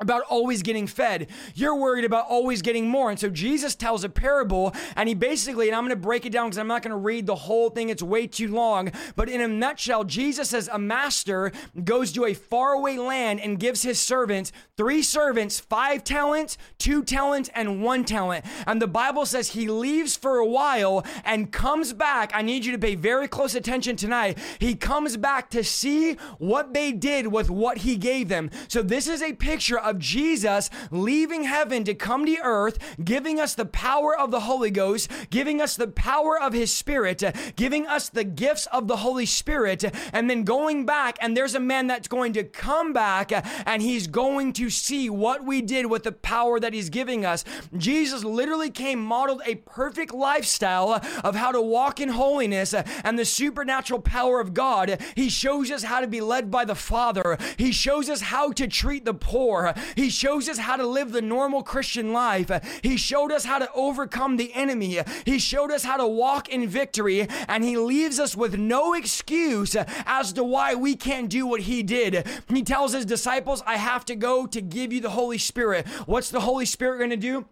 about 0.00 0.22
always 0.22 0.62
getting 0.62 0.86
fed. 0.86 1.28
You're 1.54 1.74
worried 1.74 2.04
about 2.04 2.26
always 2.28 2.62
getting 2.62 2.88
more. 2.88 3.10
And 3.10 3.18
so 3.18 3.28
Jesus 3.28 3.74
tells 3.74 4.04
a 4.04 4.08
parable, 4.08 4.74
and 4.96 5.08
he 5.08 5.14
basically, 5.14 5.68
and 5.68 5.76
I'm 5.76 5.82
going 5.82 5.90
to 5.90 5.96
break 5.96 6.24
it 6.24 6.30
down 6.30 6.46
because 6.46 6.58
I'm 6.58 6.68
not 6.68 6.82
going 6.82 6.92
to 6.92 6.96
read 6.96 7.26
the 7.26 7.34
whole 7.34 7.70
thing, 7.70 7.88
it's 7.88 8.02
way 8.02 8.26
too 8.26 8.48
long. 8.48 8.92
But 9.16 9.28
in 9.28 9.40
a 9.40 9.48
nutshell, 9.48 10.04
Jesus 10.04 10.50
says 10.50 10.68
a 10.72 10.78
master 10.78 11.52
goes 11.84 12.12
to 12.12 12.24
a 12.24 12.34
faraway 12.34 12.96
land 12.96 13.40
and 13.40 13.58
gives 13.58 13.82
his 13.82 14.00
servants, 14.00 14.52
three 14.76 15.02
servants, 15.02 15.60
five 15.60 16.04
talents, 16.04 16.58
two 16.78 17.02
talents, 17.02 17.50
and 17.54 17.82
one 17.82 18.04
talent. 18.04 18.44
And 18.66 18.80
the 18.80 18.86
Bible 18.86 19.26
says 19.26 19.48
he 19.48 19.68
leaves 19.68 20.16
for 20.16 20.38
a 20.38 20.46
while 20.46 21.04
and 21.24 21.52
comes 21.52 21.92
back. 21.92 22.30
I 22.34 22.42
need 22.42 22.64
you 22.64 22.72
to 22.72 22.78
pay 22.78 22.94
very 22.94 23.28
close 23.28 23.54
attention 23.54 23.96
tonight. 23.96 24.38
He 24.58 24.74
comes 24.74 25.16
back 25.16 25.50
to 25.50 25.64
see 25.64 26.14
what 26.38 26.74
they 26.74 26.92
did 26.92 27.26
with 27.28 27.50
what 27.50 27.78
he 27.78 27.96
gave 27.96 28.28
them. 28.28 28.50
So 28.68 28.82
this 28.82 29.08
is 29.08 29.22
a 29.22 29.32
picture 29.32 29.78
of 29.88 29.98
Jesus 29.98 30.70
leaving 30.90 31.44
heaven 31.44 31.84
to 31.84 31.94
come 31.94 32.26
to 32.26 32.36
earth, 32.42 32.78
giving 33.02 33.40
us 33.40 33.54
the 33.54 33.64
power 33.64 34.16
of 34.16 34.30
the 34.30 34.40
Holy 34.40 34.70
Ghost, 34.70 35.10
giving 35.30 35.60
us 35.60 35.76
the 35.76 35.88
power 35.88 36.40
of 36.40 36.52
His 36.52 36.72
Spirit, 36.72 37.22
giving 37.56 37.86
us 37.86 38.08
the 38.08 38.24
gifts 38.24 38.66
of 38.66 38.88
the 38.88 38.98
Holy 38.98 39.26
Spirit, 39.26 39.84
and 40.12 40.28
then 40.28 40.44
going 40.44 40.86
back. 40.86 41.18
And 41.20 41.36
there's 41.36 41.54
a 41.54 41.60
man 41.60 41.86
that's 41.86 42.08
going 42.08 42.32
to 42.34 42.44
come 42.44 42.92
back 42.92 43.32
and 43.66 43.82
he's 43.82 44.06
going 44.06 44.52
to 44.54 44.70
see 44.70 45.10
what 45.10 45.44
we 45.44 45.60
did 45.62 45.86
with 45.86 46.04
the 46.04 46.12
power 46.12 46.60
that 46.60 46.72
He's 46.72 46.90
giving 46.90 47.24
us. 47.24 47.44
Jesus 47.76 48.24
literally 48.24 48.70
came, 48.70 49.00
modeled 49.02 49.42
a 49.44 49.56
perfect 49.56 50.12
lifestyle 50.12 51.00
of 51.24 51.34
how 51.34 51.52
to 51.52 51.60
walk 51.60 52.00
in 52.00 52.10
holiness 52.10 52.74
and 52.74 53.18
the 53.18 53.24
supernatural 53.24 54.00
power 54.00 54.40
of 54.40 54.54
God. 54.54 55.00
He 55.14 55.28
shows 55.28 55.70
us 55.70 55.82
how 55.82 56.00
to 56.00 56.06
be 56.06 56.20
led 56.20 56.50
by 56.50 56.64
the 56.64 56.74
Father, 56.74 57.38
He 57.56 57.72
shows 57.72 58.08
us 58.08 58.20
how 58.20 58.52
to 58.52 58.66
treat 58.66 59.04
the 59.04 59.14
poor. 59.14 59.74
He 59.96 60.10
shows 60.10 60.48
us 60.48 60.58
how 60.58 60.76
to 60.76 60.86
live 60.86 61.12
the 61.12 61.22
normal 61.22 61.62
Christian 61.62 62.12
life. 62.12 62.50
He 62.82 62.96
showed 62.96 63.32
us 63.32 63.44
how 63.44 63.58
to 63.58 63.70
overcome 63.74 64.36
the 64.36 64.52
enemy. 64.54 65.00
He 65.24 65.38
showed 65.38 65.70
us 65.70 65.84
how 65.84 65.96
to 65.96 66.06
walk 66.06 66.48
in 66.48 66.68
victory, 66.68 67.26
and 67.48 67.64
He 67.64 67.76
leaves 67.76 68.18
us 68.18 68.36
with 68.36 68.58
no 68.58 68.94
excuse 68.94 69.76
as 70.06 70.32
to 70.34 70.44
why 70.44 70.74
we 70.74 70.96
can't 70.96 71.30
do 71.30 71.46
what 71.46 71.62
He 71.62 71.82
did. 71.82 72.26
He 72.48 72.62
tells 72.62 72.92
His 72.92 73.04
disciples, 73.04 73.62
I 73.66 73.76
have 73.76 74.04
to 74.06 74.16
go 74.16 74.46
to 74.46 74.60
give 74.60 74.92
you 74.92 75.00
the 75.00 75.10
Holy 75.10 75.38
Spirit. 75.38 75.86
What's 76.06 76.30
the 76.30 76.40
Holy 76.40 76.66
Spirit 76.66 76.98
going 76.98 77.10
to 77.10 77.16
do? 77.16 77.46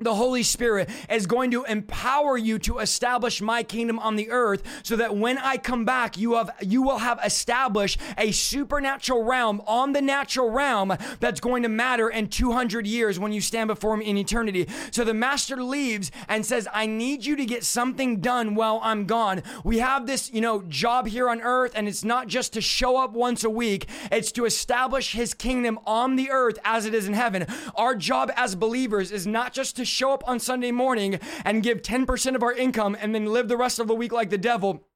The 0.00 0.14
Holy 0.14 0.42
Spirit 0.42 0.88
is 1.08 1.26
going 1.26 1.50
to 1.50 1.64
empower 1.64 2.36
you 2.36 2.58
to 2.60 2.78
establish 2.78 3.40
my 3.40 3.62
kingdom 3.62 3.98
on 3.98 4.16
the 4.16 4.30
earth 4.30 4.62
so 4.82 4.96
that 4.96 5.16
when 5.16 5.38
I 5.38 5.56
come 5.56 5.84
back 5.84 6.16
you 6.16 6.34
have 6.34 6.50
you 6.62 6.82
will 6.82 6.98
have 6.98 7.20
established 7.24 8.00
a 8.16 8.32
supernatural 8.32 9.22
realm 9.22 9.62
on 9.66 9.92
the 9.92 10.00
natural 10.00 10.50
realm 10.50 10.94
that's 11.20 11.40
going 11.40 11.62
to 11.62 11.68
matter 11.68 12.08
in 12.08 12.28
200 12.28 12.86
years 12.86 13.18
when 13.18 13.32
you 13.32 13.40
stand 13.40 13.68
before 13.68 13.94
him 13.94 14.00
in 14.00 14.16
eternity. 14.16 14.66
So 14.90 15.04
the 15.04 15.14
master 15.14 15.62
leaves 15.62 16.10
and 16.28 16.44
says 16.44 16.66
I 16.72 16.86
need 16.86 17.24
you 17.24 17.36
to 17.36 17.44
get 17.44 17.64
something 17.64 18.20
done 18.20 18.54
while 18.54 18.80
I'm 18.82 19.04
gone. 19.06 19.42
We 19.64 19.78
have 19.78 20.06
this, 20.06 20.32
you 20.32 20.40
know, 20.40 20.62
job 20.62 21.06
here 21.06 21.28
on 21.28 21.42
earth 21.42 21.72
and 21.74 21.86
it's 21.86 22.04
not 22.04 22.26
just 22.26 22.54
to 22.54 22.60
show 22.60 22.96
up 22.96 23.12
once 23.12 23.44
a 23.44 23.50
week, 23.50 23.88
it's 24.10 24.32
to 24.32 24.46
establish 24.46 25.12
his 25.12 25.34
kingdom 25.34 25.78
on 25.86 26.16
the 26.16 26.30
earth 26.30 26.58
as 26.64 26.86
it 26.86 26.94
is 26.94 27.06
in 27.06 27.14
heaven. 27.14 27.46
Our 27.74 27.94
job 27.94 28.32
as 28.36 28.54
believers 28.54 29.12
is 29.12 29.26
not 29.26 29.52
just 29.52 29.76
to 29.76 29.84
show 29.90 30.12
up 30.12 30.22
on 30.26 30.40
Sunday 30.40 30.72
morning 30.72 31.18
and 31.44 31.62
give 31.62 31.82
10% 31.82 32.34
of 32.34 32.42
our 32.42 32.52
income 32.52 32.96
and 33.00 33.14
then 33.14 33.26
live 33.26 33.48
the 33.48 33.56
rest 33.56 33.78
of 33.78 33.88
the 33.88 33.94
week 33.94 34.12
like 34.12 34.30
the 34.30 34.38
devil. 34.38 34.86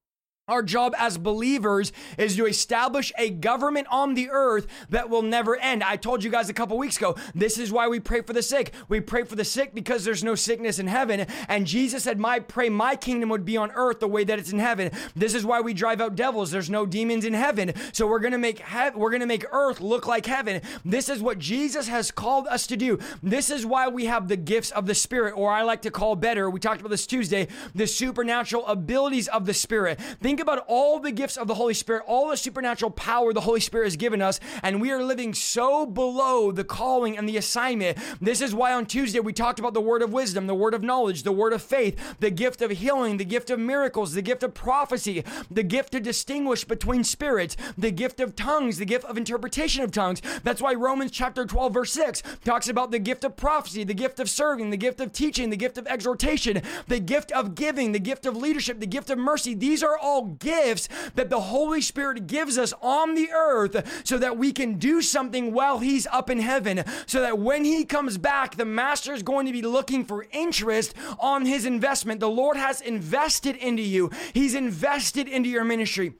Our 0.46 0.62
job 0.62 0.94
as 0.98 1.16
believers 1.16 1.90
is 2.18 2.36
to 2.36 2.44
establish 2.44 3.10
a 3.16 3.30
government 3.30 3.86
on 3.90 4.12
the 4.12 4.28
earth 4.30 4.66
that 4.90 5.08
will 5.08 5.22
never 5.22 5.56
end. 5.56 5.82
I 5.82 5.96
told 5.96 6.22
you 6.22 6.30
guys 6.30 6.50
a 6.50 6.52
couple 6.52 6.76
weeks 6.76 6.98
ago, 6.98 7.16
this 7.34 7.56
is 7.56 7.72
why 7.72 7.88
we 7.88 7.98
pray 7.98 8.20
for 8.20 8.34
the 8.34 8.42
sick. 8.42 8.74
We 8.90 9.00
pray 9.00 9.22
for 9.24 9.36
the 9.36 9.44
sick 9.46 9.74
because 9.74 10.04
there's 10.04 10.22
no 10.22 10.34
sickness 10.34 10.78
in 10.78 10.86
heaven. 10.86 11.24
And 11.48 11.66
Jesus 11.66 12.02
said, 12.02 12.20
My 12.20 12.40
pray 12.40 12.68
my 12.68 12.94
kingdom 12.94 13.30
would 13.30 13.46
be 13.46 13.56
on 13.56 13.70
earth 13.70 14.00
the 14.00 14.06
way 14.06 14.22
that 14.22 14.38
it's 14.38 14.52
in 14.52 14.58
heaven. 14.58 14.90
This 15.16 15.32
is 15.32 15.46
why 15.46 15.62
we 15.62 15.72
drive 15.72 16.02
out 16.02 16.14
devils. 16.14 16.50
There's 16.50 16.68
no 16.68 16.84
demons 16.84 17.24
in 17.24 17.32
heaven. 17.32 17.72
So 17.94 18.06
we're 18.06 18.18
gonna 18.18 18.36
make 18.36 18.62
we're 18.94 19.12
gonna 19.12 19.24
make 19.24 19.46
earth 19.50 19.80
look 19.80 20.06
like 20.06 20.26
heaven. 20.26 20.60
This 20.84 21.08
is 21.08 21.22
what 21.22 21.38
Jesus 21.38 21.88
has 21.88 22.10
called 22.10 22.48
us 22.48 22.66
to 22.66 22.76
do. 22.76 22.98
This 23.22 23.48
is 23.48 23.64
why 23.64 23.88
we 23.88 24.04
have 24.04 24.28
the 24.28 24.36
gifts 24.36 24.72
of 24.72 24.84
the 24.84 24.94
Spirit, 24.94 25.32
or 25.38 25.50
I 25.50 25.62
like 25.62 25.80
to 25.82 25.90
call 25.90 26.16
better, 26.16 26.50
we 26.50 26.60
talked 26.60 26.80
about 26.80 26.90
this 26.90 27.06
Tuesday, 27.06 27.48
the 27.74 27.86
supernatural 27.86 28.66
abilities 28.66 29.26
of 29.28 29.46
the 29.46 29.54
Spirit. 29.54 29.98
Think 30.20 30.33
Think 30.34 30.42
about 30.42 30.64
all 30.66 30.98
the 30.98 31.12
gifts 31.12 31.36
of 31.36 31.46
the 31.46 31.54
Holy 31.54 31.74
Spirit, 31.74 32.02
all 32.08 32.28
the 32.28 32.36
supernatural 32.36 32.90
power 32.90 33.32
the 33.32 33.42
Holy 33.42 33.60
Spirit 33.60 33.84
has 33.84 33.94
given 33.94 34.20
us, 34.20 34.40
and 34.64 34.80
we 34.80 34.90
are 34.90 35.00
living 35.00 35.32
so 35.32 35.86
below 35.86 36.50
the 36.50 36.64
calling 36.64 37.16
and 37.16 37.28
the 37.28 37.36
assignment. 37.36 37.98
This 38.20 38.40
is 38.40 38.52
why 38.52 38.72
on 38.72 38.86
Tuesday 38.86 39.20
we 39.20 39.32
talked 39.32 39.60
about 39.60 39.74
the 39.74 39.80
word 39.80 40.02
of 40.02 40.12
wisdom, 40.12 40.48
the 40.48 40.54
word 40.56 40.74
of 40.74 40.82
knowledge, 40.82 41.22
the 41.22 41.30
word 41.30 41.52
of 41.52 41.62
faith, 41.62 42.16
the 42.18 42.32
gift 42.32 42.62
of 42.62 42.72
healing, 42.72 43.16
the 43.16 43.24
gift 43.24 43.48
of 43.48 43.60
miracles, 43.60 44.14
the 44.14 44.22
gift 44.22 44.42
of 44.42 44.54
prophecy, 44.54 45.22
the 45.52 45.62
gift 45.62 45.92
to 45.92 46.00
distinguish 46.00 46.64
between 46.64 47.04
spirits, 47.04 47.56
the 47.78 47.92
gift 47.92 48.18
of 48.18 48.34
tongues, 48.34 48.78
the 48.78 48.84
gift 48.84 49.04
of 49.04 49.16
interpretation 49.16 49.84
of 49.84 49.92
tongues. 49.92 50.20
That's 50.42 50.60
why 50.60 50.74
Romans 50.74 51.12
chapter 51.12 51.46
12, 51.46 51.72
verse 51.72 51.92
6 51.92 52.24
talks 52.44 52.66
about 52.66 52.90
the 52.90 52.98
gift 52.98 53.22
of 53.22 53.36
prophecy, 53.36 53.84
the 53.84 53.94
gift 53.94 54.18
of 54.18 54.28
serving, 54.28 54.70
the 54.70 54.76
gift 54.76 55.00
of 55.00 55.12
teaching, 55.12 55.50
the 55.50 55.56
gift 55.56 55.78
of 55.78 55.86
exhortation, 55.86 56.60
the 56.88 56.98
gift 56.98 57.30
of 57.30 57.54
giving, 57.54 57.92
the 57.92 58.00
gift 58.00 58.26
of 58.26 58.36
leadership, 58.36 58.80
the 58.80 58.86
gift 58.88 59.10
of 59.10 59.18
mercy. 59.18 59.54
These 59.54 59.84
are 59.84 59.96
all 59.96 60.23
gifts 60.24 60.88
that 61.14 61.30
the 61.30 61.40
Holy 61.40 61.80
Spirit 61.80 62.26
gives 62.26 62.58
us 62.58 62.72
on 62.82 63.14
the 63.14 63.30
earth 63.30 64.02
so 64.04 64.18
that 64.18 64.36
we 64.36 64.52
can 64.52 64.78
do 64.78 65.00
something 65.00 65.52
while 65.52 65.78
He's 65.78 66.06
up 66.08 66.30
in 66.30 66.38
heaven. 66.38 66.84
So 67.06 67.20
that 67.20 67.38
when 67.38 67.64
He 67.64 67.84
comes 67.84 68.18
back, 68.18 68.56
the 68.56 68.64
Master 68.64 69.12
is 69.12 69.22
going 69.22 69.46
to 69.46 69.52
be 69.52 69.62
looking 69.62 70.04
for 70.04 70.26
interest 70.32 70.94
on 71.18 71.46
His 71.46 71.66
investment. 71.66 72.20
The 72.20 72.28
Lord 72.28 72.56
has 72.56 72.80
invested 72.80 73.56
into 73.56 73.82
you, 73.82 74.10
He's 74.32 74.54
invested 74.54 75.28
into 75.28 75.48
your 75.48 75.64
ministry. 75.64 76.14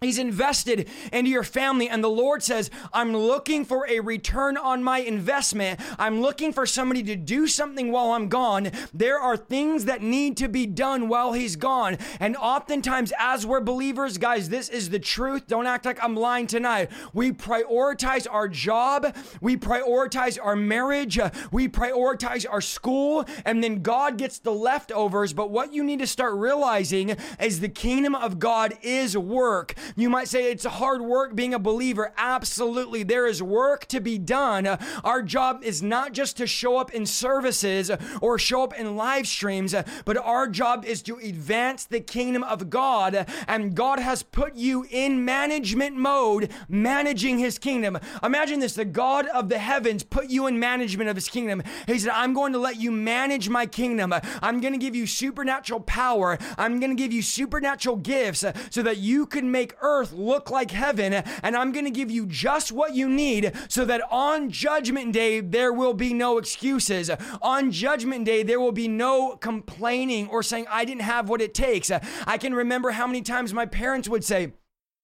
He's 0.00 0.18
invested 0.18 0.88
into 1.12 1.28
your 1.30 1.42
family, 1.42 1.88
and 1.88 2.04
the 2.04 2.08
Lord 2.08 2.42
says, 2.42 2.70
I'm 2.92 3.16
looking 3.16 3.64
for 3.64 3.84
a 3.88 3.98
return 3.98 4.56
on 4.56 4.84
my 4.84 5.00
investment. 5.00 5.80
I'm 5.98 6.20
looking 6.20 6.52
for 6.52 6.66
somebody 6.66 7.02
to 7.04 7.16
do 7.16 7.48
something 7.48 7.90
while 7.90 8.12
I'm 8.12 8.28
gone. 8.28 8.70
There 8.94 9.18
are 9.18 9.36
things 9.36 9.86
that 9.86 10.00
need 10.00 10.36
to 10.36 10.48
be 10.48 10.66
done 10.66 11.08
while 11.08 11.32
He's 11.32 11.56
gone. 11.56 11.98
And 12.20 12.36
oftentimes, 12.36 13.12
as 13.18 13.44
we're 13.44 13.60
believers, 13.60 14.18
guys, 14.18 14.48
this 14.48 14.68
is 14.68 14.90
the 14.90 15.00
truth. 15.00 15.48
Don't 15.48 15.66
act 15.66 15.84
like 15.84 16.02
I'm 16.02 16.14
lying 16.14 16.46
tonight. 16.46 16.90
We 17.12 17.32
prioritize 17.32 18.26
our 18.30 18.48
job, 18.48 19.16
we 19.40 19.56
prioritize 19.56 20.38
our 20.40 20.54
marriage, 20.54 21.18
we 21.50 21.68
prioritize 21.68 22.46
our 22.48 22.60
school, 22.60 23.24
and 23.44 23.64
then 23.64 23.82
God 23.82 24.16
gets 24.16 24.38
the 24.38 24.52
leftovers. 24.52 25.32
But 25.32 25.50
what 25.50 25.72
you 25.72 25.82
need 25.82 25.98
to 25.98 26.06
start 26.06 26.34
realizing 26.34 27.16
is 27.40 27.58
the 27.58 27.68
kingdom 27.68 28.14
of 28.14 28.38
God 28.38 28.74
is 28.82 29.18
work. 29.18 29.74
You 29.96 30.10
might 30.10 30.28
say 30.28 30.50
it's 30.50 30.64
hard 30.64 31.02
work 31.02 31.34
being 31.34 31.54
a 31.54 31.58
believer. 31.58 32.12
Absolutely. 32.16 33.02
There 33.02 33.26
is 33.26 33.42
work 33.42 33.86
to 33.86 34.00
be 34.00 34.18
done. 34.18 34.66
Our 35.04 35.22
job 35.22 35.62
is 35.62 35.82
not 35.82 36.12
just 36.12 36.36
to 36.38 36.46
show 36.46 36.76
up 36.76 36.92
in 36.92 37.06
services 37.06 37.90
or 38.20 38.38
show 38.38 38.62
up 38.62 38.78
in 38.78 38.96
live 38.96 39.26
streams, 39.26 39.74
but 40.04 40.16
our 40.16 40.48
job 40.48 40.84
is 40.84 41.02
to 41.02 41.16
advance 41.16 41.84
the 41.84 42.00
kingdom 42.00 42.42
of 42.42 42.70
God. 42.70 43.26
And 43.46 43.74
God 43.74 43.98
has 43.98 44.22
put 44.22 44.54
you 44.54 44.86
in 44.90 45.24
management 45.24 45.96
mode, 45.96 46.50
managing 46.68 47.38
his 47.38 47.58
kingdom. 47.58 47.98
Imagine 48.22 48.60
this 48.60 48.74
the 48.74 48.84
God 48.84 49.26
of 49.26 49.48
the 49.48 49.58
heavens 49.58 50.02
put 50.02 50.28
you 50.30 50.46
in 50.46 50.58
management 50.58 51.10
of 51.10 51.16
his 51.16 51.28
kingdom. 51.28 51.62
He 51.86 51.98
said, 51.98 52.12
I'm 52.12 52.34
going 52.34 52.52
to 52.52 52.58
let 52.58 52.80
you 52.80 52.90
manage 52.90 53.48
my 53.48 53.66
kingdom. 53.66 54.14
I'm 54.42 54.60
going 54.60 54.72
to 54.72 54.78
give 54.78 54.94
you 54.94 55.06
supernatural 55.06 55.80
power. 55.80 56.38
I'm 56.56 56.80
going 56.80 56.90
to 56.96 57.02
give 57.02 57.12
you 57.12 57.22
supernatural 57.22 57.96
gifts 57.96 58.44
so 58.70 58.82
that 58.82 58.98
you 58.98 59.26
can 59.26 59.50
make 59.50 59.74
earth 59.80 60.12
look 60.12 60.50
like 60.50 60.70
heaven, 60.70 61.12
and 61.12 61.56
I'm 61.56 61.72
going 61.72 61.84
to 61.84 61.90
give 61.90 62.10
you 62.10 62.26
just 62.26 62.72
what 62.72 62.94
you 62.94 63.08
need 63.08 63.52
so 63.68 63.84
that 63.84 64.02
on 64.10 64.50
judgment 64.50 65.12
day, 65.12 65.40
there 65.40 65.72
will 65.72 65.94
be 65.94 66.12
no 66.14 66.38
excuses. 66.38 67.10
On 67.42 67.70
judgment 67.70 68.24
day, 68.24 68.42
there 68.42 68.60
will 68.60 68.72
be 68.72 68.88
no 68.88 69.36
complaining 69.36 70.28
or 70.28 70.42
saying, 70.42 70.66
I 70.68 70.84
didn't 70.84 71.02
have 71.02 71.28
what 71.28 71.40
it 71.40 71.54
takes. 71.54 71.90
I 72.26 72.38
can 72.38 72.54
remember 72.54 72.90
how 72.90 73.06
many 73.06 73.22
times 73.22 73.54
my 73.54 73.66
parents 73.66 74.08
would 74.08 74.24
say, 74.24 74.52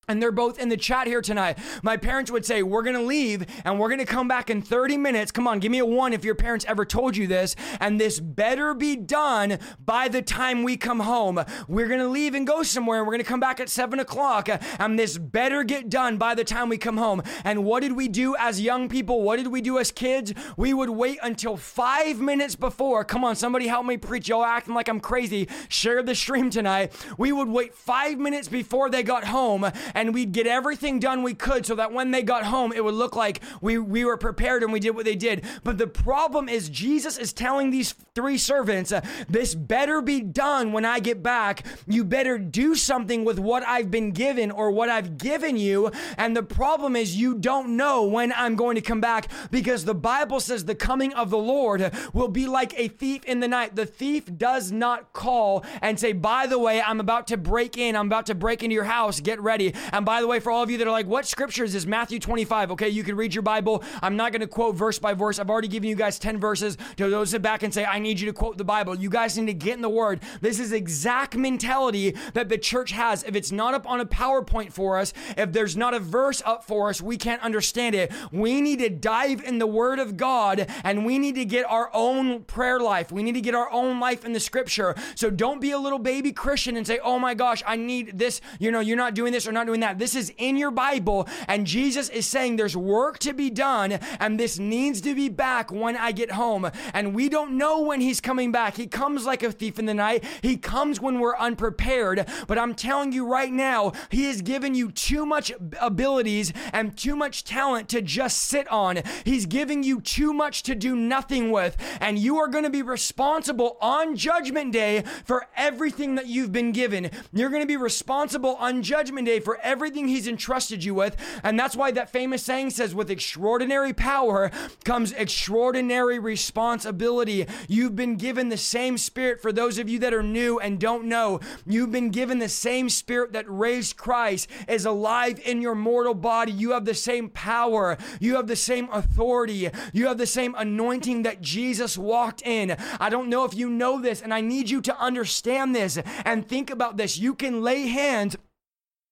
and 0.09 0.20
they're 0.22 0.32
both 0.32 0.59
in 0.59 0.68
the 0.68 0.76
chat 0.76 1.07
here 1.07 1.20
tonight. 1.20 1.59
My 1.82 1.96
parents 1.96 2.30
would 2.30 2.44
say, 2.44 2.62
We're 2.62 2.82
gonna 2.82 3.02
leave 3.02 3.46
and 3.64 3.78
we're 3.78 3.90
gonna 3.90 4.07
come 4.07 4.28
back 4.28 4.50
in 4.50 4.62
30 4.62 4.96
minutes. 4.96 5.30
Come 5.30 5.46
on, 5.46 5.59
give 5.59 5.72
me 5.72 5.78
a 5.78 5.86
one 5.86 6.12
if 6.12 6.24
your 6.24 6.34
parents 6.34 6.64
ever 6.68 6.84
told 6.84 7.16
you 7.16 7.26
this. 7.26 7.57
And 7.80 8.00
this 8.00 8.20
better 8.20 8.74
be 8.74 8.96
done 8.96 9.59
by 9.84 10.09
the 10.09 10.22
time 10.22 10.62
we 10.62 10.76
come 10.76 11.00
home. 11.00 11.44
We're 11.68 11.88
gonna 11.88 12.09
leave 12.09 12.34
and 12.34 12.46
go 12.46 12.62
somewhere 12.62 12.98
and 12.98 13.07
we're 13.07 13.14
gonna 13.14 13.24
come 13.24 13.40
back 13.40 13.61
at 13.61 13.68
seven 13.68 13.98
o'clock. 13.98 14.48
And 14.78 14.98
this 14.98 15.18
better 15.18 15.64
get 15.64 15.88
done 15.88 16.18
by 16.18 16.34
the 16.34 16.44
time 16.44 16.68
we 16.68 16.78
come 16.78 16.96
home. 16.96 17.22
And 17.44 17.64
what 17.64 17.80
did 17.80 17.92
we 17.92 18.09
do 18.09 18.36
as 18.36 18.61
young 18.61 18.88
people? 18.88 19.22
What 19.22 19.36
did 19.36 19.48
we 19.48 19.61
do 19.61 19.78
as 19.78 19.90
kids? 19.90 20.32
We 20.57 20.74
would 20.74 20.90
wait 20.90 21.18
until 21.22 21.57
five 21.57 22.20
minutes 22.20 22.57
before. 22.57 23.05
Come 23.05 23.24
on, 23.24 23.36
somebody 23.36 23.66
help 23.66 23.86
me 23.86 23.96
preach. 23.96 24.28
Y'all 24.28 24.44
acting 24.44 24.74
like 24.74 24.88
I'm 24.88 25.00
crazy. 25.00 25.48
Share 25.68 26.02
the 26.02 26.14
stream 26.14 26.50
tonight. 26.50 26.92
We 27.18 27.32
would 27.32 27.48
wait 27.48 27.74
five 27.74 28.18
minutes 28.18 28.48
before 28.48 28.90
they 28.90 29.02
got 29.02 29.24
home 29.24 29.70
and 29.95 30.12
we'd 30.12 30.32
get 30.32 30.47
everything 30.47 30.99
done 30.99 31.22
we 31.22 31.34
could 31.34 31.66
so 31.66 31.74
that 31.76 31.92
when 31.92 32.11
they 32.11 32.22
got 32.22 32.45
home, 32.45 32.72
it 32.72 32.84
would 32.84 32.95
look 32.95 33.16
like 33.16 33.40
we, 33.61 33.78
we 33.78 34.05
were 34.05 34.16
prepared 34.16 34.62
and 34.62 34.72
we 34.72 34.80
did 34.80 34.95
what 34.95 35.05
they 35.05 35.16
did. 35.16 35.45
But 35.62 35.78
the 35.78 35.86
problem 35.86 36.49
is, 36.49 36.68
Jesus 36.68 37.16
is 37.16 37.32
telling 37.32 37.70
these 37.70 37.95
three 38.14 38.38
servants, 38.38 38.92
uh, 38.92 39.01
This 39.28 39.55
better 39.55 40.01
be 40.01 40.20
done 40.20 40.72
when 40.72 40.84
I 40.84 41.01
get 41.01 41.22
back. 41.22 41.64
You 41.86 42.05
better 42.05 42.38
do 42.38 42.74
something 42.74 43.24
with 43.24 43.38
what 43.38 43.66
I've 43.66 43.90
been 43.90 44.11
given 44.12 44.51
or 44.51 44.70
what 44.70 44.88
I've 44.88 45.18
given 45.18 45.57
you. 45.57 45.90
And 46.16 46.36
the 46.36 46.42
problem 46.42 46.97
is, 46.97 47.16
you 47.16 47.34
don't 47.34 47.76
know 47.76 48.05
when 48.05 48.32
I'm 48.32 48.57
going 48.57 48.74
to 48.74 48.80
come 48.80 49.01
back 49.01 49.28
because 49.51 49.84
the 49.84 49.95
Bible 49.95 50.40
says 50.40 50.64
the 50.64 50.74
coming 50.74 51.12
of 51.14 51.30
the 51.30 51.38
Lord 51.38 51.92
will 52.12 52.28
be 52.28 52.47
like 52.47 52.78
a 52.78 52.88
thief 52.88 53.24
in 53.24 53.40
the 53.40 53.49
night. 53.49 53.76
The 53.76 53.86
thief 53.86 54.36
does 54.36 54.72
not 54.72 55.12
call 55.12 55.64
and 55.80 55.99
say, 55.99 56.12
By 56.12 56.47
the 56.47 56.59
way, 56.59 56.82
I'm 56.82 57.01
about 57.01 57.26
to 57.28 57.36
break 57.36 57.76
in, 57.78 57.97
I'm 57.97 58.07
about 58.07 58.26
to 58.26 58.34
break 58.34 58.62
into 58.62 58.74
your 58.74 58.84
house, 58.84 59.20
get 59.20 59.40
ready. 59.40 59.74
And 59.93 60.05
by 60.05 60.20
the 60.20 60.26
way, 60.26 60.41
for 60.41 60.51
all 60.51 60.62
of 60.62 60.70
you 60.70 60.78
that 60.78 60.87
are 60.87 60.93
like, 60.93 61.07
what 61.07 61.26
scripture 61.26 61.64
is 61.64 61.72
this? 61.72 61.87
Matthew 61.87 62.18
25. 62.18 62.72
Okay, 62.72 62.89
you 62.89 63.05
can 63.05 63.16
read 63.16 63.35
your 63.35 63.43
Bible. 63.43 63.82
I'm 64.03 64.16
not 64.16 64.32
going 64.32 64.41
to 64.41 64.47
quote 64.47 64.74
verse 64.76 64.99
by 64.99 65.14
verse. 65.14 65.39
I've 65.39 65.51
already 65.51 65.68
given 65.68 65.89
you 65.89 65.97
guys 65.97 66.18
10 66.18 66.39
verses. 66.39 66.76
To 66.97 67.11
those 67.11 67.30
sit 67.30 67.43
back 67.43 67.62
and 67.62 67.74
say, 67.74 67.85
I 67.85 67.99
need 67.99 68.20
you 68.20 68.26
to 68.26 68.32
quote 68.32 68.59
the 68.59 68.64
Bible. 68.64 68.95
You 68.95 69.11
guys 69.11 69.37
need 69.37 69.47
to 69.47 69.55
get 69.55 69.74
in 69.74 69.82
the 69.82 69.89
word. 69.89 70.20
This 70.41 70.61
is 70.61 70.72
exact 70.72 71.37
mentality 71.37 72.16
that 72.35 72.49
the 72.49 72.59
church 72.59 72.93
has. 72.93 73.24
If 73.24 73.35
it's 73.35 73.53
not 73.53 73.74
up 73.74 73.89
on 73.89 74.01
a 74.01 74.07
PowerPoint 74.07 74.72
for 74.72 74.99
us, 74.99 75.12
if 75.37 75.53
there's 75.53 75.76
not 75.76 75.95
a 75.95 75.99
verse 75.99 76.43
up 76.45 76.64
for 76.64 76.89
us, 76.89 77.03
we 77.03 77.16
can't 77.16 77.43
understand 77.43 77.95
it. 77.95 78.12
We 78.30 78.61
need 78.61 78.78
to 78.78 78.89
dive 78.89 79.43
in 79.43 79.59
the 79.59 79.66
word 79.66 79.99
of 79.99 80.16
God 80.16 80.66
and 80.85 81.05
we 81.05 81.18
need 81.18 81.35
to 81.35 81.45
get 81.45 81.68
our 81.68 81.91
own 81.93 82.45
prayer 82.45 82.78
life. 82.80 83.11
We 83.11 83.22
need 83.22 83.35
to 83.35 83.41
get 83.41 83.55
our 83.55 83.70
own 83.70 84.01
life 84.01 84.24
in 84.24 84.32
the 84.32 84.41
scripture. 84.41 84.95
So 85.14 85.30
don't 85.30 85.61
be 85.61 85.72
a 85.72 85.78
little 85.78 85.99
baby 85.99 86.32
Christian 86.32 86.76
and 86.76 86.87
say, 86.87 86.99
oh 87.03 87.18
my 87.18 87.35
gosh, 87.35 87.62
I 87.66 87.76
need 87.76 88.18
this. 88.18 88.41
You 88.59 88.70
know, 88.70 88.80
you're 88.80 88.97
not 88.97 89.14
doing 89.14 89.32
this 89.32 89.47
or 89.47 89.53
not 89.53 89.66
doing 89.66 89.74
doing 89.75 89.81
that. 89.81 89.99
This 89.99 90.14
is 90.14 90.33
in 90.39 90.57
your 90.57 90.70
Bible, 90.70 91.27
and 91.49 91.66
Jesus 91.66 92.09
is 92.09 92.29
saying 92.29 92.55
there's 92.55 92.77
work 92.77 93.18
to 93.18 93.33
be 93.33 93.51
done, 93.51 93.99
and 94.20 94.39
this 94.39 94.57
needs 94.57 95.01
to 95.01 95.16
be 95.16 95.29
back 95.29 95.72
when 95.72 95.97
I 95.97 96.12
get 96.12 96.31
home. 96.31 96.70
And 96.93 97.12
we 97.12 97.29
don't 97.29 97.59
know 97.59 97.81
when 97.81 98.01
He's 98.01 98.20
coming 98.20 98.53
back. 98.53 98.77
He 98.77 98.87
comes 98.87 99.27
like 99.27 99.43
a 99.43 99.51
thief 99.51 99.81
in 99.81 99.87
the 99.87 99.95
night, 99.95 100.22
He 100.43 100.57
comes 100.57 101.01
when 101.01 101.18
we're 101.18 101.37
unprepared. 101.37 102.29
But 102.47 102.57
I'm 102.57 102.75
telling 102.75 103.11
you 103.12 103.27
right 103.27 103.53
now, 103.53 103.93
He 104.11 104.27
has 104.27 104.43
given 104.43 104.77
you 104.77 104.93
too 104.93 105.27
much 105.27 105.51
abilities 105.81 106.53
and 106.72 106.97
too 106.97 107.16
much 107.16 107.43
talent 107.43 107.89
to 107.89 108.01
just 108.01 108.39
sit 108.39 108.68
on. 108.68 109.01
He's 109.25 109.47
giving 109.47 109.83
you 109.83 110.01
too 110.01 110.33
much 110.33 110.62
to 110.64 110.77
do 110.77 110.95
nothing 110.95 111.51
with, 111.51 111.77
and 112.01 112.16
you 112.16 112.39
are 112.39 112.49
going 112.49 112.64
to 112.64 112.70
be 112.70 112.83
responsible 112.83 113.77
on 113.81 114.14
Judgment 114.14 114.72
Day 114.72 115.03
for 115.25 115.47
everything 115.57 116.14
that 116.14 116.29
you've 116.29 116.53
been 116.53 116.70
given. 116.70 117.11
You're 117.33 117.51
going 117.51 117.62
to 117.62 117.66
be 117.66 117.77
responsible 117.77 118.55
on 118.57 118.85
Judgment 118.85 119.27
Day 119.27 119.41
for 119.41 119.59
everything 119.65 120.09
He's 120.09 120.29
entrusted 120.29 120.85
you 120.85 120.95
with. 120.95 121.17
And 121.43 121.59
that's 121.59 121.77
why 121.77 121.91
that 121.93 122.11
famous 122.11 122.43
saying 122.43 122.71
says, 122.71 122.95
with 122.95 123.11
extraordinary 123.11 123.93
power 123.93 124.51
comes 124.85 125.12
extraordinary 125.12 126.19
responsibility. 126.19 127.47
You've 127.69 127.97
been 127.97 128.17
given 128.17 128.49
the 128.49 128.57
same 128.57 128.99
spirit 128.99 129.41
for 129.41 129.53
those 129.53 129.79
of 129.79 129.89
you 129.89 129.99
that 130.01 130.15
are 130.15 130.23
new 130.23 130.59
and 130.59 130.79
don't 130.79 131.05
know. 131.07 131.41
You've 131.67 131.93
been 131.93 132.11
given 132.11 132.39
the 132.39 132.49
same 132.49 132.89
spirit 132.89 133.33
that 133.33 133.45
raised 133.49 133.97
Christ 133.97 134.49
is 134.69 134.85
alive 134.85 135.41
in 135.45 135.61
your 135.61 135.75
mortal 135.75 136.15
body. 136.15 136.53
You 136.53 136.73
have 136.73 136.85
the 136.85 136.95
same 136.95 137.29
power. 137.29 137.97
You 138.21 138.37
have 138.37 138.47
the 138.47 138.57
same 138.57 138.89
authority. 138.93 139.71
You 139.93 140.07
have 140.07 140.19
the 140.19 140.27
same 140.27 140.55
anointing 140.57 141.23
that 141.23 141.41
Jesus 141.41 141.97
walked 141.97 142.43
in. 142.43 142.77
I 143.01 143.11
don't 143.11 143.29
know 143.29 143.45
if 143.45 143.55
you 143.55 143.69
know 143.69 144.01
this, 144.01 144.21
and 144.21 144.33
I 144.33 144.41
need 144.41 144.71
you 144.71 144.81
to 144.83 144.99
understand 144.99 145.75
this 145.75 145.99
and 146.25 146.49
think 146.49 146.71
about 146.71 146.97
this. 146.97 147.19
You 147.19 147.35
can 147.35 147.62
lay 147.62 147.87
hands 147.87 148.37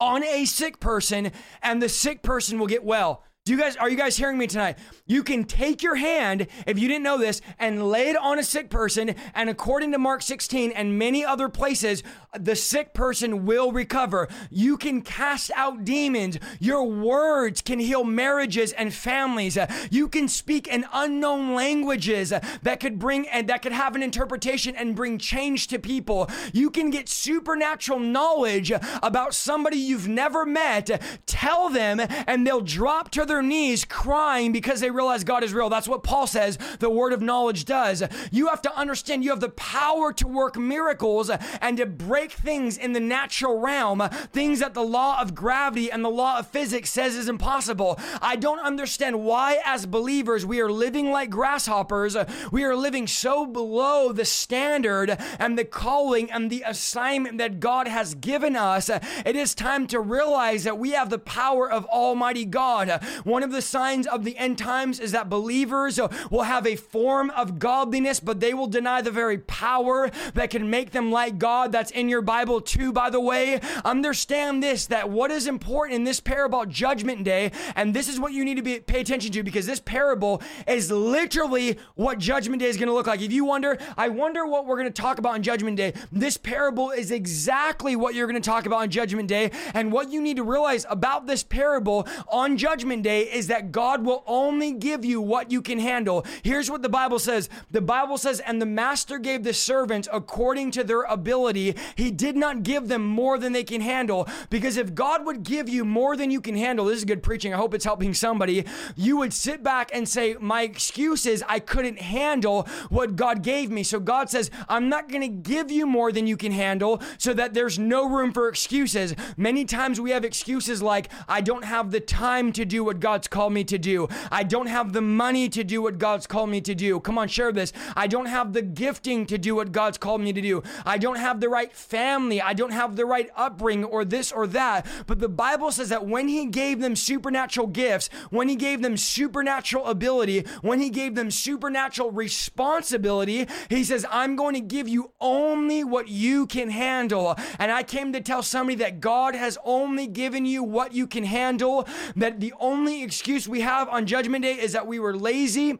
on 0.02 0.24
a 0.24 0.44
sick 0.44 0.80
person 0.80 1.30
and 1.62 1.80
the 1.80 1.88
sick 1.88 2.24
person 2.24 2.58
will 2.58 2.66
get 2.66 2.82
well. 2.82 3.22
Do 3.44 3.52
you 3.52 3.58
guys 3.58 3.76
are 3.76 3.90
you 3.90 3.96
guys 3.96 4.16
hearing 4.16 4.38
me 4.38 4.46
tonight? 4.46 4.78
You 5.04 5.24
can 5.24 5.42
take 5.42 5.82
your 5.82 5.96
hand, 5.96 6.46
if 6.64 6.78
you 6.78 6.86
didn't 6.86 7.02
know 7.02 7.18
this, 7.18 7.40
and 7.58 7.90
lay 7.90 8.10
it 8.10 8.16
on 8.16 8.38
a 8.38 8.44
sick 8.44 8.70
person, 8.70 9.16
and 9.34 9.50
according 9.50 9.90
to 9.90 9.98
Mark 9.98 10.22
16 10.22 10.70
and 10.70 10.96
many 10.96 11.24
other 11.24 11.48
places, 11.48 12.04
the 12.38 12.54
sick 12.54 12.94
person 12.94 13.44
will 13.44 13.72
recover. 13.72 14.28
You 14.48 14.76
can 14.76 15.02
cast 15.02 15.50
out 15.56 15.84
demons. 15.84 16.38
Your 16.60 16.84
words 16.84 17.62
can 17.62 17.80
heal 17.80 18.04
marriages 18.04 18.70
and 18.74 18.94
families. 18.94 19.58
You 19.90 20.06
can 20.06 20.28
speak 20.28 20.68
in 20.68 20.86
unknown 20.92 21.56
languages 21.56 22.32
that 22.62 22.78
could 22.78 23.00
bring 23.00 23.26
and 23.26 23.48
that 23.48 23.62
could 23.62 23.72
have 23.72 23.96
an 23.96 24.04
interpretation 24.04 24.76
and 24.76 24.94
bring 24.94 25.18
change 25.18 25.66
to 25.66 25.80
people. 25.80 26.30
You 26.52 26.70
can 26.70 26.90
get 26.90 27.08
supernatural 27.08 27.98
knowledge 27.98 28.70
about 29.02 29.34
somebody 29.34 29.78
you've 29.78 30.06
never 30.06 30.46
met, 30.46 31.02
tell 31.26 31.68
them, 31.68 31.98
and 32.28 32.46
they'll 32.46 32.60
drop 32.60 33.10
to 33.10 33.31
their 33.32 33.40
knees 33.40 33.86
crying 33.86 34.52
because 34.52 34.80
they 34.80 34.90
realize 34.90 35.24
God 35.24 35.42
is 35.42 35.54
real. 35.54 35.70
That's 35.70 35.88
what 35.88 36.02
Paul 36.02 36.26
says 36.26 36.58
the 36.80 36.90
word 36.90 37.14
of 37.14 37.22
knowledge 37.22 37.64
does. 37.64 38.02
You 38.30 38.48
have 38.48 38.60
to 38.62 38.76
understand 38.76 39.24
you 39.24 39.30
have 39.30 39.40
the 39.40 39.48
power 39.48 40.12
to 40.12 40.28
work 40.28 40.58
miracles 40.58 41.30
and 41.62 41.78
to 41.78 41.86
break 41.86 42.32
things 42.32 42.76
in 42.76 42.92
the 42.92 43.00
natural 43.00 43.58
realm, 43.58 44.06
things 44.32 44.58
that 44.58 44.74
the 44.74 44.82
law 44.82 45.18
of 45.18 45.34
gravity 45.34 45.90
and 45.90 46.04
the 46.04 46.10
law 46.10 46.38
of 46.38 46.46
physics 46.46 46.90
says 46.90 47.16
is 47.16 47.26
impossible. 47.26 47.98
I 48.20 48.36
don't 48.36 48.58
understand 48.58 49.24
why, 49.24 49.62
as 49.64 49.86
believers, 49.86 50.44
we 50.44 50.60
are 50.60 50.70
living 50.70 51.10
like 51.10 51.30
grasshoppers. 51.30 52.14
We 52.50 52.64
are 52.64 52.76
living 52.76 53.06
so 53.06 53.46
below 53.46 54.12
the 54.12 54.26
standard 54.26 55.16
and 55.38 55.58
the 55.58 55.64
calling 55.64 56.30
and 56.30 56.50
the 56.50 56.64
assignment 56.66 57.38
that 57.38 57.60
God 57.60 57.88
has 57.88 58.14
given 58.14 58.56
us. 58.56 58.90
It 58.90 59.36
is 59.36 59.54
time 59.54 59.86
to 59.86 60.00
realize 60.00 60.64
that 60.64 60.76
we 60.76 60.90
have 60.90 61.08
the 61.08 61.18
power 61.18 61.70
of 61.70 61.86
Almighty 61.86 62.44
God. 62.44 63.02
One 63.24 63.42
of 63.42 63.52
the 63.52 63.62
signs 63.62 64.06
of 64.06 64.24
the 64.24 64.36
end 64.36 64.58
times 64.58 65.00
is 65.00 65.12
that 65.12 65.28
believers 65.28 66.00
will 66.30 66.42
have 66.42 66.66
a 66.66 66.76
form 66.76 67.30
of 67.30 67.58
godliness, 67.58 68.20
but 68.20 68.40
they 68.40 68.54
will 68.54 68.66
deny 68.66 69.02
the 69.02 69.10
very 69.10 69.38
power 69.38 70.10
that 70.34 70.50
can 70.50 70.70
make 70.70 70.90
them 70.90 71.10
like 71.10 71.38
God 71.38 71.72
that's 71.72 71.90
in 71.90 72.08
your 72.08 72.22
Bible 72.22 72.60
too, 72.60 72.92
by 72.92 73.10
the 73.10 73.20
way, 73.20 73.60
understand 73.84 74.62
this 74.62 74.86
that 74.86 75.10
what 75.10 75.30
is 75.30 75.46
important 75.46 75.96
in 75.96 76.04
this 76.04 76.20
parable 76.20 76.64
Judgment 76.66 77.24
Day, 77.24 77.52
and 77.76 77.94
this 77.94 78.08
is 78.08 78.18
what 78.18 78.32
you 78.32 78.44
need 78.44 78.56
to 78.56 78.62
be, 78.62 78.80
pay 78.80 79.00
attention 79.00 79.32
to 79.32 79.42
because 79.42 79.66
this 79.66 79.80
parable 79.80 80.42
is 80.66 80.90
literally 80.90 81.78
what 81.94 82.18
Judgment 82.18 82.60
Day 82.60 82.68
is 82.68 82.76
going 82.76 82.88
to 82.88 82.94
look 82.94 83.06
like. 83.06 83.20
If 83.20 83.32
you 83.32 83.44
wonder, 83.44 83.78
I 83.96 84.08
wonder 84.08 84.46
what 84.46 84.66
we're 84.66 84.76
going 84.76 84.92
to 84.92 85.02
talk 85.02 85.18
about 85.18 85.34
on 85.34 85.42
Judgment 85.42 85.76
Day, 85.76 85.94
this 86.10 86.36
parable 86.36 86.90
is 86.90 87.10
exactly 87.10 87.96
what 87.96 88.14
you're 88.14 88.26
going 88.26 88.40
to 88.40 88.50
talk 88.50 88.66
about 88.66 88.80
on 88.80 88.90
Judgment 88.90 89.28
Day. 89.28 89.50
And 89.74 89.92
what 89.92 90.10
you 90.10 90.20
need 90.20 90.36
to 90.36 90.42
realize 90.42 90.86
about 90.88 91.26
this 91.26 91.42
parable 91.42 92.06
on 92.28 92.56
Judgment 92.56 93.02
Day 93.02 93.11
is 93.20 93.48
that 93.48 93.72
God 93.72 94.04
will 94.04 94.24
only 94.26 94.72
give 94.72 95.04
you 95.04 95.20
what 95.20 95.50
you 95.50 95.62
can 95.62 95.78
handle. 95.78 96.24
Here's 96.42 96.70
what 96.70 96.82
the 96.82 96.88
Bible 96.88 97.18
says 97.18 97.48
the 97.70 97.80
Bible 97.80 98.18
says, 98.18 98.40
and 98.40 98.60
the 98.60 98.66
master 98.66 99.18
gave 99.18 99.44
the 99.44 99.54
servants 99.54 100.08
according 100.12 100.70
to 100.72 100.84
their 100.84 101.02
ability. 101.02 101.76
He 101.96 102.10
did 102.10 102.36
not 102.36 102.62
give 102.62 102.88
them 102.88 103.04
more 103.04 103.38
than 103.38 103.52
they 103.52 103.64
can 103.64 103.80
handle. 103.80 104.28
Because 104.50 104.76
if 104.76 104.94
God 104.94 105.24
would 105.26 105.42
give 105.42 105.68
you 105.68 105.84
more 105.84 106.16
than 106.16 106.30
you 106.30 106.40
can 106.40 106.56
handle, 106.56 106.86
this 106.86 106.98
is 106.98 107.04
good 107.04 107.22
preaching. 107.22 107.54
I 107.54 107.56
hope 107.56 107.74
it's 107.74 107.84
helping 107.84 108.14
somebody. 108.14 108.64
You 108.96 109.16
would 109.18 109.32
sit 109.32 109.62
back 109.62 109.90
and 109.94 110.08
say, 110.08 110.36
My 110.40 110.62
excuse 110.62 111.26
is 111.26 111.44
I 111.48 111.58
couldn't 111.58 112.00
handle 112.00 112.68
what 112.88 113.16
God 113.16 113.42
gave 113.42 113.70
me. 113.70 113.82
So 113.82 114.00
God 114.00 114.30
says, 114.30 114.50
I'm 114.68 114.88
not 114.88 115.08
going 115.08 115.22
to 115.22 115.28
give 115.28 115.70
you 115.70 115.86
more 115.86 116.12
than 116.12 116.26
you 116.26 116.36
can 116.36 116.52
handle 116.52 117.00
so 117.18 117.32
that 117.34 117.54
there's 117.54 117.78
no 117.78 118.08
room 118.08 118.32
for 118.32 118.48
excuses. 118.48 119.14
Many 119.36 119.64
times 119.64 120.00
we 120.00 120.10
have 120.10 120.24
excuses 120.24 120.82
like, 120.82 121.08
I 121.28 121.40
don't 121.40 121.64
have 121.64 121.90
the 121.90 122.00
time 122.00 122.52
to 122.52 122.64
do 122.64 122.84
what 122.84 123.00
God's 123.02 123.28
called 123.28 123.52
me 123.52 123.64
to 123.64 123.76
do. 123.76 124.08
I 124.30 124.44
don't 124.44 124.68
have 124.68 124.92
the 124.92 125.02
money 125.02 125.48
to 125.50 125.64
do 125.64 125.82
what 125.82 125.98
God's 125.98 126.26
called 126.26 126.48
me 126.48 126.60
to 126.62 126.74
do. 126.74 127.00
Come 127.00 127.18
on, 127.18 127.28
share 127.28 127.52
this. 127.52 127.72
I 127.96 128.06
don't 128.06 128.26
have 128.26 128.52
the 128.52 128.62
gifting 128.62 129.26
to 129.26 129.36
do 129.36 129.56
what 129.56 129.72
God's 129.72 129.98
called 129.98 130.20
me 130.20 130.32
to 130.32 130.40
do. 130.40 130.62
I 130.86 130.98
don't 130.98 131.16
have 131.18 131.40
the 131.40 131.48
right 131.48 131.72
family. 131.72 132.40
I 132.40 132.54
don't 132.54 132.70
have 132.70 132.96
the 132.96 133.04
right 133.04 133.28
upbringing 133.36 133.84
or 133.84 134.04
this 134.04 134.30
or 134.30 134.46
that. 134.46 134.86
But 135.06 135.18
the 135.18 135.28
Bible 135.28 135.72
says 135.72 135.88
that 135.88 136.06
when 136.06 136.28
He 136.28 136.46
gave 136.46 136.80
them 136.80 136.94
supernatural 136.94 137.66
gifts, 137.66 138.08
when 138.30 138.48
He 138.48 138.54
gave 138.56 138.82
them 138.82 138.96
supernatural 138.96 139.86
ability, 139.86 140.46
when 140.62 140.80
He 140.80 140.88
gave 140.88 141.16
them 141.16 141.30
supernatural 141.30 142.12
responsibility, 142.12 143.48
He 143.68 143.82
says, 143.82 144.06
I'm 144.10 144.36
going 144.36 144.54
to 144.54 144.60
give 144.60 144.86
you 144.86 145.10
only 145.20 145.82
what 145.82 146.08
you 146.08 146.46
can 146.46 146.70
handle. 146.70 147.36
And 147.58 147.72
I 147.72 147.82
came 147.82 148.12
to 148.12 148.20
tell 148.20 148.42
somebody 148.42 148.76
that 148.76 149.00
God 149.00 149.34
has 149.34 149.58
only 149.64 150.06
given 150.06 150.46
you 150.46 150.62
what 150.62 150.92
you 150.92 151.08
can 151.08 151.24
handle, 151.24 151.88
that 152.14 152.38
the 152.38 152.54
only 152.60 152.91
excuse 153.00 153.48
we 153.48 153.60
have 153.60 153.88
on 153.88 154.06
Judgment 154.06 154.42
Day 154.42 154.54
is 154.54 154.72
that 154.72 154.86
we 154.86 154.98
were 154.98 155.16
lazy 155.16 155.78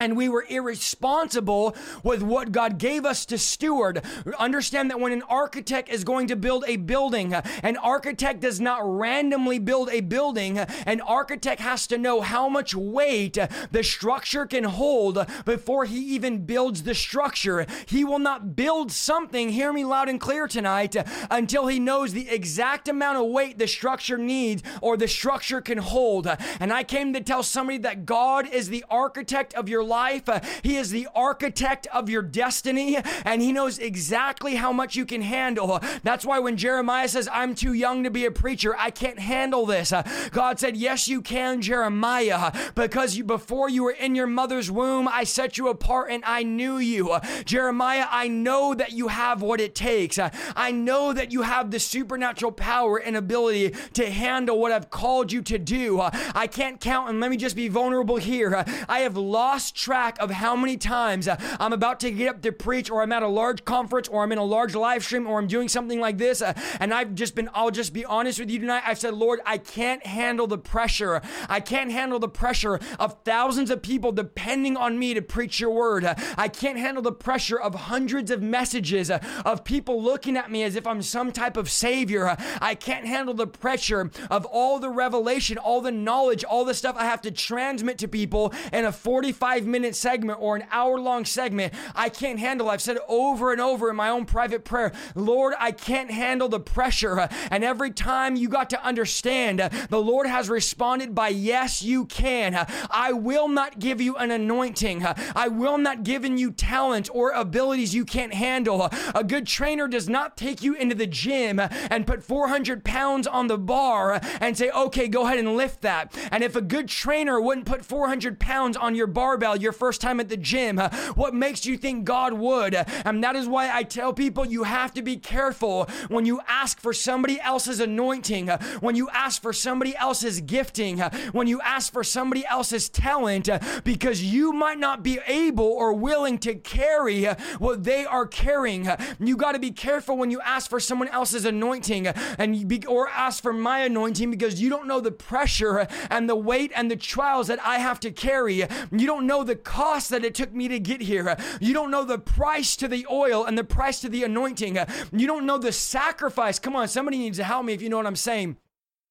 and 0.00 0.16
we 0.16 0.28
were 0.30 0.46
irresponsible 0.48 1.76
with 2.02 2.22
what 2.22 2.52
God 2.52 2.78
gave 2.78 3.04
us 3.04 3.26
to 3.26 3.36
steward. 3.36 4.02
Understand 4.38 4.90
that 4.90 4.98
when 4.98 5.12
an 5.12 5.22
architect 5.28 5.90
is 5.90 6.04
going 6.04 6.26
to 6.28 6.36
build 6.36 6.64
a 6.66 6.76
building, 6.76 7.34
an 7.34 7.76
architect 7.76 8.40
does 8.40 8.60
not 8.60 8.80
randomly 8.82 9.58
build 9.58 9.90
a 9.90 10.00
building. 10.00 10.58
An 10.58 11.02
architect 11.02 11.60
has 11.60 11.86
to 11.88 11.98
know 11.98 12.22
how 12.22 12.48
much 12.48 12.74
weight 12.74 13.36
the 13.70 13.84
structure 13.84 14.46
can 14.46 14.64
hold 14.64 15.24
before 15.44 15.84
he 15.84 15.98
even 16.14 16.46
builds 16.46 16.82
the 16.82 16.94
structure. 16.94 17.66
He 17.86 18.02
will 18.02 18.18
not 18.18 18.56
build 18.56 18.90
something, 18.90 19.50
hear 19.50 19.72
me 19.72 19.84
loud 19.84 20.08
and 20.08 20.18
clear 20.18 20.48
tonight, 20.48 20.96
until 21.30 21.66
he 21.66 21.78
knows 21.78 22.14
the 22.14 22.30
exact 22.30 22.88
amount 22.88 23.18
of 23.18 23.26
weight 23.26 23.58
the 23.58 23.68
structure 23.68 24.16
needs 24.16 24.62
or 24.80 24.96
the 24.96 25.08
structure 25.08 25.60
can 25.60 25.78
hold. 25.78 26.26
And 26.58 26.72
I 26.72 26.84
came 26.84 27.12
to 27.12 27.20
tell 27.20 27.42
somebody 27.42 27.78
that 27.78 28.06
God 28.06 28.48
is 28.48 28.70
the 28.70 28.84
architect 28.88 29.52
of 29.54 29.68
your 29.68 29.84
life. 29.84 29.89
Uh, 29.90 30.40
he 30.62 30.76
is 30.76 30.90
the 30.90 31.08
architect 31.14 31.86
of 31.92 32.08
your 32.08 32.22
destiny, 32.22 32.98
and 33.24 33.42
He 33.42 33.52
knows 33.52 33.78
exactly 33.78 34.54
how 34.54 34.72
much 34.72 34.96
you 34.96 35.04
can 35.04 35.22
handle. 35.22 35.80
That's 36.02 36.24
why 36.24 36.38
when 36.38 36.56
Jeremiah 36.56 37.08
says, 37.08 37.28
I'm 37.32 37.54
too 37.54 37.72
young 37.72 38.04
to 38.04 38.10
be 38.10 38.24
a 38.24 38.30
preacher, 38.30 38.74
I 38.78 38.90
can't 38.90 39.18
handle 39.18 39.66
this. 39.66 39.92
God 40.30 40.60
said, 40.60 40.76
Yes, 40.76 41.08
you 41.08 41.20
can, 41.22 41.60
Jeremiah, 41.60 42.52
because 42.74 43.16
you, 43.16 43.24
before 43.24 43.68
you 43.68 43.84
were 43.84 43.90
in 43.90 44.14
your 44.14 44.26
mother's 44.26 44.70
womb, 44.70 45.08
I 45.08 45.24
set 45.24 45.58
you 45.58 45.68
apart 45.68 46.10
and 46.10 46.24
I 46.24 46.42
knew 46.42 46.78
you. 46.78 47.18
Jeremiah, 47.44 48.06
I 48.08 48.28
know 48.28 48.74
that 48.74 48.92
you 48.92 49.08
have 49.08 49.42
what 49.42 49.60
it 49.60 49.74
takes. 49.74 50.18
I 50.56 50.70
know 50.70 51.12
that 51.12 51.32
you 51.32 51.42
have 51.42 51.70
the 51.70 51.80
supernatural 51.80 52.52
power 52.52 52.98
and 52.98 53.16
ability 53.16 53.74
to 53.94 54.10
handle 54.10 54.58
what 54.58 54.72
I've 54.72 54.90
called 54.90 55.32
you 55.32 55.42
to 55.42 55.58
do. 55.58 56.00
I 56.00 56.46
can't 56.46 56.80
count, 56.80 57.10
and 57.10 57.20
let 57.20 57.30
me 57.30 57.36
just 57.36 57.56
be 57.56 57.68
vulnerable 57.68 58.16
here. 58.16 58.64
I 58.88 59.00
have 59.00 59.16
lost 59.16 59.76
track 59.80 60.18
of 60.20 60.30
how 60.30 60.54
many 60.54 60.76
times 60.76 61.26
uh, 61.26 61.36
I'm 61.58 61.72
about 61.72 62.00
to 62.00 62.10
get 62.10 62.28
up 62.28 62.42
to 62.42 62.52
preach, 62.52 62.90
or 62.90 63.02
I'm 63.02 63.12
at 63.12 63.22
a 63.22 63.28
large 63.28 63.64
conference, 63.64 64.08
or 64.08 64.22
I'm 64.22 64.32
in 64.32 64.38
a 64.38 64.44
large 64.44 64.74
live 64.74 65.04
stream, 65.04 65.26
or 65.26 65.38
I'm 65.38 65.46
doing 65.46 65.68
something 65.68 66.00
like 66.00 66.18
this. 66.18 66.42
Uh, 66.42 66.52
and 66.78 66.92
I've 66.92 67.14
just 67.14 67.34
been, 67.34 67.48
I'll 67.54 67.70
just 67.70 67.92
be 67.92 68.04
honest 68.04 68.38
with 68.38 68.50
you 68.50 68.58
tonight. 68.58 68.82
I've 68.86 68.98
said, 68.98 69.14
Lord, 69.14 69.40
I 69.46 69.58
can't 69.58 70.04
handle 70.04 70.46
the 70.46 70.58
pressure. 70.58 71.22
I 71.48 71.60
can't 71.60 71.90
handle 71.90 72.18
the 72.18 72.28
pressure 72.28 72.78
of 72.98 73.16
thousands 73.24 73.70
of 73.70 73.82
people 73.82 74.12
depending 74.12 74.76
on 74.76 74.98
me 74.98 75.14
to 75.14 75.22
preach 75.22 75.60
your 75.60 75.70
word. 75.70 76.04
I 76.36 76.48
can't 76.48 76.78
handle 76.78 77.02
the 77.02 77.12
pressure 77.12 77.58
of 77.58 77.74
hundreds 77.74 78.30
of 78.30 78.42
messages 78.42 79.10
uh, 79.10 79.20
of 79.44 79.64
people 79.64 80.02
looking 80.02 80.36
at 80.36 80.50
me 80.50 80.62
as 80.62 80.76
if 80.76 80.86
I'm 80.86 81.02
some 81.02 81.32
type 81.32 81.56
of 81.56 81.70
savior. 81.70 82.36
I 82.60 82.74
can't 82.74 83.06
handle 83.06 83.34
the 83.34 83.46
pressure 83.46 84.10
of 84.30 84.44
all 84.46 84.78
the 84.78 84.90
revelation, 84.90 85.56
all 85.58 85.80
the 85.80 85.92
knowledge, 85.92 86.44
all 86.44 86.64
the 86.64 86.74
stuff 86.74 86.96
I 86.98 87.04
have 87.04 87.22
to 87.22 87.30
transmit 87.30 87.98
to 87.98 88.08
people 88.08 88.52
in 88.72 88.84
a 88.84 88.92
45 88.92 89.66
minute 89.70 89.96
segment 89.96 90.38
or 90.40 90.56
an 90.56 90.64
hour 90.70 90.98
long 90.98 91.24
segment, 91.24 91.74
I 91.94 92.08
can't 92.08 92.38
handle. 92.38 92.70
I've 92.70 92.82
said 92.82 92.98
over 93.08 93.52
and 93.52 93.60
over 93.60 93.90
in 93.90 93.96
my 93.96 94.08
own 94.08 94.24
private 94.24 94.64
prayer, 94.64 94.92
Lord, 95.14 95.54
I 95.58 95.72
can't 95.72 96.10
handle 96.10 96.48
the 96.48 96.60
pressure. 96.60 97.28
And 97.50 97.64
every 97.64 97.90
time 97.90 98.36
you 98.36 98.48
got 98.48 98.70
to 98.70 98.84
understand, 98.84 99.58
the 99.58 100.00
Lord 100.00 100.26
has 100.26 100.48
responded 100.48 101.14
by, 101.14 101.28
Yes, 101.28 101.82
you 101.82 102.06
can. 102.06 102.66
I 102.90 103.12
will 103.12 103.48
not 103.48 103.78
give 103.78 104.00
you 104.00 104.16
an 104.16 104.30
anointing. 104.30 105.04
I 105.34 105.48
will 105.48 105.78
not 105.78 106.02
give 106.02 106.20
you 106.24 106.50
talent 106.50 107.08
or 107.12 107.30
abilities 107.30 107.94
you 107.94 108.04
can't 108.04 108.34
handle. 108.34 108.88
A 109.14 109.24
good 109.24 109.46
trainer 109.46 109.88
does 109.88 110.08
not 110.08 110.36
take 110.36 110.62
you 110.62 110.74
into 110.74 110.94
the 110.94 111.06
gym 111.06 111.58
and 111.58 112.06
put 112.06 112.22
400 112.22 112.84
pounds 112.84 113.26
on 113.26 113.46
the 113.46 113.58
bar 113.58 114.20
and 114.40 114.56
say, 114.56 114.70
okay, 114.70 115.08
go 115.08 115.26
ahead 115.26 115.38
and 115.38 115.56
lift 115.56 115.80
that. 115.82 116.16
And 116.30 116.44
if 116.44 116.56
a 116.56 116.60
good 116.60 116.88
trainer 116.88 117.40
wouldn't 117.40 117.66
put 117.66 117.84
400 117.84 118.38
pounds 118.38 118.76
on 118.76 118.94
your 118.94 119.06
barbell, 119.06 119.56
your 119.60 119.72
first 119.72 120.00
time 120.00 120.20
at 120.20 120.28
the 120.28 120.36
gym? 120.36 120.78
What 121.14 121.34
makes 121.34 121.66
you 121.66 121.76
think 121.76 122.04
God 122.04 122.32
would? 122.32 122.74
And 122.74 123.22
that 123.24 123.36
is 123.36 123.46
why 123.46 123.70
I 123.74 123.82
tell 123.82 124.12
people 124.12 124.44
you 124.44 124.64
have 124.64 124.92
to 124.94 125.02
be 125.02 125.16
careful 125.16 125.88
when 126.08 126.26
you 126.26 126.40
ask 126.48 126.80
for 126.80 126.92
somebody 126.92 127.40
else's 127.40 127.80
anointing, 127.80 128.48
when 128.80 128.96
you 128.96 129.08
ask 129.10 129.42
for 129.42 129.52
somebody 129.52 129.96
else's 129.96 130.40
gifting, 130.40 130.98
when 131.32 131.46
you 131.46 131.60
ask 131.60 131.92
for 131.92 132.04
somebody 132.04 132.44
else's 132.46 132.88
talent, 132.88 133.48
because 133.84 134.22
you 134.22 134.52
might 134.52 134.78
not 134.78 135.02
be 135.02 135.18
able 135.26 135.64
or 135.64 135.92
willing 135.92 136.38
to 136.38 136.54
carry 136.54 137.24
what 137.58 137.84
they 137.84 138.04
are 138.04 138.26
carrying. 138.26 138.88
You 139.18 139.36
got 139.36 139.52
to 139.52 139.58
be 139.58 139.70
careful 139.70 140.16
when 140.16 140.30
you 140.30 140.40
ask 140.40 140.68
for 140.70 140.80
someone 140.80 141.08
else's 141.08 141.44
anointing 141.44 142.06
and 142.06 142.68
be, 142.68 142.84
or 142.86 143.08
ask 143.08 143.42
for 143.42 143.52
my 143.52 143.80
anointing 143.80 144.30
because 144.30 144.60
you 144.60 144.68
don't 144.68 144.86
know 144.86 145.00
the 145.00 145.10
pressure 145.10 145.86
and 146.10 146.28
the 146.28 146.36
weight 146.36 146.72
and 146.74 146.90
the 146.90 146.96
trials 146.96 147.48
that 147.48 147.60
I 147.64 147.78
have 147.78 148.00
to 148.00 148.10
carry. 148.10 148.56
You 148.56 149.06
don't 149.06 149.26
know 149.26 149.39
the 149.44 149.56
cost 149.56 150.10
that 150.10 150.24
it 150.24 150.34
took 150.34 150.52
me 150.52 150.68
to 150.68 150.78
get 150.78 151.00
here. 151.00 151.36
You 151.60 151.74
don't 151.74 151.90
know 151.90 152.04
the 152.04 152.18
price 152.18 152.76
to 152.76 152.88
the 152.88 153.06
oil 153.10 153.44
and 153.44 153.56
the 153.56 153.64
price 153.64 154.00
to 154.00 154.08
the 154.08 154.24
anointing. 154.24 154.78
You 155.12 155.26
don't 155.26 155.46
know 155.46 155.58
the 155.58 155.72
sacrifice. 155.72 156.58
Come 156.58 156.76
on, 156.76 156.88
somebody 156.88 157.18
needs 157.18 157.38
to 157.38 157.44
help 157.44 157.64
me 157.64 157.72
if 157.72 157.82
you 157.82 157.88
know 157.88 157.96
what 157.96 158.06
I'm 158.06 158.16
saying. 158.16 158.56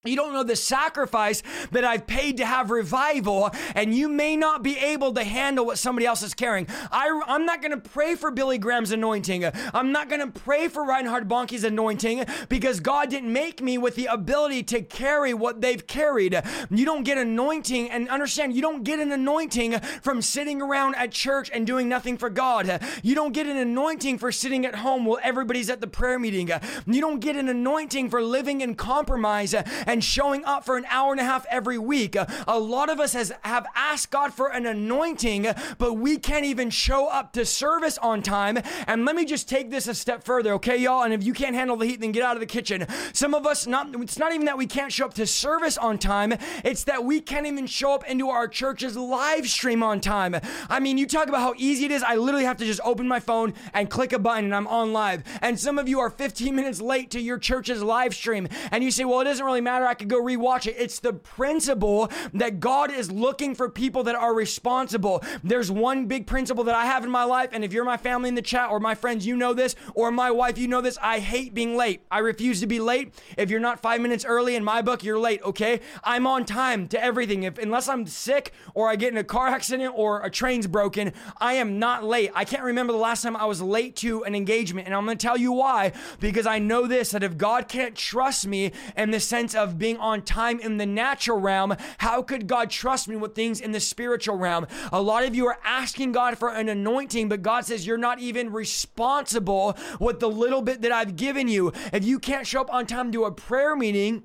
You 0.05 0.15
don't 0.15 0.31
know 0.31 0.43
the 0.43 0.55
sacrifice 0.55 1.43
that 1.71 1.83
I've 1.83 2.07
paid 2.07 2.37
to 2.37 2.45
have 2.45 2.71
revival, 2.71 3.49
and 3.75 3.93
you 3.93 4.07
may 4.07 4.37
not 4.37 4.63
be 4.63 4.77
able 4.77 5.13
to 5.15 5.25
handle 5.25 5.65
what 5.65 5.77
somebody 5.77 6.05
else 6.05 6.23
is 6.23 6.33
carrying. 6.33 6.67
I, 6.89 7.07
am 7.27 7.45
not 7.45 7.61
going 7.61 7.73
to 7.73 7.89
pray 7.89 8.15
for 8.15 8.31
Billy 8.31 8.57
Graham's 8.57 8.91
anointing. 8.91 9.43
I'm 9.73 9.91
not 9.91 10.07
going 10.07 10.21
to 10.21 10.39
pray 10.39 10.69
for 10.69 10.85
Reinhard 10.85 11.27
Bonnke's 11.27 11.65
anointing 11.65 12.23
because 12.47 12.79
God 12.79 13.09
didn't 13.09 13.33
make 13.33 13.61
me 13.61 13.77
with 13.77 13.95
the 13.95 14.05
ability 14.05 14.63
to 14.63 14.81
carry 14.81 15.33
what 15.33 15.59
they've 15.59 15.85
carried. 15.85 16.41
You 16.69 16.85
don't 16.85 17.03
get 17.03 17.17
anointing, 17.17 17.89
and 17.89 18.07
understand, 18.07 18.55
you 18.55 18.61
don't 18.61 18.83
get 18.83 18.99
an 18.99 19.11
anointing 19.11 19.81
from 20.01 20.21
sitting 20.21 20.61
around 20.61 20.95
at 20.95 21.11
church 21.11 21.51
and 21.53 21.67
doing 21.67 21.89
nothing 21.89 22.17
for 22.17 22.29
God. 22.29 22.81
You 23.03 23.15
don't 23.15 23.33
get 23.33 23.47
an 23.47 23.57
anointing 23.57 24.17
for 24.19 24.31
sitting 24.31 24.65
at 24.65 24.75
home 24.75 25.03
while 25.03 25.19
everybody's 25.21 25.69
at 25.69 25.81
the 25.81 25.87
prayer 25.87 26.17
meeting. 26.17 26.49
You 26.87 27.01
don't 27.01 27.19
get 27.19 27.35
an 27.35 27.49
anointing 27.49 28.09
for 28.09 28.21
living 28.21 28.61
in 28.61 28.75
compromise 28.75 29.53
and 29.89 30.03
showing 30.03 30.45
up 30.45 30.63
for 30.63 30.77
an 30.77 30.85
hour 30.89 31.11
and 31.11 31.19
a 31.19 31.23
half 31.23 31.47
every 31.49 31.79
week. 31.79 32.15
Uh, 32.15 32.27
a 32.47 32.59
lot 32.59 32.89
of 32.89 32.99
us 32.99 33.13
has, 33.13 33.33
have 33.41 33.65
asked 33.75 34.11
God 34.11 34.31
for 34.31 34.49
an 34.49 34.67
anointing, 34.67 35.47
but 35.79 35.95
we 35.95 36.17
can't 36.17 36.45
even 36.45 36.69
show 36.69 37.07
up 37.07 37.33
to 37.33 37.43
service 37.43 37.97
on 37.97 38.21
time. 38.21 38.59
And 38.85 39.03
let 39.03 39.15
me 39.15 39.25
just 39.25 39.49
take 39.49 39.71
this 39.71 39.87
a 39.87 39.95
step 39.95 40.23
further, 40.23 40.53
okay, 40.53 40.77
y'all? 40.77 41.01
And 41.01 41.11
if 41.11 41.23
you 41.23 41.33
can't 41.33 41.55
handle 41.55 41.75
the 41.75 41.87
heat, 41.87 42.01
then 42.01 42.11
get 42.11 42.21
out 42.21 42.35
of 42.35 42.39
the 42.39 42.45
kitchen. 42.45 42.85
Some 43.13 43.33
of 43.33 43.47
us, 43.47 43.65
not 43.65 43.87
it's 43.95 44.19
not 44.19 44.31
even 44.31 44.45
that 44.45 44.59
we 44.59 44.67
can't 44.67 44.93
show 44.93 45.07
up 45.07 45.15
to 45.15 45.25
service 45.25 45.75
on 45.75 45.97
time, 45.97 46.35
it's 46.63 46.83
that 46.83 47.03
we 47.03 47.19
can't 47.19 47.47
even 47.47 47.65
show 47.65 47.95
up 47.95 48.07
into 48.07 48.29
our 48.29 48.47
church's 48.47 48.95
live 48.95 49.49
stream 49.49 49.81
on 49.81 50.01
time. 50.01 50.35
I 50.69 50.79
mean, 50.79 50.99
you 50.99 51.07
talk 51.07 51.29
about 51.29 51.41
how 51.41 51.55
easy 51.57 51.85
it 51.85 51.91
is. 51.91 52.03
I 52.03 52.15
literally 52.15 52.45
have 52.45 52.57
to 52.57 52.65
just 52.65 52.81
open 52.83 53.07
my 53.07 53.19
phone 53.19 53.55
and 53.73 53.89
click 53.89 54.13
a 54.13 54.19
button 54.19 54.45
and 54.45 54.55
I'm 54.55 54.67
on 54.67 54.93
live. 54.93 55.23
And 55.41 55.59
some 55.59 55.79
of 55.79 55.89
you 55.89 55.99
are 55.99 56.11
15 56.11 56.55
minutes 56.55 56.79
late 56.79 57.09
to 57.11 57.19
your 57.19 57.39
church's 57.39 57.81
live 57.81 58.13
stream. 58.13 58.47
And 58.71 58.83
you 58.83 58.91
say, 58.91 59.03
well, 59.03 59.21
it 59.21 59.23
doesn't 59.23 59.43
really 59.43 59.61
matter 59.61 59.78
matter. 59.79 59.89
I 59.89 59.93
could 59.93 60.09
go 60.09 60.21
rewatch 60.21 60.67
it. 60.67 60.75
It's 60.77 60.99
the 60.99 61.13
principle 61.13 62.11
that 62.33 62.59
God 62.59 62.91
is 62.91 63.11
looking 63.11 63.55
for 63.55 63.69
people 63.69 64.03
that 64.03 64.15
are 64.15 64.33
responsible. 64.33 65.23
There's 65.43 65.71
one 65.71 66.05
big 66.05 66.27
principle 66.27 66.63
that 66.65 66.75
I 66.75 66.85
have 66.85 67.03
in 67.03 67.09
my 67.09 67.23
life, 67.23 67.49
and 67.51 67.63
if 67.63 67.73
you're 67.73 67.85
my 67.85 67.97
family 67.97 68.29
in 68.29 68.35
the 68.35 68.41
chat 68.41 68.69
or 68.69 68.79
my 68.79 68.95
friends, 68.95 69.25
you 69.25 69.35
know 69.35 69.53
this, 69.53 69.75
or 69.93 70.11
my 70.11 70.31
wife, 70.31 70.57
you 70.57 70.67
know 70.67 70.81
this. 70.81 70.97
I 71.01 71.19
hate 71.19 71.53
being 71.53 71.75
late. 71.75 72.01
I 72.11 72.19
refuse 72.19 72.59
to 72.61 72.67
be 72.67 72.79
late. 72.79 73.13
If 73.37 73.49
you're 73.49 73.59
not 73.59 73.79
five 73.79 74.01
minutes 74.01 74.25
early 74.25 74.55
in 74.55 74.63
my 74.63 74.81
book, 74.81 75.03
you're 75.03 75.19
late, 75.19 75.41
okay? 75.43 75.81
I'm 76.03 76.27
on 76.27 76.45
time 76.45 76.87
to 76.89 77.03
everything. 77.03 77.43
If 77.43 77.57
unless 77.57 77.87
I'm 77.87 78.07
sick 78.07 78.53
or 78.73 78.89
I 78.89 78.95
get 78.95 79.11
in 79.11 79.17
a 79.17 79.23
car 79.23 79.47
accident 79.47 79.93
or 79.95 80.21
a 80.21 80.29
train's 80.29 80.67
broken, 80.67 81.13
I 81.37 81.53
am 81.53 81.79
not 81.79 82.03
late. 82.03 82.31
I 82.33 82.45
can't 82.45 82.63
remember 82.63 82.93
the 82.93 82.99
last 82.99 83.23
time 83.23 83.35
I 83.35 83.45
was 83.45 83.61
late 83.61 83.95
to 83.97 84.23
an 84.23 84.35
engagement, 84.35 84.87
and 84.87 84.95
I'm 84.95 85.05
gonna 85.05 85.15
tell 85.15 85.37
you 85.37 85.51
why, 85.51 85.91
because 86.19 86.45
I 86.45 86.59
know 86.59 86.87
this 86.87 87.11
that 87.11 87.23
if 87.23 87.37
God 87.37 87.67
can't 87.67 87.95
trust 87.95 88.47
me 88.47 88.71
in 88.95 89.11
the 89.11 89.19
sense 89.19 89.55
of 89.55 89.68
of 89.69 89.77
being 89.77 89.97
on 89.97 90.23
time 90.23 90.59
in 90.59 90.77
the 90.77 90.85
natural 90.85 91.39
realm, 91.39 91.75
how 91.99 92.21
could 92.23 92.47
God 92.47 92.69
trust 92.69 93.07
me 93.07 93.15
with 93.15 93.35
things 93.35 93.61
in 93.61 93.71
the 93.71 93.79
spiritual 93.79 94.35
realm? 94.35 94.65
A 94.91 95.01
lot 95.01 95.23
of 95.23 95.35
you 95.35 95.47
are 95.47 95.59
asking 95.63 96.11
God 96.11 96.37
for 96.37 96.49
an 96.49 96.69
anointing, 96.69 97.29
but 97.29 97.43
God 97.43 97.65
says 97.65 97.85
you're 97.85 97.97
not 97.97 98.19
even 98.19 98.51
responsible 98.51 99.77
with 99.99 100.19
the 100.19 100.29
little 100.29 100.61
bit 100.61 100.81
that 100.81 100.91
I've 100.91 101.15
given 101.15 101.47
you. 101.47 101.71
If 101.93 102.03
you 102.03 102.19
can't 102.19 102.47
show 102.47 102.61
up 102.61 102.73
on 102.73 102.87
time 102.87 103.11
to 103.11 103.25
a 103.25 103.31
prayer 103.31 103.75
meeting, 103.75 104.23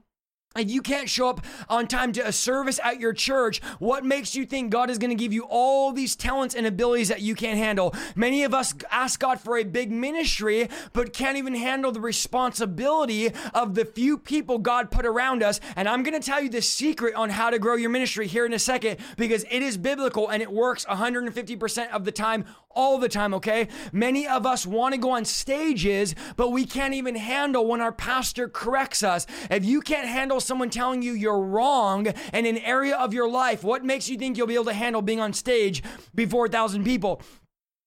if 0.56 0.70
you 0.70 0.82
can't 0.82 1.08
show 1.08 1.28
up 1.28 1.44
on 1.68 1.88
time 1.88 2.12
to 2.12 2.24
a 2.24 2.30
service 2.30 2.78
at 2.84 3.00
your 3.00 3.12
church, 3.12 3.60
what 3.80 4.04
makes 4.04 4.36
you 4.36 4.46
think 4.46 4.70
God 4.70 4.88
is 4.88 4.98
going 4.98 5.10
to 5.10 5.16
give 5.16 5.32
you 5.32 5.42
all 5.48 5.90
these 5.92 6.14
talents 6.14 6.54
and 6.54 6.64
abilities 6.64 7.08
that 7.08 7.20
you 7.20 7.34
can't 7.34 7.58
handle? 7.58 7.92
Many 8.14 8.44
of 8.44 8.54
us 8.54 8.72
ask 8.90 9.18
God 9.18 9.40
for 9.40 9.56
a 9.58 9.64
big 9.64 9.90
ministry, 9.90 10.68
but 10.92 11.12
can't 11.12 11.36
even 11.36 11.56
handle 11.56 11.90
the 11.90 12.00
responsibility 12.00 13.32
of 13.52 13.74
the 13.74 13.84
few 13.84 14.16
people 14.16 14.58
God 14.58 14.92
put 14.92 15.04
around 15.04 15.42
us. 15.42 15.58
And 15.74 15.88
I'm 15.88 16.04
going 16.04 16.20
to 16.20 16.24
tell 16.24 16.40
you 16.40 16.48
the 16.48 16.62
secret 16.62 17.14
on 17.14 17.30
how 17.30 17.50
to 17.50 17.58
grow 17.58 17.74
your 17.74 17.90
ministry 17.90 18.28
here 18.28 18.46
in 18.46 18.52
a 18.52 18.58
second 18.60 18.98
because 19.16 19.44
it 19.50 19.60
is 19.60 19.76
biblical 19.76 20.28
and 20.28 20.40
it 20.40 20.52
works 20.52 20.84
150% 20.84 21.90
of 21.90 22.04
the 22.04 22.12
time 22.12 22.44
all 22.70 22.98
the 22.98 23.08
time, 23.08 23.34
okay? 23.34 23.68
Many 23.92 24.26
of 24.26 24.46
us 24.46 24.66
want 24.66 24.94
to 24.94 25.00
go 25.00 25.10
on 25.10 25.24
stages, 25.24 26.14
but 26.36 26.50
we 26.50 26.64
can't 26.64 26.94
even 26.94 27.14
handle 27.14 27.66
when 27.66 27.80
our 27.80 27.92
pastor 27.92 28.48
corrects 28.48 29.02
us. 29.02 29.26
If 29.50 29.64
you 29.64 29.80
can't 29.80 30.08
handle 30.08 30.40
someone 30.44 30.70
telling 30.70 31.02
you 31.02 31.12
you're 31.12 31.40
wrong 31.40 32.06
in 32.32 32.46
an 32.46 32.58
area 32.58 32.96
of 32.96 33.12
your 33.12 33.28
life, 33.28 33.64
what 33.64 33.84
makes 33.84 34.08
you 34.08 34.16
think 34.16 34.36
you'll 34.36 34.46
be 34.46 34.54
able 34.54 34.64
to 34.66 34.72
handle 34.72 35.02
being 35.02 35.20
on 35.20 35.32
stage 35.32 35.82
before 36.14 36.46
a 36.46 36.48
thousand 36.48 36.84
people? 36.84 37.20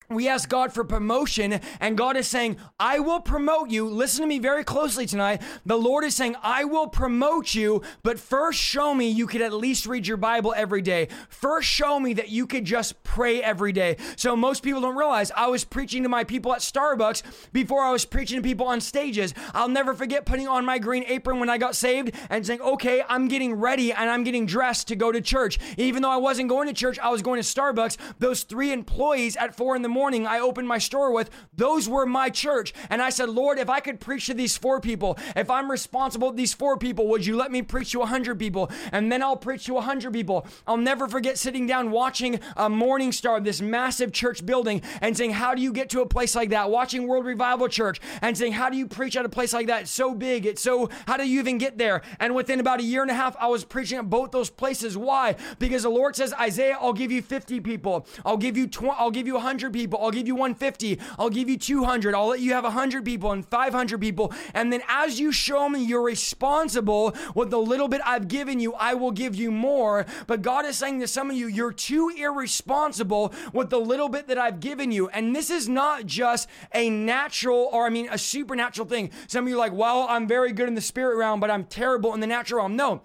We 0.10 0.30
ask 0.30 0.48
God 0.48 0.72
for 0.72 0.86
promotion, 0.86 1.60
and 1.82 1.98
God 1.98 2.16
is 2.16 2.28
saying, 2.28 2.56
I 2.80 3.00
will 3.00 3.20
promote 3.20 3.70
you. 3.70 3.90
Listen 3.90 4.22
to 4.22 4.28
me 4.28 4.40
very 4.40 4.64
closely 4.64 5.06
tonight. 5.06 5.42
The 5.66 5.78
Lord 5.78 6.06
is 6.06 6.16
saying, 6.16 6.38
I 6.42 6.64
will 6.64 6.88
promote 6.88 7.54
you, 7.54 7.82
but 8.04 8.18
first 8.18 8.58
show 8.58 8.94
me 8.94 9.10
you 9.10 9.28
could 9.28 9.42
at 9.42 9.52
least 9.52 9.86
read 9.86 10.08
your 10.08 10.16
Bible 10.16 10.54
every 10.56 10.82
day. 10.82 11.10
First 11.28 11.68
show 11.68 12.00
me 12.00 12.14
that 12.14 12.30
you 12.30 12.48
could 12.48 12.64
just 12.64 13.04
pray 13.04 13.44
every 13.44 13.74
day. 13.74 13.98
So 14.16 14.38
most 14.38 14.64
people 14.64 14.80
don't 14.80 14.96
realize 14.96 15.30
I 15.36 15.48
was 15.48 15.66
preaching 15.66 16.04
to 16.04 16.10
my 16.10 16.24
people 16.24 16.54
at 16.54 16.60
Starbucks 16.60 17.52
before 17.52 17.82
I 17.82 17.92
was 17.92 18.06
preaching 18.06 18.38
to 18.38 18.48
people 18.48 18.68
on 18.68 18.80
stages. 18.80 19.34
I'll 19.54 19.68
never 19.68 19.94
forget 19.94 20.26
putting 20.26 20.48
on 20.48 20.64
my 20.64 20.80
green 20.80 21.04
apron 21.08 21.42
when 21.42 21.50
I 21.50 21.58
got 21.58 21.76
saved 21.76 22.16
and 22.30 22.48
saying, 22.48 22.62
okay, 22.62 23.04
I'm 23.10 23.28
getting 23.28 23.56
ready 23.56 23.92
and 23.92 24.10
I'm 24.10 24.24
getting 24.24 24.46
dressed 24.46 24.88
to 24.88 24.96
go 24.96 25.12
to 25.12 25.20
church. 25.20 25.60
Even 25.76 26.02
though 26.02 26.12
I 26.12 26.18
wasn't 26.18 26.48
going 26.48 26.70
to 26.70 26.74
church, 26.74 26.98
I 27.00 27.10
was 27.10 27.22
going 27.22 27.42
to 27.42 27.48
Starbucks. 27.48 27.98
Those 28.20 28.44
three 28.44 28.72
employees 28.72 29.36
at 29.36 29.54
four 29.54 29.76
in 29.76 29.82
the 29.82 29.90
morning 29.90 29.97
morning 29.98 30.28
I 30.28 30.40
opened 30.40 30.68
my 30.68 30.78
store 30.78 31.12
with, 31.12 31.32
those 31.56 31.90
were 31.90 32.06
my 32.06 32.30
church. 32.30 32.72
And 32.92 33.02
I 33.02 33.10
said, 33.10 33.30
Lord, 33.30 33.58
if 33.58 33.68
I 33.68 33.80
could 33.80 34.00
preach 34.00 34.28
to 34.28 34.36
these 34.36 34.56
four 34.56 34.80
people, 34.80 35.18
if 35.36 35.50
I'm 35.50 35.72
responsible 35.72 36.30
to 36.30 36.38
these 36.38 36.54
four 36.54 36.78
people, 36.78 37.08
would 37.08 37.26
you 37.26 37.36
let 37.36 37.52
me 37.52 37.64
preach 37.64 37.94
to 37.94 38.00
100 38.00 38.38
people? 38.38 38.70
And 38.92 39.12
then 39.12 39.24
I'll 39.24 39.36
preach 39.36 39.66
to 39.66 39.74
100 39.74 40.14
people. 40.14 40.46
I'll 40.68 40.78
never 40.78 41.08
forget 41.08 41.40
sitting 41.40 41.66
down 41.66 41.90
watching 41.90 42.40
a 42.56 42.70
Morning 42.70 43.12
Star, 43.12 43.40
this 43.40 43.60
massive 43.60 44.12
church 44.12 44.46
building, 44.46 44.84
and 45.02 45.18
saying, 45.18 45.32
How 45.32 45.56
do 45.56 45.64
you 45.64 45.74
get 45.74 45.90
to 45.90 46.02
a 46.02 46.06
place 46.06 46.36
like 46.36 46.50
that? 46.52 46.70
Watching 46.70 47.08
World 47.08 47.26
Revival 47.26 47.68
Church 47.68 48.00
and 48.22 48.38
saying, 48.38 48.54
How 48.54 48.70
do 48.70 48.78
you 48.78 48.86
preach 48.86 49.18
at 49.18 49.26
a 49.26 49.30
place 49.30 49.52
like 49.52 49.66
that? 49.66 49.82
It's 49.82 49.92
so 49.92 50.14
big. 50.14 50.46
It's 50.46 50.62
so, 50.62 50.90
how 51.08 51.18
do 51.18 51.28
you 51.28 51.40
even 51.40 51.58
get 51.58 51.80
there? 51.80 52.04
And 52.20 52.36
within 52.36 52.60
about 52.60 52.82
a 52.82 52.84
year 52.84 53.02
and 53.02 53.10
a 53.10 53.16
half, 53.16 53.36
I 53.40 53.48
was 53.48 53.66
preaching 53.66 53.98
at 53.98 54.12
both 54.12 54.30
those 54.30 54.52
places. 54.52 54.96
Why? 54.96 55.36
Because 55.58 55.82
the 55.82 55.90
Lord 55.90 56.16
says, 56.16 56.34
Isaiah, 56.34 56.78
I'll 56.80 56.94
give 56.94 57.12
you 57.12 57.24
50 57.24 57.62
people. 57.62 58.06
I'll 58.24 58.38
give 58.38 58.56
you 58.56 58.68
20, 58.68 58.96
I'll 59.00 59.12
give 59.12 59.26
you 59.26 59.34
100 59.34 59.74
people 59.74 59.87
people. 59.88 60.04
I'll 60.04 60.12
give 60.12 60.28
you 60.28 60.36
150. 60.36 61.00
I'll 61.18 61.30
give 61.30 61.50
you 61.50 61.58
200. 61.58 62.14
I'll 62.14 62.28
let 62.28 62.40
you 62.40 62.54
have 62.54 62.64
100 62.64 63.06
people 63.06 63.32
and 63.32 63.46
500 63.46 64.00
people. 64.00 64.34
And 64.54 64.72
then 64.72 64.82
as 64.88 65.20
you 65.20 65.32
show 65.32 65.70
me 65.70 65.84
you're 65.84 66.04
responsible 66.04 67.16
with 67.36 67.50
the 67.50 67.60
little 67.60 67.88
bit 67.88 68.02
I've 68.06 68.28
given 68.28 68.60
you, 68.60 68.74
I 68.74 68.94
will 68.94 69.12
give 69.12 69.36
you 69.36 69.52
more. 69.52 70.06
But 70.28 70.42
God 70.42 70.66
is 70.66 70.78
saying 70.78 71.00
to 71.00 71.08
some 71.08 71.30
of 71.30 71.38
you, 71.38 71.48
you're 71.48 71.72
too 71.72 72.12
irresponsible 72.18 73.34
with 73.54 73.70
the 73.70 73.80
little 73.80 74.10
bit 74.10 74.28
that 74.28 74.38
I've 74.38 74.60
given 74.60 74.92
you. 74.92 75.10
And 75.10 75.36
this 75.36 75.50
is 75.50 75.68
not 75.70 76.06
just 76.06 76.50
a 76.74 76.90
natural 76.90 77.70
or 77.72 77.86
I 77.86 77.90
mean 77.90 78.08
a 78.12 78.18
supernatural 78.18 78.88
thing. 78.88 79.12
Some 79.28 79.46
of 79.46 79.50
you 79.50 79.56
are 79.56 79.60
like, 79.60 79.74
well, 79.74 80.06
I'm 80.10 80.28
very 80.28 80.52
good 80.52 80.68
in 80.68 80.76
the 80.76 80.82
spirit 80.82 81.18
realm, 81.18 81.40
but 81.40 81.50
I'm 81.50 81.64
terrible 81.66 82.14
in 82.14 82.20
the 82.20 82.28
natural 82.28 82.60
realm. 82.60 82.76
No. 82.76 83.02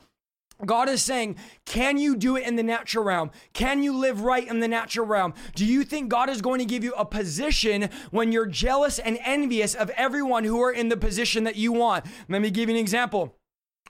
God 0.64 0.88
is 0.88 1.02
saying, 1.02 1.36
can 1.64 1.98
you 1.98 2.16
do 2.16 2.36
it 2.36 2.46
in 2.46 2.56
the 2.56 2.62
natural 2.62 3.04
realm? 3.04 3.30
Can 3.52 3.82
you 3.82 3.96
live 3.96 4.22
right 4.22 4.46
in 4.46 4.60
the 4.60 4.68
natural 4.68 5.06
realm? 5.06 5.34
Do 5.54 5.64
you 5.64 5.84
think 5.84 6.08
God 6.08 6.30
is 6.30 6.40
going 6.40 6.60
to 6.60 6.64
give 6.64 6.84
you 6.84 6.92
a 6.94 7.04
position 7.04 7.90
when 8.10 8.32
you're 8.32 8.46
jealous 8.46 8.98
and 8.98 9.18
envious 9.24 9.74
of 9.74 9.90
everyone 9.90 10.44
who 10.44 10.60
are 10.62 10.72
in 10.72 10.88
the 10.88 10.96
position 10.96 11.44
that 11.44 11.56
you 11.56 11.72
want? 11.72 12.04
Let 12.28 12.42
me 12.42 12.50
give 12.50 12.68
you 12.68 12.76
an 12.76 12.80
example. 12.80 13.36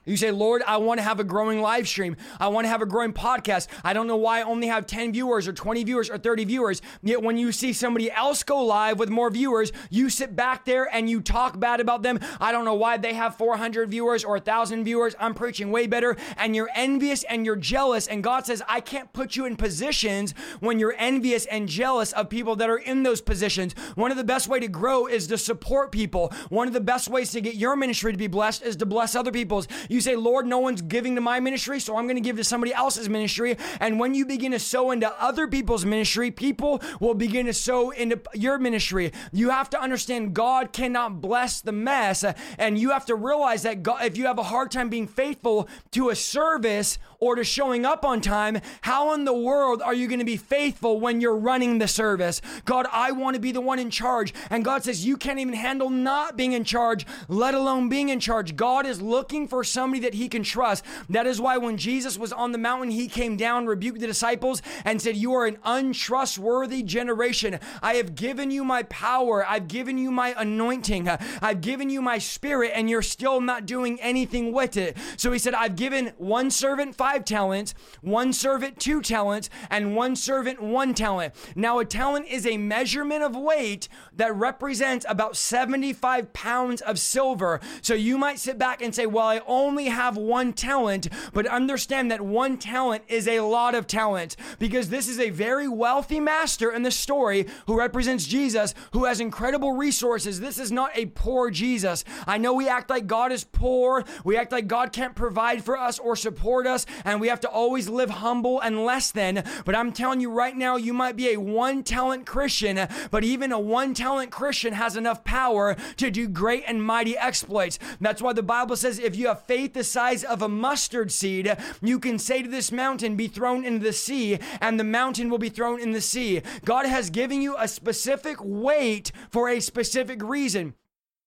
You 0.05 0.17
say, 0.17 0.31
Lord, 0.31 0.61
I 0.67 0.77
want 0.77 0.99
to 0.99 1.03
have 1.03 1.19
a 1.21 1.23
growing 1.23 1.61
live 1.61 1.87
stream. 1.87 2.17
I 2.39 2.49
want 2.49 2.65
to 2.65 2.69
have 2.69 2.81
a 2.81 2.85
growing 2.85 3.13
podcast. 3.13 3.67
I 3.85 3.93
don't 3.93 4.07
know 4.07 4.17
why 4.17 4.39
I 4.39 4.43
only 4.43 4.67
have 4.67 4.85
10 4.85 5.13
viewers 5.13 5.47
or 5.47 5.53
20 5.53 5.83
viewers 5.85 6.09
or 6.09 6.17
30 6.17 6.43
viewers. 6.43 6.81
Yet 7.01 7.21
when 7.21 7.37
you 7.37 7.53
see 7.53 7.71
somebody 7.71 8.11
else 8.11 8.43
go 8.43 8.61
live 8.65 8.99
with 8.99 9.09
more 9.09 9.29
viewers, 9.29 9.71
you 9.89 10.09
sit 10.09 10.35
back 10.35 10.65
there 10.65 10.93
and 10.93 11.09
you 11.09 11.21
talk 11.21 11.57
bad 11.57 11.79
about 11.79 12.03
them. 12.03 12.19
I 12.41 12.51
don't 12.51 12.65
know 12.65 12.73
why 12.73 12.97
they 12.97 13.13
have 13.13 13.37
400 13.37 13.89
viewers 13.89 14.25
or 14.25 14.33
1,000 14.33 14.83
viewers. 14.83 15.15
I'm 15.19 15.33
preaching 15.33 15.71
way 15.71 15.87
better. 15.87 16.17
And 16.35 16.53
you're 16.53 16.69
envious 16.75 17.23
and 17.23 17.45
you're 17.45 17.55
jealous. 17.55 18.07
And 18.07 18.21
God 18.21 18.45
says, 18.45 18.61
I 18.67 18.81
can't 18.81 19.13
put 19.13 19.37
you 19.37 19.45
in 19.45 19.55
positions 19.55 20.33
when 20.59 20.79
you're 20.79 20.95
envious 20.97 21.45
and 21.45 21.69
jealous 21.69 22.11
of 22.11 22.29
people 22.29 22.57
that 22.57 22.69
are 22.69 22.77
in 22.77 23.03
those 23.03 23.21
positions. 23.21 23.73
One 23.95 24.11
of 24.11 24.17
the 24.17 24.23
best 24.25 24.49
way 24.49 24.59
to 24.59 24.67
grow 24.67 25.07
is 25.07 25.27
to 25.27 25.37
support 25.37 25.93
people. 25.93 26.33
One 26.49 26.67
of 26.67 26.73
the 26.73 26.81
best 26.81 27.07
ways 27.07 27.31
to 27.31 27.39
get 27.39 27.55
your 27.55 27.77
ministry 27.77 28.11
to 28.11 28.17
be 28.17 28.27
blessed 28.27 28.63
is 28.63 28.75
to 28.77 28.85
bless 28.85 29.15
other 29.15 29.31
people's. 29.31 29.67
You 29.93 30.01
say, 30.01 30.15
Lord, 30.15 30.47
no 30.47 30.57
one's 30.57 30.81
giving 30.81 31.13
to 31.13 31.21
my 31.21 31.39
ministry, 31.39 31.79
so 31.79 31.95
I'm 31.95 32.05
going 32.05 32.15
to 32.15 32.21
give 32.21 32.37
to 32.37 32.43
somebody 32.43 32.73
else's 32.73 33.07
ministry. 33.07 33.57
And 33.79 33.99
when 33.99 34.15
you 34.15 34.25
begin 34.25 34.51
to 34.53 34.59
sow 34.59 34.89
into 34.89 35.13
other 35.21 35.47
people's 35.47 35.85
ministry, 35.85 36.31
people 36.31 36.81
will 36.99 37.13
begin 37.13 37.45
to 37.45 37.53
sow 37.53 37.91
into 37.91 38.19
your 38.33 38.57
ministry. 38.57 39.11
You 39.31 39.51
have 39.51 39.69
to 39.69 39.79
understand 39.79 40.33
God 40.33 40.73
cannot 40.73 41.21
bless 41.21 41.61
the 41.61 41.71
mess. 41.71 42.25
And 42.57 42.79
you 42.79 42.89
have 42.89 43.05
to 43.05 43.13
realize 43.13 43.61
that 43.63 43.83
God, 43.83 44.03
if 44.03 44.17
you 44.17 44.25
have 44.25 44.39
a 44.39 44.43
hard 44.43 44.71
time 44.71 44.89
being 44.89 45.05
faithful 45.05 45.69
to 45.91 46.09
a 46.09 46.15
service 46.15 46.97
or 47.19 47.35
to 47.35 47.43
showing 47.43 47.85
up 47.85 48.03
on 48.03 48.19
time, 48.19 48.59
how 48.81 49.13
in 49.13 49.25
the 49.25 49.33
world 49.33 49.81
are 49.81 49.93
you 49.93 50.07
going 50.07 50.19
to 50.19 50.25
be 50.25 50.37
faithful 50.37 50.99
when 50.99 51.21
you're 51.21 51.37
running 51.37 51.77
the 51.77 51.87
service? 51.87 52.41
God, 52.65 52.87
I 52.91 53.11
want 53.11 53.35
to 53.35 53.39
be 53.39 53.51
the 53.51 53.61
one 53.61 53.77
in 53.77 53.91
charge. 53.91 54.33
And 54.49 54.65
God 54.65 54.83
says, 54.83 55.05
You 55.05 55.17
can't 55.17 55.39
even 55.39 55.53
handle 55.53 55.91
not 55.91 56.35
being 56.35 56.53
in 56.53 56.63
charge, 56.63 57.05
let 57.27 57.53
alone 57.53 57.89
being 57.89 58.09
in 58.09 58.19
charge. 58.19 58.55
God 58.55 58.87
is 58.87 58.99
looking 58.99 59.47
for 59.47 59.63
somebody 59.83 59.99
that 59.99 60.13
he 60.13 60.29
can 60.29 60.43
trust. 60.43 60.85
That 61.09 61.27
is 61.27 61.41
why 61.41 61.57
when 61.57 61.75
Jesus 61.75 62.17
was 62.17 62.31
on 62.31 62.53
the 62.53 62.57
mountain, 62.57 62.89
he 62.89 63.09
came 63.09 63.35
down, 63.35 63.65
rebuked 63.65 63.99
the 63.99 64.07
disciples, 64.07 64.61
and 64.85 65.01
said, 65.01 65.17
You 65.17 65.33
are 65.33 65.45
an 65.45 65.57
untrustworthy 65.65 66.83
generation. 66.83 67.59
I 67.81 67.95
have 67.95 68.15
given 68.15 68.49
you 68.49 68.63
my 68.63 68.83
power, 68.83 69.45
I've 69.45 69.67
given 69.67 69.97
you 69.97 70.09
my 70.09 70.33
anointing, 70.37 71.09
I've 71.09 71.59
given 71.59 71.89
you 71.89 72.01
my 72.01 72.17
spirit, 72.17 72.71
and 72.73 72.89
you're 72.89 73.01
still 73.01 73.41
not 73.41 73.65
doing 73.65 73.99
anything 73.99 74.53
with 74.53 74.77
it. 74.77 74.95
So 75.17 75.33
he 75.33 75.39
said, 75.39 75.53
I've 75.53 75.75
given 75.75 76.13
one 76.17 76.49
servant 76.49 76.95
five 76.95 77.25
talents, 77.25 77.73
one 77.99 78.31
servant 78.31 78.79
two 78.79 79.01
talents, 79.01 79.49
and 79.69 79.97
one 79.97 80.15
servant 80.15 80.61
one 80.61 80.93
talent. 80.93 81.33
Now, 81.57 81.79
a 81.79 81.85
talent 81.85 82.27
is 82.27 82.47
a 82.47 82.55
measurement 82.55 83.21
of 83.21 83.35
weight 83.35 83.89
that 84.15 84.33
represents 84.33 85.05
about 85.09 85.35
75 85.35 86.31
pounds 86.31 86.79
of 86.79 86.99
silver. 86.99 87.59
So 87.81 87.93
you 87.93 88.17
might 88.17 88.39
sit 88.39 88.57
back 88.57 88.81
and 88.81 88.95
say, 88.95 89.05
Well, 89.05 89.27
I 89.27 89.41
only 89.45 89.72
have 89.81 90.17
one 90.17 90.53
talent, 90.53 91.07
but 91.33 91.45
understand 91.47 92.11
that 92.11 92.21
one 92.21 92.57
talent 92.57 93.03
is 93.07 93.27
a 93.27 93.41
lot 93.41 93.75
of 93.75 93.87
talent 93.87 94.35
because 94.59 94.89
this 94.89 95.07
is 95.07 95.19
a 95.19 95.29
very 95.29 95.67
wealthy 95.67 96.19
master 96.19 96.71
in 96.71 96.83
the 96.83 96.91
story 96.91 97.45
who 97.67 97.77
represents 97.77 98.25
Jesus, 98.25 98.73
who 98.91 99.05
has 99.05 99.19
incredible 99.19 99.73
resources. 99.73 100.39
This 100.39 100.59
is 100.59 100.71
not 100.71 100.91
a 100.95 101.07
poor 101.07 101.49
Jesus. 101.49 102.03
I 102.27 102.37
know 102.37 102.53
we 102.53 102.67
act 102.67 102.89
like 102.89 103.07
God 103.07 103.31
is 103.31 103.43
poor, 103.43 104.03
we 104.23 104.37
act 104.37 104.51
like 104.51 104.67
God 104.67 104.93
can't 104.93 105.15
provide 105.15 105.63
for 105.63 105.77
us 105.77 105.99
or 105.99 106.15
support 106.15 106.67
us, 106.67 106.85
and 107.03 107.19
we 107.19 107.27
have 107.27 107.39
to 107.41 107.49
always 107.49 107.89
live 107.89 108.09
humble 108.09 108.59
and 108.59 108.85
less 108.85 109.11
than. 109.11 109.43
But 109.65 109.75
I'm 109.75 109.91
telling 109.91 110.21
you 110.21 110.31
right 110.31 110.55
now, 110.55 110.75
you 110.75 110.93
might 110.93 111.15
be 111.15 111.33
a 111.33 111.39
one 111.39 111.83
talent 111.83 112.25
Christian, 112.25 112.87
but 113.11 113.23
even 113.23 113.51
a 113.51 113.59
one 113.59 113.93
talent 113.93 114.31
Christian 114.31 114.73
has 114.73 114.95
enough 114.95 115.23
power 115.23 115.75
to 115.97 116.11
do 116.11 116.27
great 116.27 116.63
and 116.67 116.83
mighty 116.83 117.17
exploits. 117.17 117.79
That's 117.99 118.21
why 118.21 118.33
the 118.33 118.43
Bible 118.43 118.75
says 118.75 118.99
if 118.99 119.15
you 119.15 119.27
have 119.27 119.43
faith 119.43 119.62
the 119.71 119.85
size 119.85 120.25
of 120.25 120.41
a 120.41 120.49
mustard 120.49 121.09
seed, 121.13 121.55
you 121.81 121.97
can 121.99 122.19
say 122.19 122.43
to 122.43 122.49
this 122.49 122.69
mountain, 122.69 123.15
be 123.15 123.29
thrown 123.29 123.63
into 123.63 123.85
the 123.85 123.93
sea, 123.93 124.39
and 124.59 124.77
the 124.77 124.83
mountain 124.83 125.29
will 125.29 125.37
be 125.37 125.47
thrown 125.47 125.79
in 125.79 125.93
the 125.93 126.01
sea. 126.01 126.41
God 126.65 126.85
has 126.85 127.09
given 127.09 127.41
you 127.41 127.55
a 127.57 127.69
specific 127.69 128.35
weight 128.41 129.13
for 129.29 129.47
a 129.47 129.61
specific 129.61 130.21
reason. 130.21 130.73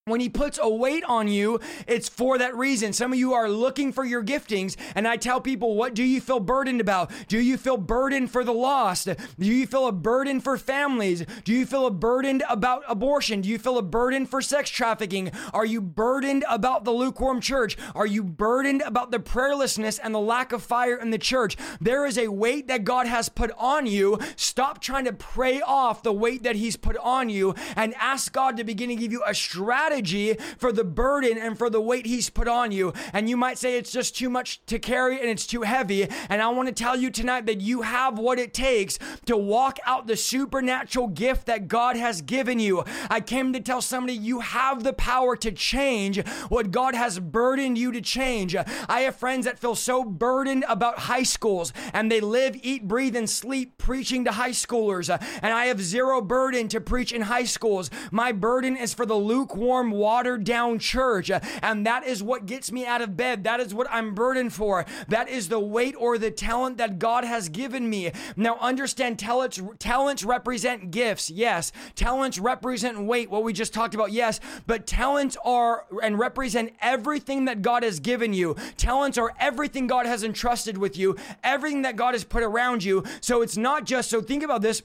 When 0.09 0.21
he 0.21 0.29
puts 0.29 0.57
a 0.63 0.69
weight 0.69 1.03
on 1.03 1.27
you, 1.27 1.59
it's 1.89 2.09
for 2.09 2.39
that 2.39 2.57
reason. 2.57 2.93
Some 2.93 3.13
of 3.13 3.19
you 3.19 3.35
are 3.35 3.51
looking 3.51 3.93
for 3.93 4.05
your 4.05 4.23
giftings, 4.23 4.77
and 4.95 5.09
I 5.09 5.17
tell 5.17 5.41
people, 5.41 5.75
what 5.75 5.95
do 5.95 6.05
you 6.05 6.21
feel 6.21 6.39
burdened 6.39 6.81
about? 6.81 7.11
Do 7.27 7.41
you 7.41 7.57
feel 7.57 7.77
burdened 7.77 8.31
for 8.31 8.45
the 8.45 8.53
lost? 8.53 9.07
Do 9.07 9.17
you 9.47 9.67
feel 9.67 9.89
a 9.89 9.91
burden 9.91 10.41
for 10.41 10.59
families? 10.59 11.27
Do 11.43 11.53
you 11.53 11.67
feel 11.67 11.87
a 11.87 11.91
burden 11.91 12.41
about 12.49 12.85
abortion? 12.87 13.41
Do 13.41 13.49
you 13.49 13.59
feel 13.59 13.79
a 13.79 13.83
burden 13.83 14.27
for 14.27 14.41
sex 14.41 14.71
trafficking? 14.71 15.33
Are 15.53 15.67
you 15.67 15.81
burdened 15.81 16.45
about 16.49 16.85
the 16.85 16.93
lukewarm 16.93 17.41
church? 17.41 17.77
Are 17.97 18.07
you 18.07 18.23
burdened 18.23 18.83
about 18.83 19.11
the 19.11 19.19
prayerlessness 19.19 19.99
and 20.01 20.15
the 20.15 20.21
lack 20.21 20.53
of 20.53 20.63
fire 20.63 20.95
in 20.95 21.11
the 21.11 21.19
church? 21.19 21.57
There 21.81 22.07
is 22.07 22.17
a 22.17 22.29
weight 22.29 22.69
that 22.69 22.85
God 22.85 23.09
has 23.09 23.29
put 23.29 23.51
on 23.59 23.87
you. 23.87 24.21
Stop 24.37 24.81
trying 24.81 25.07
to 25.07 25.13
pray 25.13 25.61
off 25.61 26.05
the 26.05 26.13
weight 26.13 26.45
that 26.45 26.55
He's 26.55 26.77
put 26.77 26.97
on 26.99 27.29
you 27.29 27.57
and 27.75 27.93
ask 27.95 28.33
God 28.33 28.57
to 28.57 28.63
begin 28.63 28.91
to 28.91 28.95
give 28.95 29.11
you 29.11 29.25
a 29.27 29.35
strategy 29.35 29.96
strategy 29.97 30.37
for 30.59 30.73
the 30.73 30.85
burden 30.85 31.39
and 31.39 31.57
for 31.57 31.71
the 31.71 31.81
weight 31.81 32.07
He's 32.07 32.29
put 32.29 32.49
on 32.49 32.71
you. 32.73 32.93
And 33.13 33.29
you 33.29 33.37
might 33.37 33.59
say 33.59 33.79
it's 33.79 33.93
just 33.93 34.17
too 34.17 34.29
much 34.29 34.65
to 34.67 34.79
carry 34.79 35.19
and 35.19 35.29
it's 35.29 35.47
too 35.47 35.63
heavy. 35.63 36.09
And 36.29 36.43
I 36.43 36.49
want 36.49 36.69
to 36.69 36.75
tell 36.75 36.97
you 36.97 37.11
tonight 37.11 37.47
that 37.47 37.61
you 37.61 37.83
have 37.83 38.19
what 38.19 38.39
it 38.39 38.53
takes 38.53 38.99
to 39.27 39.37
walk 39.37 39.79
out 39.87 40.07
the 40.07 40.17
supernatural 40.17 41.09
gift 41.09 41.47
that 41.47 41.69
God 41.69 41.97
has 41.97 42.21
given 42.23 42.59
you. 42.59 42.85
I 43.09 43.21
came 43.21 43.53
to 43.53 43.61
tell 43.61 43.81
somebody 43.81 44.15
you 44.15 44.41
have 44.41 44.85
the 44.85 44.93
power 44.93 45.37
to 45.37 45.51
change 45.51 46.25
what 46.49 46.71
God 46.71 46.95
has 46.95 47.19
burdened 47.19 47.79
you 47.79 47.93
to 47.93 48.01
change. 48.01 48.55
I 48.55 49.01
have 49.01 49.17
friends 49.17 49.47
that 49.47 49.59
feel 49.59 49.75
so 49.75 50.05
burdened 50.05 50.65
about 50.69 50.99
high 50.99 51.23
schools 51.23 51.73
and 51.93 52.11
they 52.11 52.21
live, 52.21 52.57
eat, 52.63 52.87
breathe, 52.87 53.17
and 53.17 53.29
sleep 53.29 53.79
preaching 53.79 54.25
to 54.25 54.33
high 54.33 54.51
schoolers. 54.51 55.09
And 55.43 55.53
I 55.55 55.67
have 55.67 55.81
zero 55.81 56.21
burden 56.21 56.69
to 56.69 56.81
preach 56.81 57.13
in 57.13 57.23
high 57.23 57.45
schools. 57.45 57.91
My 58.11 58.33
burden 58.33 58.77
is 58.77 58.93
for 58.93 59.07
the 59.07 59.15
lukewarm, 59.15 59.86
watered 59.91 60.45
down 60.45 60.79
church. 60.79 61.31
Uh, 61.31 61.41
and 61.63 61.87
that 61.87 62.05
is 62.07 62.23
what 62.23 62.47
gets 62.47 62.73
me 62.73 62.87
out 62.87 63.03
of 63.03 63.17
bed. 63.17 63.45
That 63.45 63.61
is 63.61 63.75
what 63.75 63.87
I'm 63.91 64.15
burdened 64.15 64.53
for. 64.53 64.87
That 65.09 65.29
is 65.29 65.49
the 65.49 65.61
weight 65.61 65.95
or 65.99 66.19
the 66.19 66.31
talent 66.31 66.79
that 66.79 66.99
God 66.99 67.25
has 67.25 67.49
given 67.49 67.89
me. 67.89 68.13
Now, 68.37 68.57
understand 68.61 69.19
talents, 69.19 69.61
talents 69.79 70.25
represent 70.25 70.91
gifts. 70.91 71.31
Yes. 71.31 71.73
Talents 71.95 72.39
represent 72.39 73.05
weight, 73.05 73.31
what 73.31 73.45
we 73.45 73.53
just 73.53 73.75
talked 73.75 73.95
about. 73.95 74.13
Yes. 74.13 74.41
But 74.67 74.87
talents 74.87 75.37
are 75.45 75.87
and 76.03 76.19
represent 76.19 76.73
everything 76.81 77.45
that 77.47 77.63
God 77.63 77.83
has 77.83 78.01
given 78.01 78.33
you. 78.33 78.57
Talents 78.77 79.19
are 79.19 79.33
everything 79.39 79.87
God 79.87 80.07
has 80.07 80.23
entrusted 80.23 80.79
with 80.79 80.97
you, 80.97 81.17
everything 81.43 81.83
that 81.83 81.97
God 81.97 82.15
has 82.15 82.25
put 82.25 82.43
around 82.43 82.85
you. 82.85 83.05
So 83.21 83.43
it's 83.43 83.57
not 83.57 83.85
just, 83.85 84.11
so 84.11 84.21
think 84.21 84.43
about 84.43 84.63
this 84.63 84.83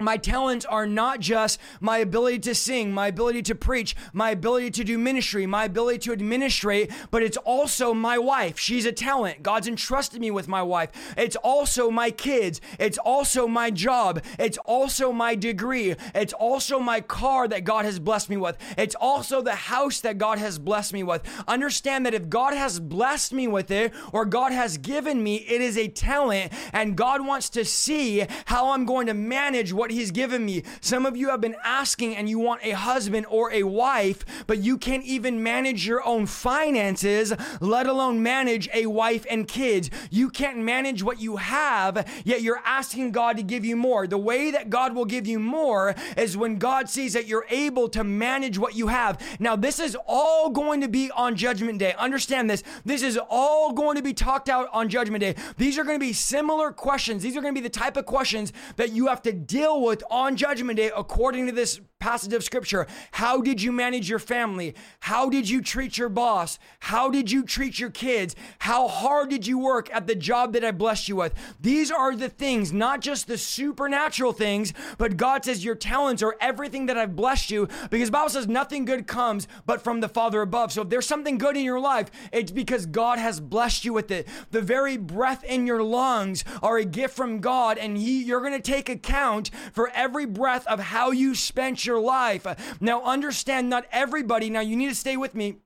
my 0.00 0.16
talents 0.16 0.64
are 0.64 0.86
not 0.86 1.18
just 1.18 1.58
my 1.80 1.98
ability 1.98 2.38
to 2.38 2.54
sing, 2.54 2.92
my 2.92 3.08
ability 3.08 3.42
to 3.42 3.54
preach, 3.54 3.96
my 4.12 4.30
ability 4.30 4.70
to 4.70 4.84
do 4.84 4.96
ministry, 4.96 5.44
my 5.44 5.64
ability 5.64 5.98
to 5.98 6.12
administrate, 6.12 6.92
but 7.10 7.22
it's 7.22 7.36
also 7.38 7.92
my 7.92 8.16
wife. 8.16 8.58
She's 8.58 8.86
a 8.86 8.92
talent. 8.92 9.42
God's 9.42 9.66
entrusted 9.66 10.20
me 10.20 10.30
with 10.30 10.46
my 10.46 10.62
wife. 10.62 10.90
It's 11.16 11.34
also 11.36 11.90
my 11.90 12.12
kids. 12.12 12.60
It's 12.78 12.98
also 12.98 13.48
my 13.48 13.70
job. 13.70 14.22
It's 14.38 14.58
also 14.58 15.10
my 15.12 15.34
degree. 15.34 15.96
It's 16.14 16.32
also 16.32 16.78
my 16.78 17.00
car 17.00 17.48
that 17.48 17.64
God 17.64 17.84
has 17.84 17.98
blessed 17.98 18.30
me 18.30 18.36
with. 18.36 18.56
It's 18.76 18.94
also 19.00 19.42
the 19.42 19.54
house 19.54 20.00
that 20.00 20.18
God 20.18 20.38
has 20.38 20.60
blessed 20.60 20.92
me 20.92 21.02
with. 21.02 21.22
Understand 21.48 22.06
that 22.06 22.14
if 22.14 22.28
God 22.28 22.54
has 22.54 22.78
blessed 22.78 23.32
me 23.32 23.48
with 23.48 23.72
it 23.72 23.92
or 24.12 24.24
God 24.24 24.52
has 24.52 24.78
given 24.78 25.24
me, 25.24 25.36
it 25.36 25.60
is 25.60 25.76
a 25.76 25.88
talent, 25.88 26.52
and 26.72 26.96
God 26.96 27.26
wants 27.26 27.48
to 27.50 27.64
see 27.64 28.24
how 28.44 28.70
I'm 28.70 28.84
going 28.84 29.08
to 29.08 29.14
manage 29.14 29.72
what 29.72 29.87
what 29.88 29.94
He's 29.94 30.10
given 30.10 30.44
me. 30.44 30.62
Some 30.82 31.06
of 31.06 31.16
you 31.16 31.30
have 31.30 31.40
been 31.40 31.56
asking 31.64 32.14
and 32.14 32.28
you 32.28 32.38
want 32.38 32.62
a 32.62 32.72
husband 32.72 33.24
or 33.30 33.50
a 33.50 33.62
wife, 33.62 34.22
but 34.46 34.58
you 34.58 34.76
can't 34.76 35.04
even 35.04 35.42
manage 35.42 35.86
your 35.86 36.06
own 36.06 36.26
finances, 36.26 37.32
let 37.58 37.86
alone 37.86 38.22
manage 38.22 38.68
a 38.74 38.84
wife 38.84 39.24
and 39.30 39.48
kids. 39.48 39.88
You 40.10 40.28
can't 40.28 40.58
manage 40.58 41.02
what 41.02 41.22
you 41.22 41.36
have, 41.36 42.06
yet 42.22 42.42
you're 42.42 42.60
asking 42.66 43.12
God 43.12 43.38
to 43.38 43.42
give 43.42 43.64
you 43.64 43.76
more. 43.76 44.06
The 44.06 44.18
way 44.18 44.50
that 44.50 44.68
God 44.68 44.94
will 44.94 45.06
give 45.06 45.26
you 45.26 45.38
more 45.38 45.94
is 46.18 46.36
when 46.36 46.58
God 46.58 46.90
sees 46.90 47.14
that 47.14 47.26
you're 47.26 47.46
able 47.48 47.88
to 47.88 48.04
manage 48.04 48.58
what 48.58 48.74
you 48.74 48.88
have. 48.88 49.18
Now, 49.40 49.56
this 49.56 49.78
is 49.78 49.96
all 50.06 50.50
going 50.50 50.82
to 50.82 50.88
be 50.88 51.10
on 51.12 51.34
Judgment 51.34 51.78
Day. 51.78 51.94
Understand 51.98 52.50
this. 52.50 52.62
This 52.84 53.00
is 53.00 53.18
all 53.30 53.72
going 53.72 53.96
to 53.96 54.02
be 54.02 54.12
talked 54.12 54.50
out 54.50 54.68
on 54.70 54.90
Judgment 54.90 55.22
Day. 55.22 55.34
These 55.56 55.78
are 55.78 55.84
going 55.84 55.98
to 55.98 56.06
be 56.06 56.12
similar 56.12 56.72
questions. 56.72 57.22
These 57.22 57.38
are 57.38 57.40
going 57.40 57.54
to 57.54 57.58
be 57.58 57.66
the 57.66 57.70
type 57.70 57.96
of 57.96 58.04
questions 58.04 58.52
that 58.76 58.92
you 58.92 59.06
have 59.06 59.22
to 59.22 59.32
deal 59.32 59.77
with 59.80 60.02
on 60.10 60.36
Judgment 60.36 60.76
Day 60.76 60.90
according 60.96 61.46
to 61.46 61.52
this 61.52 61.80
passage 62.00 62.32
of 62.32 62.44
scripture. 62.44 62.86
How 63.10 63.40
did 63.40 63.60
you 63.60 63.72
manage 63.72 64.08
your 64.08 64.20
family? 64.20 64.74
How 65.00 65.28
did 65.28 65.48
you 65.48 65.60
treat 65.60 65.98
your 65.98 66.08
boss? 66.08 66.58
How 66.78 67.10
did 67.10 67.30
you 67.30 67.42
treat 67.42 67.80
your 67.80 67.90
kids? 67.90 68.36
How 68.60 68.86
hard 68.86 69.30
did 69.30 69.48
you 69.48 69.58
work 69.58 69.92
at 69.92 70.06
the 70.06 70.14
job 70.14 70.52
that 70.52 70.64
I 70.64 70.70
blessed 70.70 71.08
you 71.08 71.16
with? 71.16 71.34
These 71.60 71.90
are 71.90 72.14
the 72.14 72.28
things, 72.28 72.72
not 72.72 73.00
just 73.00 73.26
the 73.26 73.36
supernatural 73.36 74.32
things, 74.32 74.72
but 74.96 75.16
God 75.16 75.44
says 75.44 75.64
your 75.64 75.74
talents 75.74 76.22
are 76.22 76.36
everything 76.40 76.86
that 76.86 76.96
I've 76.96 77.16
blessed 77.16 77.50
you 77.50 77.68
because 77.90 78.10
Bible 78.10 78.30
says 78.30 78.46
nothing 78.46 78.84
good 78.84 79.08
comes 79.08 79.48
but 79.66 79.82
from 79.82 80.00
the 80.00 80.08
Father 80.08 80.40
above. 80.40 80.72
So 80.72 80.82
if 80.82 80.90
there's 80.90 81.06
something 81.06 81.36
good 81.36 81.56
in 81.56 81.64
your 81.64 81.80
life, 81.80 82.12
it's 82.32 82.52
because 82.52 82.86
God 82.86 83.18
has 83.18 83.40
blessed 83.40 83.84
you 83.84 83.92
with 83.92 84.12
it. 84.12 84.28
The 84.52 84.62
very 84.62 84.96
breath 84.96 85.42
in 85.42 85.66
your 85.66 85.82
lungs 85.82 86.44
are 86.62 86.78
a 86.78 86.84
gift 86.84 87.16
from 87.16 87.40
God 87.40 87.76
and 87.76 87.96
he, 87.98 88.22
you're 88.22 88.40
going 88.40 88.52
to 88.52 88.60
take 88.60 88.88
account 88.88 89.50
for 89.72 89.90
every 89.94 90.26
breath 90.26 90.64
of 90.68 90.78
how 90.78 91.10
you 91.10 91.34
spent 91.34 91.84
your 91.84 91.87
life. 91.96 92.46
Now, 92.80 93.04
understand 93.04 93.70
not 93.70 93.86
everybody, 93.92 94.50
now 94.50 94.60
you 94.60 94.76
need 94.76 94.88
to 94.88 94.94
stay 94.94 95.16
with 95.16 95.34
me 95.34 95.58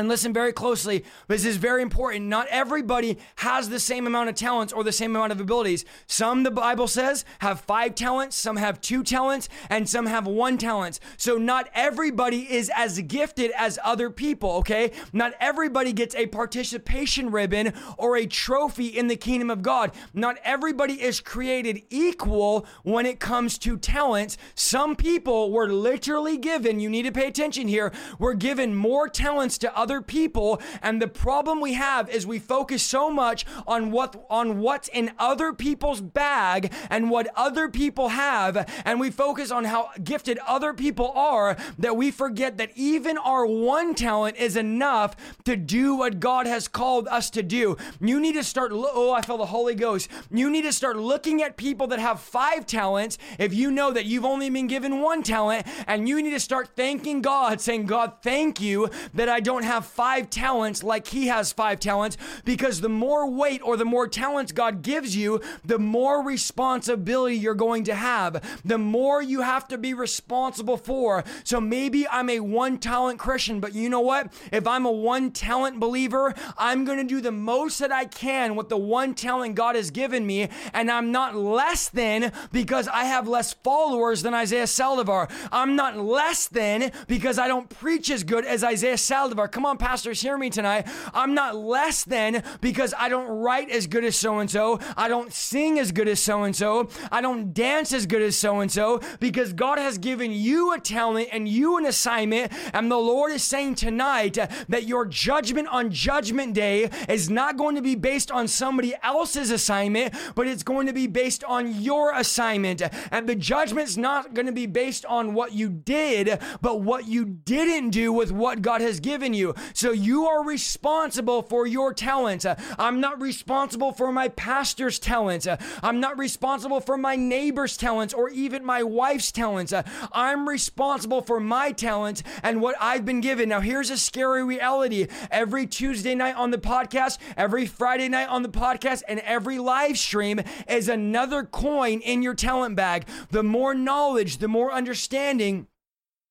and 0.00 0.08
listen 0.08 0.32
very 0.32 0.52
closely, 0.52 1.04
this 1.28 1.44
is 1.44 1.58
very 1.58 1.82
important. 1.82 2.24
Not 2.24 2.46
everybody 2.48 3.18
has 3.36 3.68
the 3.68 3.78
same 3.78 4.06
amount 4.06 4.30
of 4.30 4.34
talents 4.34 4.72
or 4.72 4.82
the 4.82 4.92
same 4.92 5.14
amount 5.14 5.30
of 5.30 5.40
abilities. 5.40 5.84
Some, 6.06 6.42
the 6.42 6.50
Bible 6.50 6.88
says, 6.88 7.26
have 7.40 7.60
five 7.60 7.94
talents, 7.94 8.34
some 8.34 8.56
have 8.56 8.80
two 8.80 9.02
talents, 9.02 9.50
and 9.68 9.86
some 9.86 10.06
have 10.06 10.26
one 10.26 10.56
talent. 10.56 11.00
So 11.18 11.36
not 11.36 11.68
everybody 11.74 12.50
is 12.50 12.70
as 12.74 12.98
gifted 13.02 13.52
as 13.56 13.78
other 13.84 14.08
people, 14.08 14.52
okay? 14.52 14.92
Not 15.12 15.34
everybody 15.38 15.92
gets 15.92 16.14
a 16.14 16.26
participation 16.26 17.30
ribbon 17.30 17.74
or 17.98 18.16
a 18.16 18.26
trophy 18.26 18.86
in 18.86 19.08
the 19.08 19.16
kingdom 19.16 19.50
of 19.50 19.60
God. 19.60 19.92
Not 20.14 20.38
everybody 20.44 20.94
is 20.94 21.20
created 21.20 21.82
equal 21.90 22.66
when 22.84 23.04
it 23.04 23.20
comes 23.20 23.58
to 23.58 23.76
talents. 23.76 24.38
Some 24.54 24.96
people 24.96 25.52
were 25.52 25.68
literally 25.68 26.38
given, 26.38 26.80
you 26.80 26.88
need 26.88 27.02
to 27.02 27.12
pay 27.12 27.26
attention 27.26 27.68
here, 27.68 27.92
were 28.18 28.32
given 28.32 28.74
more 28.74 29.06
talents 29.06 29.58
to 29.58 29.76
other 29.76 29.89
people. 29.98 30.60
And 30.82 31.00
the 31.00 31.08
problem 31.08 31.60
we 31.60 31.74
have 31.74 32.10
is 32.10 32.26
we 32.26 32.38
focus 32.38 32.82
so 32.82 33.10
much 33.10 33.46
on 33.66 33.90
what 33.90 34.26
on 34.28 34.60
what's 34.60 34.88
in 34.88 35.12
other 35.18 35.52
people's 35.52 36.00
bag 36.00 36.72
and 36.90 37.10
what 37.10 37.28
other 37.36 37.68
people 37.68 38.10
have, 38.10 38.68
and 38.84 39.00
we 39.00 39.10
focus 39.10 39.50
on 39.50 39.64
how 39.64 39.90
gifted 40.02 40.38
other 40.46 40.74
people 40.74 41.10
are 41.12 41.56
that 41.78 41.96
we 41.96 42.10
forget 42.10 42.58
that 42.58 42.70
even 42.76 43.16
our 43.18 43.46
one 43.46 43.94
talent 43.94 44.36
is 44.36 44.56
enough 44.56 45.16
to 45.44 45.56
do 45.56 45.94
what 45.94 46.20
God 46.20 46.46
has 46.46 46.68
called 46.68 47.08
us 47.08 47.30
to 47.30 47.42
do. 47.42 47.76
You 48.00 48.20
need 48.20 48.34
to 48.34 48.44
start 48.44 48.72
oh, 48.72 49.12
I 49.12 49.22
feel 49.22 49.38
the 49.38 49.46
Holy 49.46 49.74
Ghost. 49.74 50.08
You 50.30 50.50
need 50.50 50.62
to 50.62 50.72
start 50.72 50.96
looking 50.96 51.42
at 51.42 51.56
people 51.56 51.86
that 51.88 51.98
have 51.98 52.20
five 52.20 52.66
talents 52.66 53.18
if 53.38 53.54
you 53.54 53.70
know 53.70 53.90
that 53.92 54.04
you've 54.04 54.24
only 54.24 54.50
been 54.50 54.66
given 54.66 55.00
one 55.00 55.22
talent 55.22 55.66
and 55.86 56.08
you 56.08 56.20
need 56.22 56.30
to 56.30 56.40
start 56.40 56.70
thanking 56.76 57.22
God 57.22 57.60
saying, 57.60 57.86
"God, 57.86 58.14
thank 58.22 58.60
you 58.60 58.90
that 59.14 59.28
I 59.28 59.40
don't 59.40 59.64
have 59.64 59.79
five 59.84 60.30
talents 60.30 60.82
like 60.82 61.08
he 61.08 61.26
has 61.28 61.52
five 61.52 61.80
talents 61.80 62.16
because 62.44 62.80
the 62.80 62.88
more 62.88 63.30
weight 63.30 63.60
or 63.62 63.76
the 63.76 63.84
more 63.84 64.08
talents 64.08 64.52
God 64.52 64.82
gives 64.82 65.16
you, 65.16 65.40
the 65.64 65.78
more 65.78 66.24
responsibility 66.24 67.36
you're 67.36 67.54
going 67.54 67.84
to 67.84 67.94
have, 67.94 68.60
the 68.64 68.78
more 68.78 69.22
you 69.22 69.42
have 69.42 69.68
to 69.68 69.78
be 69.78 69.94
responsible 69.94 70.76
for. 70.76 71.24
So 71.44 71.60
maybe 71.60 72.06
I'm 72.08 72.28
a 72.30 72.40
one 72.40 72.78
talent 72.78 73.18
Christian, 73.18 73.60
but 73.60 73.74
you 73.74 73.88
know 73.88 74.00
what? 74.00 74.32
If 74.52 74.66
I'm 74.66 74.86
a 74.86 74.92
one 74.92 75.30
talent 75.30 75.80
believer, 75.80 76.34
I'm 76.56 76.84
going 76.84 76.98
to 76.98 77.04
do 77.04 77.20
the 77.20 77.32
most 77.32 77.78
that 77.78 77.92
I 77.92 78.04
can 78.04 78.56
with 78.56 78.68
the 78.68 78.76
one 78.76 79.14
talent 79.14 79.54
God 79.54 79.76
has 79.76 79.90
given 79.90 80.26
me, 80.26 80.48
and 80.72 80.90
I'm 80.90 81.12
not 81.12 81.34
less 81.34 81.88
than 81.88 82.32
because 82.52 82.88
I 82.88 83.04
have 83.04 83.28
less 83.28 83.52
followers 83.52 84.22
than 84.22 84.34
Isaiah 84.34 84.64
Saldivar. 84.64 85.30
I'm 85.52 85.76
not 85.76 85.96
less 85.98 86.48
than 86.48 86.92
because 87.06 87.38
I 87.38 87.48
don't 87.48 87.68
preach 87.68 88.10
as 88.10 88.24
good 88.24 88.44
as 88.44 88.64
Isaiah 88.64 88.94
Saldivar. 88.94 89.50
Come 89.50 89.59
on, 89.66 89.78
pastors, 89.78 90.20
hear 90.20 90.36
me 90.36 90.50
tonight. 90.50 90.86
I'm 91.14 91.34
not 91.34 91.56
less 91.56 92.04
than 92.04 92.42
because 92.60 92.94
I 92.98 93.08
don't 93.08 93.28
write 93.28 93.70
as 93.70 93.86
good 93.86 94.04
as 94.04 94.16
so 94.16 94.38
and 94.38 94.50
so. 94.50 94.80
I 94.96 95.08
don't 95.08 95.32
sing 95.32 95.78
as 95.78 95.92
good 95.92 96.08
as 96.08 96.20
so 96.20 96.44
and 96.44 96.54
so. 96.54 96.88
I 97.10 97.20
don't 97.20 97.52
dance 97.52 97.92
as 97.92 98.06
good 98.06 98.22
as 98.22 98.36
so 98.36 98.60
and 98.60 98.70
so 98.70 99.00
because 99.18 99.52
God 99.52 99.78
has 99.78 99.98
given 99.98 100.32
you 100.32 100.72
a 100.72 100.80
talent 100.80 101.28
and 101.32 101.48
you 101.48 101.76
an 101.76 101.86
assignment. 101.86 102.52
And 102.72 102.90
the 102.90 102.96
Lord 102.96 103.32
is 103.32 103.42
saying 103.42 103.76
tonight 103.76 104.34
that 104.68 104.84
your 104.84 105.06
judgment 105.06 105.68
on 105.68 105.90
Judgment 105.90 106.54
Day 106.54 106.90
is 107.08 107.30
not 107.30 107.56
going 107.56 107.76
to 107.76 107.82
be 107.82 107.94
based 107.94 108.30
on 108.30 108.48
somebody 108.48 108.94
else's 109.02 109.50
assignment, 109.50 110.14
but 110.34 110.46
it's 110.46 110.62
going 110.62 110.86
to 110.86 110.92
be 110.92 111.06
based 111.06 111.44
on 111.44 111.80
your 111.80 112.12
assignment. 112.14 112.82
And 113.10 113.28
the 113.28 113.34
judgment's 113.34 113.96
not 113.96 114.34
going 114.34 114.46
to 114.46 114.52
be 114.52 114.66
based 114.66 115.04
on 115.06 115.34
what 115.34 115.52
you 115.52 115.68
did, 115.68 116.38
but 116.60 116.80
what 116.80 117.06
you 117.06 117.24
didn't 117.24 117.90
do 117.90 118.12
with 118.12 118.32
what 118.32 118.62
God 118.62 118.80
has 118.80 119.00
given 119.00 119.34
you. 119.34 119.49
So 119.74 119.92
you 119.92 120.26
are 120.26 120.44
responsible 120.44 121.42
for 121.42 121.66
your 121.66 121.92
talents. 121.94 122.44
Uh, 122.44 122.60
I'm 122.78 123.00
not 123.00 123.20
responsible 123.20 123.92
for 123.92 124.12
my 124.12 124.28
pastor's 124.28 124.98
talents. 124.98 125.46
Uh, 125.46 125.56
I'm 125.82 126.00
not 126.00 126.18
responsible 126.18 126.80
for 126.80 126.96
my 126.96 127.16
neighbor's 127.16 127.76
talents 127.76 128.14
or 128.14 128.28
even 128.30 128.64
my 128.64 128.82
wife's 128.82 129.32
talents. 129.32 129.72
Uh, 129.72 129.82
I'm 130.12 130.48
responsible 130.48 131.22
for 131.22 131.40
my 131.40 131.72
talents 131.72 132.22
and 132.42 132.60
what 132.60 132.76
I've 132.80 133.04
been 133.04 133.20
given. 133.20 133.48
Now, 133.48 133.60
here's 133.60 133.90
a 133.90 133.98
scary 133.98 134.44
reality. 134.44 135.06
Every 135.30 135.66
Tuesday 135.66 136.14
night 136.14 136.36
on 136.36 136.50
the 136.50 136.58
podcast, 136.58 137.18
every 137.36 137.66
Friday 137.66 138.08
night 138.08 138.28
on 138.28 138.42
the 138.42 138.48
podcast, 138.48 139.02
and 139.08 139.20
every 139.20 139.58
live 139.58 139.98
stream 139.98 140.40
is 140.68 140.88
another 140.88 141.44
coin 141.44 142.00
in 142.00 142.22
your 142.22 142.34
talent 142.34 142.76
bag. 142.76 143.06
The 143.30 143.42
more 143.42 143.74
knowledge, 143.74 144.38
the 144.38 144.48
more 144.48 144.72
understanding 144.72 145.66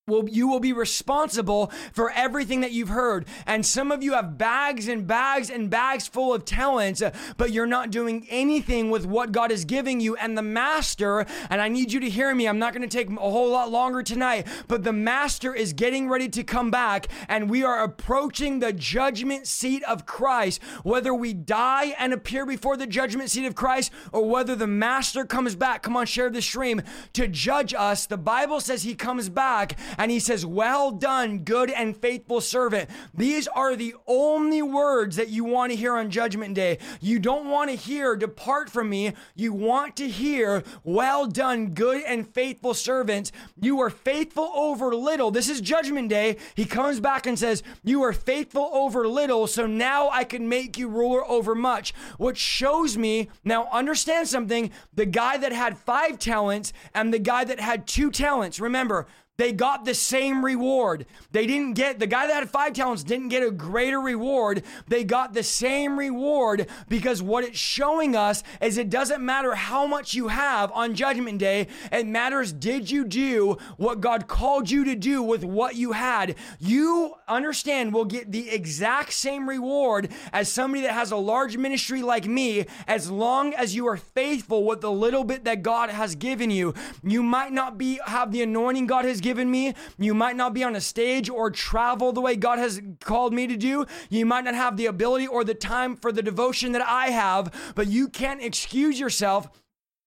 will 0.10 0.28
you 0.28 0.48
will 0.48 0.60
be 0.60 0.74
responsible 0.74 1.72
for 1.94 2.12
everything 2.12 2.62
that 2.62 2.72
you've 2.72 2.90
heard. 2.90 3.26
And 3.46 3.66
some 3.66 3.92
of 3.92 4.04
you 4.04 4.14
have 4.14 4.38
bags 4.38 4.88
and 4.88 5.08
bags 5.08 5.50
and 5.50 5.70
bags 5.70 6.08
full 6.08 6.34
of 6.34 6.46
talents, 6.46 7.02
but 7.38 7.52
you're 7.52 7.66
not 7.66 7.92
doing 7.92 8.28
anything 8.30 8.90
with 8.90 9.06
what 9.06 9.32
God 9.32 9.52
is 9.52 9.66
giving 9.66 10.00
you. 10.00 10.16
And 10.16 10.38
the 10.38 10.42
master, 10.42 11.26
and 11.50 11.62
I 11.62 11.68
need 11.68 11.94
you 11.94 12.00
to 12.00 12.10
hear 12.10 12.34
me, 12.34 12.48
I'm 12.48 12.60
not 12.60 12.74
going 12.74 12.88
to 12.88 12.98
take 12.98 13.10
a 13.10 13.16
whole 13.16 13.50
lot 13.50 13.72
longer 13.72 14.04
tonight, 14.04 14.48
but 14.68 14.84
the 14.84 14.94
master 14.94 15.54
is 15.54 15.74
getting 15.74 16.10
ready 16.10 16.28
to 16.30 16.44
come 16.44 16.72
back, 16.72 17.08
and 17.28 17.50
we 17.50 17.64
are 17.64 17.84
approaching 17.84 18.60
the 18.60 18.74
judgment 18.74 19.48
seat 19.48 19.84
of 19.84 20.06
Christ. 20.06 20.62
Whether 20.84 21.14
we 21.14 21.34
die 21.34 21.96
and 22.00 22.14
appear 22.14 22.46
before 22.46 22.78
the 22.78 22.88
judgment 22.88 23.30
seat 23.30 23.46
of 23.46 23.56
Christ, 23.56 23.92
or 24.12 24.28
whether 24.28 24.56
the 24.56 24.68
master 24.68 25.26
comes 25.26 25.56
back, 25.56 25.84
come 25.84 25.96
on, 25.96 26.06
share 26.06 26.30
the 26.30 26.42
stream 26.42 26.82
to 27.14 27.28
judge 27.28 27.74
us. 27.74 28.06
The 28.06 28.18
Bible 28.18 28.60
says 28.60 28.84
he 28.84 28.96
comes 28.96 29.30
back 29.30 29.78
and 30.00 30.10
he 30.10 30.20
says, 30.20 30.46
Well 30.46 30.92
done, 30.92 31.40
good 31.40 31.70
and 31.70 31.96
faithful 31.96 32.42
servant. 32.42 32.90
These 33.14 33.48
are 33.50 33.76
the 33.76 33.94
only 34.08 34.62
words 34.62 35.18
that 35.18 35.30
you 35.30 35.44
want 35.44 35.72
to 35.72 35.76
hear 35.76 35.96
on 35.96 36.10
Judgment 36.10 36.56
Day. 36.56 36.80
You 37.02 37.20
don't 37.20 37.50
want 37.50 37.70
to 37.70 37.76
hear, 37.76 38.16
Depart 38.16 38.70
from 38.70 38.90
me. 38.90 39.14
You 39.36 39.52
want 39.54 39.98
to 39.98 40.08
hear, 40.08 40.64
Well 40.84 41.28
done, 41.28 41.72
good 41.74 42.02
and 42.04 42.28
faithful 42.34 42.74
servant. 42.74 43.32
You 43.62 43.76
were 43.76 43.90
faithful 43.90 44.50
over 44.56 44.96
little. 44.96 45.32
This 45.32 45.50
is 45.50 45.60
Judgment 45.60 46.10
Day. 46.10 46.38
He 46.56 46.66
comes 46.66 47.02
back 47.02 47.28
and 47.28 47.38
says, 47.38 47.62
You 47.84 48.02
are 48.04 48.14
faithful 48.14 48.70
over 48.72 49.06
little, 49.06 49.48
so 49.48 49.68
now 49.68 50.10
I 50.10 50.24
can 50.24 50.48
make 50.48 50.78
you 50.78 50.88
ruler 50.88 51.30
over 51.30 51.54
much. 51.54 51.94
Which 52.18 52.38
shows 52.38 52.98
me, 52.98 53.30
now 53.44 53.68
understand 53.72 54.30
something 54.30 54.72
the 54.94 55.06
guy 55.06 55.36
that 55.36 55.52
had 55.52 55.78
five 55.78 56.20
talents 56.20 56.72
and 56.96 57.14
the 57.14 57.20
guy 57.20 57.44
that 57.44 57.60
had 57.60 57.86
two 57.86 58.12
talents. 58.12 58.62
Remember, 58.62 59.06
they 59.40 59.54
got 59.54 59.86
the 59.86 59.94
same 59.94 60.44
reward. 60.44 61.06
They 61.32 61.48
didn't 61.48 61.76
get, 61.76 61.98
the 61.98 62.08
guy 62.08 62.28
that 62.28 62.34
had 62.34 62.50
five 62.50 62.74
talents 62.74 63.04
didn't 63.04 63.30
get 63.30 63.42
a 63.42 63.52
greater 63.52 64.02
reward. 64.02 64.64
They 64.90 65.06
got 65.06 65.34
the 65.34 65.44
same 65.44 65.98
reward 65.98 66.68
because 66.90 67.24
what 67.24 67.46
it's 67.46 67.58
showing 67.58 68.18
us 68.18 68.44
is 68.60 68.78
it 68.78 68.90
doesn't 68.90 69.24
matter 69.24 69.56
how 69.56 69.88
much 69.88 70.14
you 70.14 70.28
have 70.28 70.74
on 70.74 70.94
Judgment 70.94 71.40
Day. 71.40 71.68
It 71.90 72.06
matters, 72.06 72.52
did 72.52 72.92
you 72.92 73.06
do 73.06 73.58
what 73.78 74.02
God 74.02 74.28
called 74.28 74.70
you 74.70 74.84
to 74.84 74.96
do 74.96 75.24
with 75.24 75.46
what 75.46 75.76
you 75.76 75.94
had? 75.94 76.36
You 76.60 77.16
understand 77.26 77.94
will 77.94 78.04
get 78.04 78.34
the 78.34 78.50
exact 78.50 79.14
same 79.14 79.48
reward 79.48 80.12
as 80.34 80.52
somebody 80.52 80.82
that 80.82 80.92
has 80.92 81.12
a 81.12 81.16
large 81.16 81.56
ministry 81.56 82.02
like 82.02 82.26
me 82.26 82.66
as 82.90 83.10
long 83.10 83.54
as 83.54 83.74
you 83.74 83.88
are 83.88 83.96
faithful 83.96 84.66
with 84.66 84.82
the 84.82 84.92
little 84.92 85.24
bit 85.24 85.46
that 85.46 85.64
God 85.64 85.90
has 85.92 86.16
given 86.16 86.52
you. 86.52 86.74
You 87.04 87.24
might 87.24 87.54
not 87.54 87.78
be, 87.78 88.02
have 88.06 88.34
the 88.34 88.42
anointing 88.42 88.88
God 88.88 89.06
has 89.06 89.22
given 89.22 89.29
given 89.30 89.52
me. 89.52 89.76
You 90.00 90.16
might 90.16 90.36
not 90.36 90.56
be 90.56 90.64
on 90.64 90.76
a 90.76 90.82
stage 90.82 91.30
or 91.30 91.52
travel 91.52 92.12
the 92.12 92.20
way 92.20 92.36
God 92.36 92.58
has 92.58 92.82
called 93.00 93.32
me 93.32 93.46
to 93.46 93.56
do. 93.56 93.86
You 94.10 94.26
might 94.26 94.44
not 94.44 94.56
have 94.56 94.76
the 94.76 94.88
ability 94.88 95.28
or 95.28 95.44
the 95.44 95.54
time 95.54 95.96
for 95.96 96.12
the 96.12 96.24
devotion 96.24 96.72
that 96.72 96.82
I 96.82 97.12
have, 97.12 97.54
but 97.76 97.86
you 97.86 98.08
can't 98.08 98.42
excuse 98.42 99.00
yourself 99.00 99.48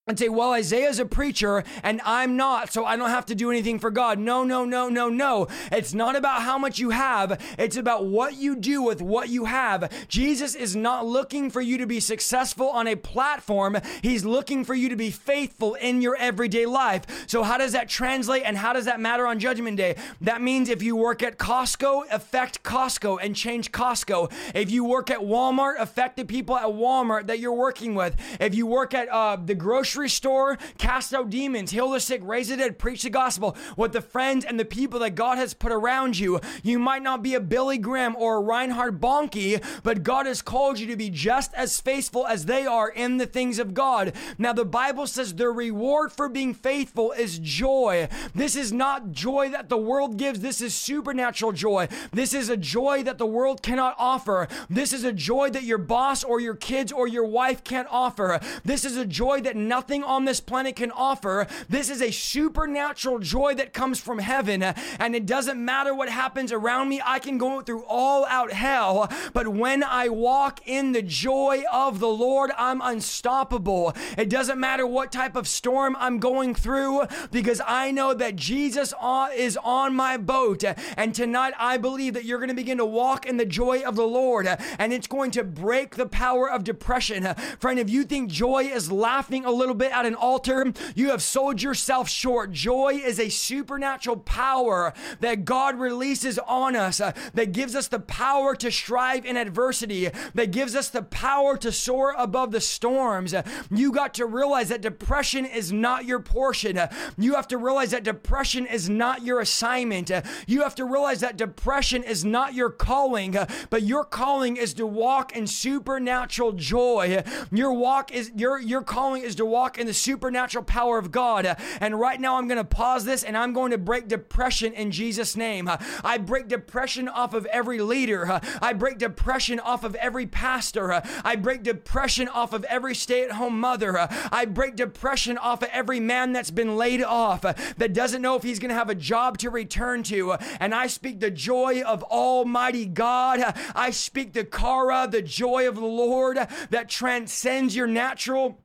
and 0.08 0.18
say, 0.18 0.28
well, 0.28 0.50
Isaiah's 0.50 0.98
a 0.98 1.04
preacher 1.04 1.62
and 1.84 2.00
I'm 2.04 2.36
not, 2.36 2.72
so 2.72 2.84
I 2.84 2.96
don't 2.96 3.10
have 3.10 3.26
to 3.26 3.36
do 3.36 3.52
anything 3.52 3.78
for 3.78 3.92
God. 3.92 4.18
No, 4.18 4.42
no, 4.42 4.64
no, 4.64 4.88
no, 4.88 5.08
no. 5.08 5.46
It's 5.70 5.94
not 5.94 6.16
about 6.16 6.42
how 6.42 6.58
much 6.58 6.80
you 6.80 6.90
have, 6.90 7.40
it's 7.56 7.76
about 7.76 8.06
what 8.06 8.34
you 8.34 8.56
do 8.56 8.82
with 8.82 9.00
what 9.00 9.28
you 9.28 9.44
have. 9.44 9.92
Jesus 10.08 10.56
is 10.56 10.74
not 10.74 11.06
looking 11.06 11.50
for 11.50 11.60
you 11.60 11.78
to 11.78 11.86
be 11.86 12.00
successful 12.00 12.68
on 12.68 12.88
a 12.88 12.96
platform, 12.96 13.76
He's 14.02 14.24
looking 14.24 14.64
for 14.64 14.74
you 14.74 14.88
to 14.88 14.96
be 14.96 15.12
faithful 15.12 15.74
in 15.74 16.02
your 16.02 16.16
everyday 16.16 16.66
life. 16.66 17.28
So, 17.28 17.44
how 17.44 17.56
does 17.56 17.70
that 17.70 17.88
translate 17.88 18.42
and 18.44 18.56
how 18.56 18.72
does 18.72 18.86
that 18.86 18.98
matter 18.98 19.24
on 19.28 19.38
Judgment 19.38 19.76
Day? 19.76 19.94
That 20.20 20.42
means 20.42 20.68
if 20.68 20.82
you 20.82 20.96
work 20.96 21.22
at 21.22 21.38
Costco, 21.38 22.10
affect 22.10 22.64
Costco 22.64 23.18
and 23.22 23.36
change 23.36 23.70
Costco. 23.70 24.32
If 24.52 24.68
you 24.72 24.84
work 24.84 25.12
at 25.12 25.20
Walmart, 25.20 25.78
affect 25.78 26.16
the 26.16 26.24
people 26.24 26.56
at 26.56 26.66
Walmart 26.66 27.28
that 27.28 27.38
you're 27.38 27.52
working 27.52 27.94
with. 27.94 28.16
If 28.40 28.56
you 28.56 28.66
work 28.66 28.94
at 28.94 29.08
uh, 29.08 29.36
the 29.36 29.54
grocery 29.54 29.91
grocery 29.92 30.08
store, 30.08 30.56
cast 30.78 31.12
out 31.12 31.28
demons, 31.28 31.70
heal 31.70 31.90
the 31.90 32.00
sick, 32.00 32.22
raise 32.24 32.48
the 32.48 32.56
dead, 32.56 32.78
preach 32.78 33.02
the 33.02 33.10
gospel 33.10 33.54
with 33.76 33.92
the 33.92 34.00
friends 34.00 34.42
and 34.42 34.58
the 34.58 34.64
people 34.64 34.98
that 34.98 35.14
God 35.14 35.36
has 35.36 35.52
put 35.52 35.70
around 35.70 36.18
you. 36.18 36.40
You 36.62 36.78
might 36.78 37.02
not 37.02 37.22
be 37.22 37.34
a 37.34 37.40
Billy 37.40 37.76
Graham 37.76 38.16
or 38.16 38.36
a 38.36 38.40
Reinhard 38.40 39.02
Bonnke, 39.02 39.62
but 39.82 40.02
God 40.02 40.24
has 40.24 40.40
called 40.40 40.78
you 40.78 40.86
to 40.86 40.96
be 40.96 41.10
just 41.10 41.52
as 41.52 41.78
faithful 41.78 42.26
as 42.26 42.46
they 42.46 42.64
are 42.64 42.88
in 42.88 43.18
the 43.18 43.26
things 43.26 43.58
of 43.58 43.74
God. 43.74 44.14
Now, 44.38 44.54
the 44.54 44.64
Bible 44.64 45.06
says 45.06 45.34
the 45.34 45.50
reward 45.50 46.10
for 46.10 46.30
being 46.30 46.54
faithful 46.54 47.12
is 47.12 47.38
joy. 47.38 48.08
This 48.34 48.56
is 48.56 48.72
not 48.72 49.12
joy 49.12 49.50
that 49.50 49.68
the 49.68 49.76
world 49.76 50.16
gives, 50.16 50.40
this 50.40 50.62
is 50.62 50.74
supernatural 50.74 51.52
joy. 51.52 51.88
This 52.12 52.32
is 52.32 52.48
a 52.48 52.56
joy 52.56 53.02
that 53.02 53.18
the 53.18 53.26
world 53.26 53.62
cannot 53.62 53.94
offer. 53.98 54.48
This 54.70 54.94
is 54.94 55.04
a 55.04 55.12
joy 55.12 55.50
that 55.50 55.64
your 55.64 55.76
boss 55.76 56.24
or 56.24 56.40
your 56.40 56.56
kids 56.56 56.92
or 56.92 57.06
your 57.06 57.26
wife 57.26 57.62
can't 57.62 57.88
offer. 57.90 58.40
This 58.64 58.86
is 58.86 58.96
a 58.96 59.04
joy 59.04 59.42
that 59.42 59.54
nothing 59.54 59.81
nothing 59.82 60.04
on 60.04 60.24
this 60.24 60.38
planet 60.38 60.76
can 60.76 60.92
offer. 60.92 61.44
This 61.68 61.90
is 61.90 62.00
a 62.00 62.12
supernatural 62.12 63.18
joy 63.18 63.56
that 63.56 63.72
comes 63.72 63.98
from 63.98 64.20
heaven. 64.20 64.62
And 64.62 65.16
it 65.16 65.26
doesn't 65.26 65.62
matter 65.62 65.92
what 65.92 66.08
happens 66.08 66.52
around 66.52 66.88
me, 66.88 67.02
I 67.04 67.18
can 67.18 67.36
go 67.36 67.60
through 67.62 67.84
all 67.88 68.24
out 68.26 68.52
hell. 68.52 69.10
But 69.32 69.48
when 69.48 69.82
I 69.82 70.08
walk 70.08 70.60
in 70.68 70.92
the 70.92 71.02
joy 71.02 71.64
of 71.72 71.98
the 71.98 72.06
Lord, 72.06 72.52
I'm 72.56 72.80
unstoppable. 72.80 73.92
It 74.16 74.30
doesn't 74.30 74.60
matter 74.60 74.86
what 74.86 75.10
type 75.10 75.34
of 75.34 75.48
storm 75.48 75.96
I'm 75.98 76.20
going 76.20 76.54
through 76.54 77.06
because 77.32 77.60
I 77.66 77.90
know 77.90 78.14
that 78.14 78.36
Jesus 78.36 78.94
uh, 79.00 79.30
is 79.34 79.58
on 79.64 79.96
my 79.96 80.16
boat. 80.16 80.62
And 80.96 81.12
tonight, 81.12 81.54
I 81.58 81.76
believe 81.76 82.14
that 82.14 82.24
you're 82.24 82.38
going 82.38 82.50
to 82.50 82.54
begin 82.54 82.78
to 82.78 82.86
walk 82.86 83.26
in 83.26 83.36
the 83.36 83.46
joy 83.46 83.82
of 83.82 83.96
the 83.96 84.06
Lord 84.06 84.46
and 84.46 84.92
it's 84.92 85.08
going 85.08 85.32
to 85.32 85.42
break 85.42 85.96
the 85.96 86.06
power 86.06 86.48
of 86.48 86.62
depression. 86.62 87.34
Friend, 87.58 87.80
if 87.80 87.90
you 87.90 88.04
think 88.04 88.30
joy 88.30 88.62
is 88.62 88.92
laughing 88.92 89.44
a 89.44 89.50
little 89.50 89.71
little 89.72 89.88
bit 89.88 89.96
at 89.96 90.04
an 90.04 90.14
altar, 90.14 90.72
you 90.94 91.10
have 91.10 91.22
sold 91.22 91.62
yourself 91.62 92.08
short. 92.08 92.52
Joy 92.52 93.00
is 93.02 93.18
a 93.18 93.30
supernatural 93.30 94.18
power 94.18 94.92
that 95.20 95.44
God 95.46 95.78
releases 95.78 96.38
on 96.38 96.76
us 96.76 97.00
uh, 97.00 97.12
that 97.34 97.52
gives 97.52 97.74
us 97.74 97.88
the 97.88 97.98
power 97.98 98.54
to 98.56 98.70
strive 98.70 99.24
in 99.24 99.36
adversity, 99.36 100.10
that 100.34 100.50
gives 100.50 100.76
us 100.76 100.90
the 100.90 101.02
power 101.02 101.56
to 101.56 101.72
soar 101.72 102.14
above 102.18 102.52
the 102.52 102.60
storms. 102.60 103.34
You 103.70 103.92
got 103.92 104.12
to 104.14 104.26
realize 104.26 104.68
that 104.68 104.82
depression 104.82 105.46
is 105.46 105.72
not 105.72 106.04
your 106.04 106.20
portion. 106.20 106.78
You 107.16 107.34
have 107.34 107.48
to 107.48 107.56
realize 107.56 107.92
that 107.92 108.02
depression 108.02 108.66
is 108.66 108.90
not 108.90 109.22
your 109.22 109.40
assignment. 109.40 110.10
You 110.46 110.62
have 110.62 110.74
to 110.74 110.84
realize 110.84 111.20
that 111.20 111.38
depression 111.38 112.02
is 112.02 112.24
not 112.24 112.52
your 112.52 112.70
calling, 112.70 113.36
but 113.70 113.82
your 113.82 114.04
calling 114.04 114.56
is 114.58 114.74
to 114.74 114.86
walk 114.86 115.34
in 115.34 115.46
supernatural 115.46 116.52
joy. 116.52 117.22
Your 117.50 117.72
walk 117.72 118.12
is 118.12 118.30
your 118.36 118.60
your 118.60 118.82
calling 118.82 119.22
is 119.22 119.36
to 119.36 119.46
walk 119.46 119.61
walk 119.62 119.78
in 119.78 119.86
the 119.86 119.94
supernatural 119.94 120.64
power 120.64 120.98
of 120.98 121.12
God. 121.12 121.46
Uh, 121.46 121.54
and 121.80 122.00
right 122.00 122.20
now, 122.20 122.36
I'm 122.36 122.48
going 122.48 122.58
to 122.58 122.64
pause 122.64 123.04
this 123.04 123.22
and 123.22 123.38
I'm 123.38 123.52
going 123.52 123.70
to 123.70 123.78
break 123.78 124.08
depression 124.08 124.72
in 124.72 124.90
Jesus' 124.90 125.36
name. 125.36 125.68
Uh, 125.68 125.76
I 126.02 126.18
break 126.18 126.48
depression 126.48 127.08
off 127.08 127.32
of 127.32 127.46
every 127.46 127.80
leader. 127.80 128.28
Uh, 128.28 128.40
I 128.60 128.72
break 128.72 128.98
depression 128.98 129.60
off 129.60 129.84
of 129.84 129.94
every 129.94 130.26
pastor. 130.26 131.00
I 131.24 131.36
break 131.36 131.62
depression 131.62 132.26
off 132.26 132.52
of 132.52 132.64
every 132.64 132.96
stay 132.96 133.22
at 133.22 133.32
home 133.32 133.60
mother. 133.60 134.08
I 134.32 134.46
break 134.46 134.74
depression 134.74 135.38
off 135.38 135.62
of 135.62 135.68
every 135.70 136.00
man 136.00 136.32
that's 136.32 136.50
been 136.50 136.76
laid 136.76 137.00
off, 137.04 137.42
that 137.42 137.92
doesn't 137.92 138.20
know 138.20 138.34
if 138.34 138.42
he's 138.42 138.58
going 138.58 138.70
to 138.70 138.74
have 138.74 138.90
a 138.90 138.96
job 138.96 139.38
to 139.38 139.50
return 139.50 140.02
to. 140.04 140.32
And 140.58 140.74
I 140.74 140.88
speak 140.88 141.20
the 141.20 141.30
joy 141.30 141.82
of 141.86 142.02
Almighty 142.02 142.86
God. 142.86 143.40
I 143.76 143.90
speak 143.90 144.32
the 144.32 144.42
chara, 144.42 145.06
the 145.08 145.22
joy 145.22 145.68
of 145.68 145.76
the 145.76 145.86
Lord 145.86 146.38
that 146.70 146.88
transcends 146.88 147.76
your 147.76 147.86
natural 147.86 148.58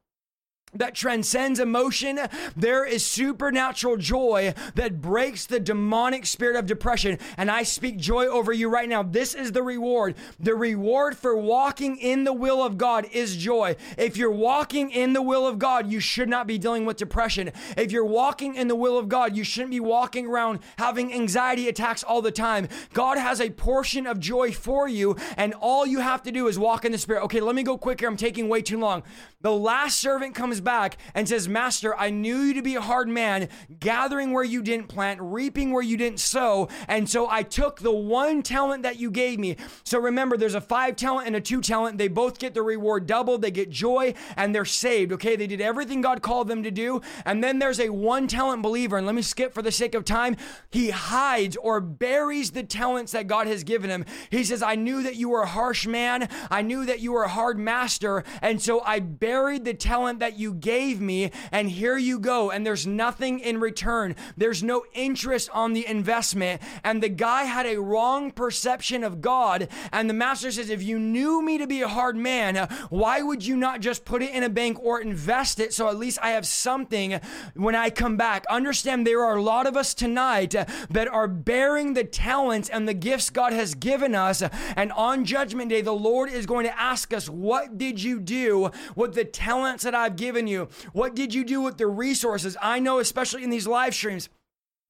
that 0.73 0.93
transcends 0.93 1.59
emotion. 1.59 2.19
There 2.55 2.85
is 2.85 3.05
supernatural 3.05 3.97
joy 3.97 4.53
that 4.75 5.01
breaks 5.01 5.45
the 5.45 5.59
demonic 5.59 6.25
spirit 6.25 6.57
of 6.57 6.65
depression. 6.65 7.19
And 7.37 7.49
I 7.49 7.63
speak 7.63 7.97
joy 7.97 8.25
over 8.25 8.51
you 8.51 8.69
right 8.69 8.89
now. 8.89 9.01
This 9.01 9.33
is 9.33 9.53
the 9.53 9.63
reward. 9.63 10.15
The 10.39 10.55
reward 10.55 11.17
for 11.17 11.35
walking 11.35 11.97
in 11.97 12.25
the 12.25 12.33
will 12.33 12.61
of 12.63 12.77
God 12.77 13.07
is 13.11 13.37
joy. 13.37 13.75
If 13.97 14.17
you're 14.17 14.29
walking 14.29 14.91
in 14.91 15.13
the 15.13 15.21
will 15.21 15.47
of 15.47 15.57
God, 15.57 15.89
you 15.89 15.99
should 15.99 16.29
not 16.29 16.47
be 16.47 16.57
dealing 16.57 16.85
with 16.85 16.97
depression. 16.97 17.51
If 17.75 17.91
you're 17.91 18.05
walking 18.05 18.55
in 18.55 18.67
the 18.67 18.75
will 18.75 18.97
of 18.97 19.09
God, 19.09 19.35
you 19.35 19.43
shouldn't 19.43 19.71
be 19.71 19.79
walking 19.79 20.27
around 20.27 20.59
having 20.77 21.13
anxiety 21.13 21.67
attacks 21.69 22.03
all 22.03 22.21
the 22.21 22.31
time. 22.31 22.67
God 22.93 23.17
has 23.17 23.39
a 23.39 23.49
portion 23.49 24.05
of 24.05 24.19
joy 24.19 24.51
for 24.51 24.87
you, 24.87 25.15
and 25.37 25.53
all 25.55 25.85
you 25.85 25.99
have 25.99 26.23
to 26.23 26.31
do 26.31 26.47
is 26.47 26.59
walk 26.59 26.85
in 26.85 26.91
the 26.91 26.97
spirit. 26.97 27.23
Okay, 27.23 27.39
let 27.39 27.55
me 27.55 27.63
go 27.63 27.77
quicker. 27.77 28.05
I'm 28.05 28.17
taking 28.17 28.49
way 28.49 28.61
too 28.61 28.79
long. 28.79 29.03
The 29.41 29.51
last 29.51 29.99
servant 29.99 30.33
comes 30.33 30.61
back 30.61 30.97
and 31.13 31.29
says, 31.29 31.47
Master, 31.47 31.95
I 31.95 32.09
knew 32.09 32.37
you 32.37 32.55
to 32.55 32.63
be 32.63 32.73
a 32.73 32.81
hard 32.81 33.07
man, 33.07 33.49
gathering 33.79 34.31
where 34.31 34.43
you 34.43 34.63
didn't 34.63 34.87
plant, 34.87 35.19
reaping 35.21 35.71
where 35.71 35.83
you 35.83 35.95
didn't 35.95 36.19
sow. 36.19 36.69
And 36.87 37.07
so 37.07 37.29
I 37.29 37.43
took 37.43 37.79
the 37.79 37.91
one 37.91 38.41
talent 38.41 38.81
that 38.81 38.99
you 38.99 39.11
gave 39.11 39.37
me. 39.37 39.57
So 39.83 39.99
remember, 39.99 40.37
there's 40.37 40.55
a 40.55 40.61
five 40.61 40.95
talent 40.95 41.27
and 41.27 41.35
a 41.35 41.39
two 41.39 41.61
talent. 41.61 41.99
They 41.99 42.07
both 42.07 42.39
get 42.39 42.55
the 42.55 42.63
reward 42.63 43.05
doubled, 43.05 43.43
they 43.43 43.51
get 43.51 43.69
joy, 43.69 44.15
and 44.35 44.55
they're 44.55 44.65
saved. 44.65 45.13
Okay, 45.13 45.35
they 45.35 45.45
did 45.45 45.61
everything 45.61 46.01
God 46.01 46.23
called 46.23 46.47
them 46.47 46.63
to 46.63 46.71
do. 46.71 47.01
And 47.23 47.43
then 47.43 47.59
there's 47.59 47.79
a 47.79 47.89
one 47.89 48.27
talent 48.27 48.63
believer. 48.63 48.97
And 48.97 49.05
let 49.05 49.13
me 49.13 49.21
skip 49.21 49.53
for 49.53 49.61
the 49.61 49.71
sake 49.71 49.93
of 49.93 50.03
time. 50.03 50.35
He 50.71 50.89
hides 50.89 51.55
or 51.57 51.79
buries 51.79 52.51
the 52.51 52.63
talents 52.63 53.11
that 53.11 53.27
God 53.27 53.45
has 53.45 53.63
given 53.63 53.91
him. 53.91 54.03
He 54.31 54.43
says, 54.43 54.63
I 54.63 54.73
knew 54.73 55.03
that 55.03 55.15
you 55.15 55.29
were 55.29 55.43
a 55.43 55.47
harsh 55.47 55.85
man, 55.85 56.27
I 56.49 56.63
knew 56.63 56.87
that 56.87 57.01
you 57.01 57.11
were 57.11 57.23
a 57.23 57.29
hard 57.29 57.59
master. 57.59 58.23
And 58.41 58.59
so 58.59 58.81
I 58.81 58.99
buried 58.99 59.26
the 59.27 59.73
talent 59.73 60.19
that 60.19 60.39
you 60.39 60.53
gave 60.53 61.01
me, 61.01 61.31
and 61.51 61.69
here 61.69 61.97
you 61.97 62.19
go. 62.19 62.49
And 62.49 62.65
there's 62.65 62.87
nothing 62.87 63.39
in 63.39 63.59
return, 63.59 64.15
there's 64.37 64.63
no 64.63 64.85
interest 64.93 65.49
on 65.53 65.73
the 65.73 65.85
investment. 65.85 66.61
And 66.83 67.03
the 67.03 67.09
guy 67.09 67.43
had 67.43 67.65
a 67.65 67.79
wrong 67.79 68.31
perception 68.31 69.03
of 69.03 69.21
God. 69.21 69.67
And 69.91 70.09
the 70.09 70.13
master 70.13 70.51
says, 70.51 70.69
If 70.69 70.81
you 70.81 70.97
knew 70.97 71.41
me 71.41 71.57
to 71.57 71.67
be 71.67 71.81
a 71.81 71.87
hard 71.87 72.15
man, 72.15 72.67
why 72.89 73.21
would 73.21 73.45
you 73.45 73.57
not 73.57 73.81
just 73.81 74.05
put 74.05 74.21
it 74.21 74.33
in 74.33 74.43
a 74.43 74.49
bank 74.49 74.79
or 74.81 75.01
invest 75.01 75.59
it 75.59 75.73
so 75.73 75.89
at 75.89 75.97
least 75.97 76.19
I 76.21 76.31
have 76.31 76.47
something 76.47 77.19
when 77.53 77.75
I 77.75 77.89
come 77.89 78.15
back? 78.15 78.45
Understand 78.49 79.05
there 79.05 79.25
are 79.25 79.35
a 79.35 79.41
lot 79.41 79.67
of 79.67 79.75
us 79.75 79.93
tonight 79.93 80.51
that 80.51 81.07
are 81.07 81.27
bearing 81.27 81.93
the 81.93 82.03
talents 82.03 82.69
and 82.69 82.87
the 82.87 82.93
gifts 82.93 83.29
God 83.29 83.51
has 83.51 83.75
given 83.75 84.15
us. 84.15 84.41
And 84.75 84.91
on 84.93 85.25
Judgment 85.25 85.69
Day, 85.69 85.81
the 85.81 85.91
Lord 85.91 86.29
is 86.29 86.45
going 86.45 86.65
to 86.65 86.79
ask 86.79 87.13
us, 87.13 87.27
What 87.27 87.77
did 87.77 88.01
you 88.01 88.19
do 88.19 88.71
with 88.95 89.16
the 89.17 89.25
talents 89.25 89.83
that 89.83 89.93
I've 89.93 90.15
given 90.15 90.47
you? 90.47 90.69
What 90.93 91.15
did 91.15 91.33
you 91.33 91.43
do 91.43 91.61
with 91.61 91.77
the 91.77 91.87
resources? 91.87 92.55
I 92.61 92.79
know, 92.79 92.99
especially 92.99 93.43
in 93.43 93.49
these 93.49 93.67
live 93.67 93.93
streams, 93.93 94.29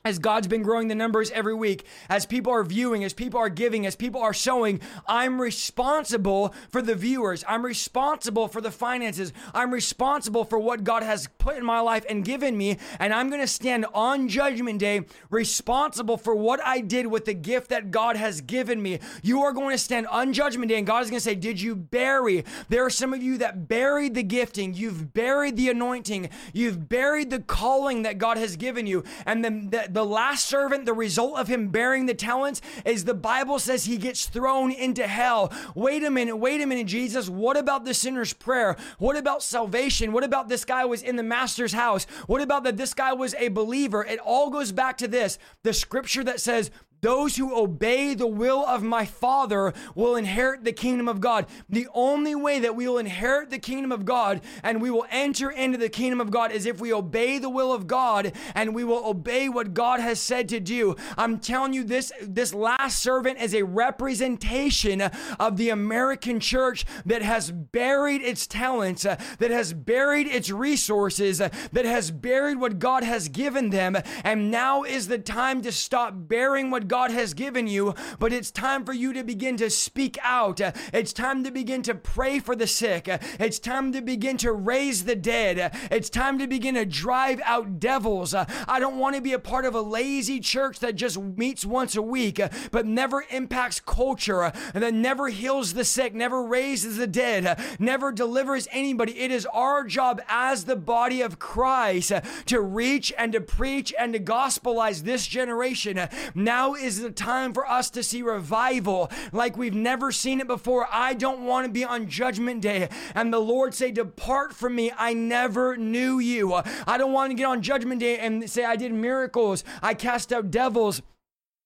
as 0.08 0.20
God's 0.20 0.48
been 0.48 0.64
growing 0.64 0.88
the 0.88 0.96
numbers 0.96 1.30
every 1.32 1.54
week, 1.54 1.86
as 2.10 2.26
people 2.26 2.54
are 2.54 2.64
viewing, 2.64 3.04
as 3.04 3.14
people 3.14 3.40
are 3.40 3.50
giving, 3.50 3.86
as 3.86 3.96
people 3.96 4.22
are 4.22 4.34
sowing, 4.34 4.80
I'm 5.06 5.42
responsible 5.42 6.54
for 6.70 6.82
the 6.82 6.96
viewers. 6.96 7.44
I'm 7.48 7.66
responsible 7.66 8.48
for 8.48 8.62
the 8.62 8.72
finances. 8.72 9.34
I'm 9.54 9.74
responsible 9.74 10.46
for 10.46 10.60
what 10.60 10.86
God 10.86 11.04
has 11.04 11.28
put 11.40 11.58
in 11.58 11.66
my 11.66 11.82
life 11.82 12.06
and 12.10 12.24
given 12.24 12.58
me. 12.58 12.78
And 13.00 13.14
I'm 13.14 13.30
going 13.30 13.42
to 13.42 13.48
stand 13.48 13.86
on 13.94 14.30
Judgment 14.30 14.80
Day 14.80 15.02
responsible 15.30 16.18
for 16.18 16.36
what 16.36 16.64
I 16.64 16.80
did 16.80 17.08
with 17.08 17.26
the 17.26 17.34
gift 17.34 17.70
that 17.70 17.92
God 17.92 18.16
has 18.16 18.40
given 18.40 18.82
me. 18.82 19.00
You 19.24 19.42
are 19.42 19.52
going 19.52 19.72
to 19.72 19.78
stand 19.78 20.08
on 20.08 20.32
Judgment 20.32 20.70
Day, 20.70 20.78
and 20.78 20.88
God 20.88 21.04
is 21.04 21.10
going 21.10 21.20
to 21.20 21.24
say, 21.24 21.36
Did 21.36 21.60
you 21.60 21.76
bury? 21.76 22.46
There 22.70 22.86
are 22.86 22.90
some 22.90 23.14
of 23.14 23.22
you 23.22 23.38
that 23.40 23.68
buried 23.68 24.16
the 24.16 24.24
gifting, 24.24 24.74
you've 24.74 25.14
buried 25.14 25.58
the 25.58 25.70
anointing, 25.70 26.30
you've 26.54 26.88
buried 26.88 27.30
the 27.30 27.40
calling 27.40 28.04
that 28.04 28.18
God 28.18 28.38
has 28.38 28.56
given 28.56 28.88
you. 28.88 29.04
And 29.26 29.44
then 29.44 29.70
the, 29.70 29.88
the 29.90 29.97
last 30.06 30.46
servant, 30.46 30.86
the 30.86 30.94
result 30.94 31.38
of 31.38 31.48
him 31.48 31.70
bearing 31.70 32.06
the 32.06 32.14
talents 32.14 32.62
is 32.86 33.06
the 33.06 33.14
Bible 33.14 33.60
says 33.60 33.86
he 33.86 33.98
gets 33.98 34.26
thrown 34.26 34.72
into 34.72 35.08
hell. 35.08 35.52
Wait 35.76 36.04
a 36.04 36.12
minute, 36.12 36.38
wait 36.38 36.62
a 36.62 36.66
minute, 36.66 36.88
Jesus. 36.88 37.30
What 37.30 37.58
about 37.58 37.86
the 37.86 37.94
sinner's 37.94 38.34
prayer? 38.34 38.76
What 38.98 39.18
about 39.18 39.44
salvation? 39.44 40.12
What 40.12 40.24
about 40.24 40.50
this 40.50 40.66
guy 40.66 40.86
was 40.86 41.02
in 41.02 41.16
the 41.16 41.24
master's 41.24 41.74
house? 41.74 42.06
What 42.28 42.42
about 42.42 42.64
that 42.64 42.78
this 42.78 42.94
guy 42.94 43.14
was 43.14 43.36
a 43.36 43.50
believer? 43.50 44.04
It 44.04 44.20
all 44.20 44.50
goes 44.50 44.72
back 44.72 44.98
to 45.00 45.08
this 45.08 45.40
the 45.64 45.74
scripture 45.74 46.24
that 46.24 46.42
says, 46.42 46.72
those 47.02 47.36
who 47.36 47.56
obey 47.56 48.14
the 48.14 48.28
will 48.28 48.66
of 48.66 48.84
my 48.84 49.06
Father 49.06 49.74
will 49.96 50.16
inherit 50.16 50.64
the 50.64 50.74
kingdom 50.74 51.08
of 51.08 51.22
God. 51.22 51.46
The 51.70 51.88
only 51.94 52.36
way 52.36 52.60
that 52.60 52.76
we 52.76 52.88
will 52.88 52.98
inherit 52.98 53.50
the 53.50 53.60
kingdom 53.60 53.92
of 53.92 54.06
God 54.06 54.42
and 54.64 54.82
we 54.82 54.90
will 54.90 55.06
enter 55.12 55.50
into 55.50 55.78
the 55.78 55.90
kingdom 55.90 56.22
of 56.22 56.32
God 56.32 56.52
is 56.52 56.66
if 56.66 56.80
we 56.80 56.94
obey 56.94 57.38
the 57.38 57.50
will 57.50 57.72
of 57.72 57.88
God 57.88 58.34
and 58.56 58.74
we 58.74 58.84
will 58.84 59.06
obey 59.06 59.50
what 59.50 59.74
God 59.74 60.00
has 60.00 60.20
said 60.20 60.50
to 60.50 60.60
do. 60.60 60.96
I'm 61.18 61.40
telling 61.40 61.74
you 61.74 61.84
this 61.84 62.12
this 62.22 62.54
last 62.54 63.00
servant 63.00 63.40
is 63.40 63.54
a 63.54 63.64
representation 63.64 65.02
of 65.02 65.58
the 65.58 65.70
American 65.70 66.40
church 66.40 66.86
that 67.06 67.22
has 67.22 67.52
buried 67.52 68.22
its 68.22 68.48
talents, 68.48 69.04
that 69.04 69.52
has 69.52 69.74
buried 69.74 70.28
its 70.28 70.50
resources, 70.50 71.38
that 71.38 71.86
has 71.86 72.12
buried 72.12 72.60
what 72.60 72.80
God 72.80 73.04
has 73.04 73.28
given 73.28 73.70
them 73.70 73.98
and 74.24 74.52
now 74.52 74.84
is 74.84 75.08
the 75.08 75.20
time 75.20 75.62
to 75.62 75.72
stop 75.72 76.14
bearing 76.16 76.72
what 76.72 76.87
God 76.88 77.12
has 77.12 77.34
given 77.34 77.68
you, 77.68 77.94
but 78.20 78.34
it's 78.34 78.52
time 78.52 78.86
for 78.86 78.94
you 78.94 79.14
to 79.14 79.24
begin 79.24 79.58
to 79.58 79.70
speak 79.70 80.18
out. 80.22 80.60
It's 80.94 81.14
time 81.14 81.44
to 81.44 81.52
begin 81.52 81.82
to 81.84 81.96
pray 81.96 82.40
for 82.40 82.56
the 82.56 82.68
sick. 82.68 83.08
It's 83.08 83.60
time 83.60 83.92
to 83.92 84.02
begin 84.02 84.38
to 84.38 84.52
raise 84.52 85.06
the 85.06 85.16
dead. 85.16 85.76
It's 85.92 86.10
time 86.10 86.40
to 86.40 86.48
begin 86.48 86.76
to 86.76 86.86
drive 86.86 87.42
out 87.46 87.80
devils. 87.80 88.34
I 88.34 88.80
don't 88.80 88.98
want 88.98 89.16
to 89.16 89.22
be 89.22 89.34
a 89.34 89.40
part 89.40 89.66
of 89.66 89.76
a 89.76 89.82
lazy 89.82 90.40
church 90.40 90.80
that 90.80 90.96
just 90.96 91.20
meets 91.20 91.66
once 91.66 91.96
a 91.96 92.02
week, 92.02 92.40
but 92.72 92.86
never 92.86 93.26
impacts 93.30 93.80
culture, 93.80 94.44
and 94.74 94.84
that 94.84 94.94
never 94.94 95.30
heals 95.30 95.74
the 95.74 95.84
sick, 95.84 96.14
never 96.14 96.44
raises 96.44 96.98
the 96.98 97.08
dead, 97.08 97.60
never 97.80 98.12
delivers 98.12 98.68
anybody. 98.72 99.20
It 99.20 99.32
is 99.32 99.46
our 99.48 99.84
job 99.84 100.22
as 100.28 100.66
the 100.66 100.76
body 100.76 101.22
of 101.22 101.40
Christ 101.40 102.12
to 102.46 102.62
reach 102.62 103.14
and 103.18 103.32
to 103.34 103.42
preach 103.42 103.94
and 103.98 104.14
to 104.14 104.20
gospelize 104.20 105.04
this 105.04 105.28
generation. 105.28 106.08
Now 106.36 106.74
is 106.78 107.02
the 107.02 107.12
time 107.12 107.54
for 107.54 107.68
us 107.68 107.90
to 107.92 108.04
see 108.04 108.22
revival 108.22 109.12
like 109.32 109.58
we've 109.58 109.74
never 109.74 110.12
seen 110.12 110.40
it 110.40 110.48
before. 110.48 110.88
I 110.92 111.14
don't 111.14 111.46
want 111.46 111.66
to 111.66 111.72
be 111.72 111.84
on 111.84 112.08
judgment 112.08 112.62
day 112.62 112.90
and 113.16 113.34
the 113.34 113.40
Lord 113.40 113.74
say, 113.74 113.92
Depart 113.92 114.54
from 114.54 114.76
me. 114.76 114.92
I 114.98 115.14
never 115.14 115.78
knew 115.78 116.20
you. 116.20 116.54
I 116.54 116.98
don't 116.98 117.14
want 117.14 117.32
to 117.32 117.36
get 117.36 117.46
on 117.46 117.62
judgment 117.62 118.00
day 118.00 118.20
and 118.20 118.50
say, 118.50 118.66
I 118.66 118.76
did 118.76 118.94
miracles, 118.94 119.64
I 119.82 119.94
cast 119.94 120.32
out 120.32 120.52
devils. 120.52 121.02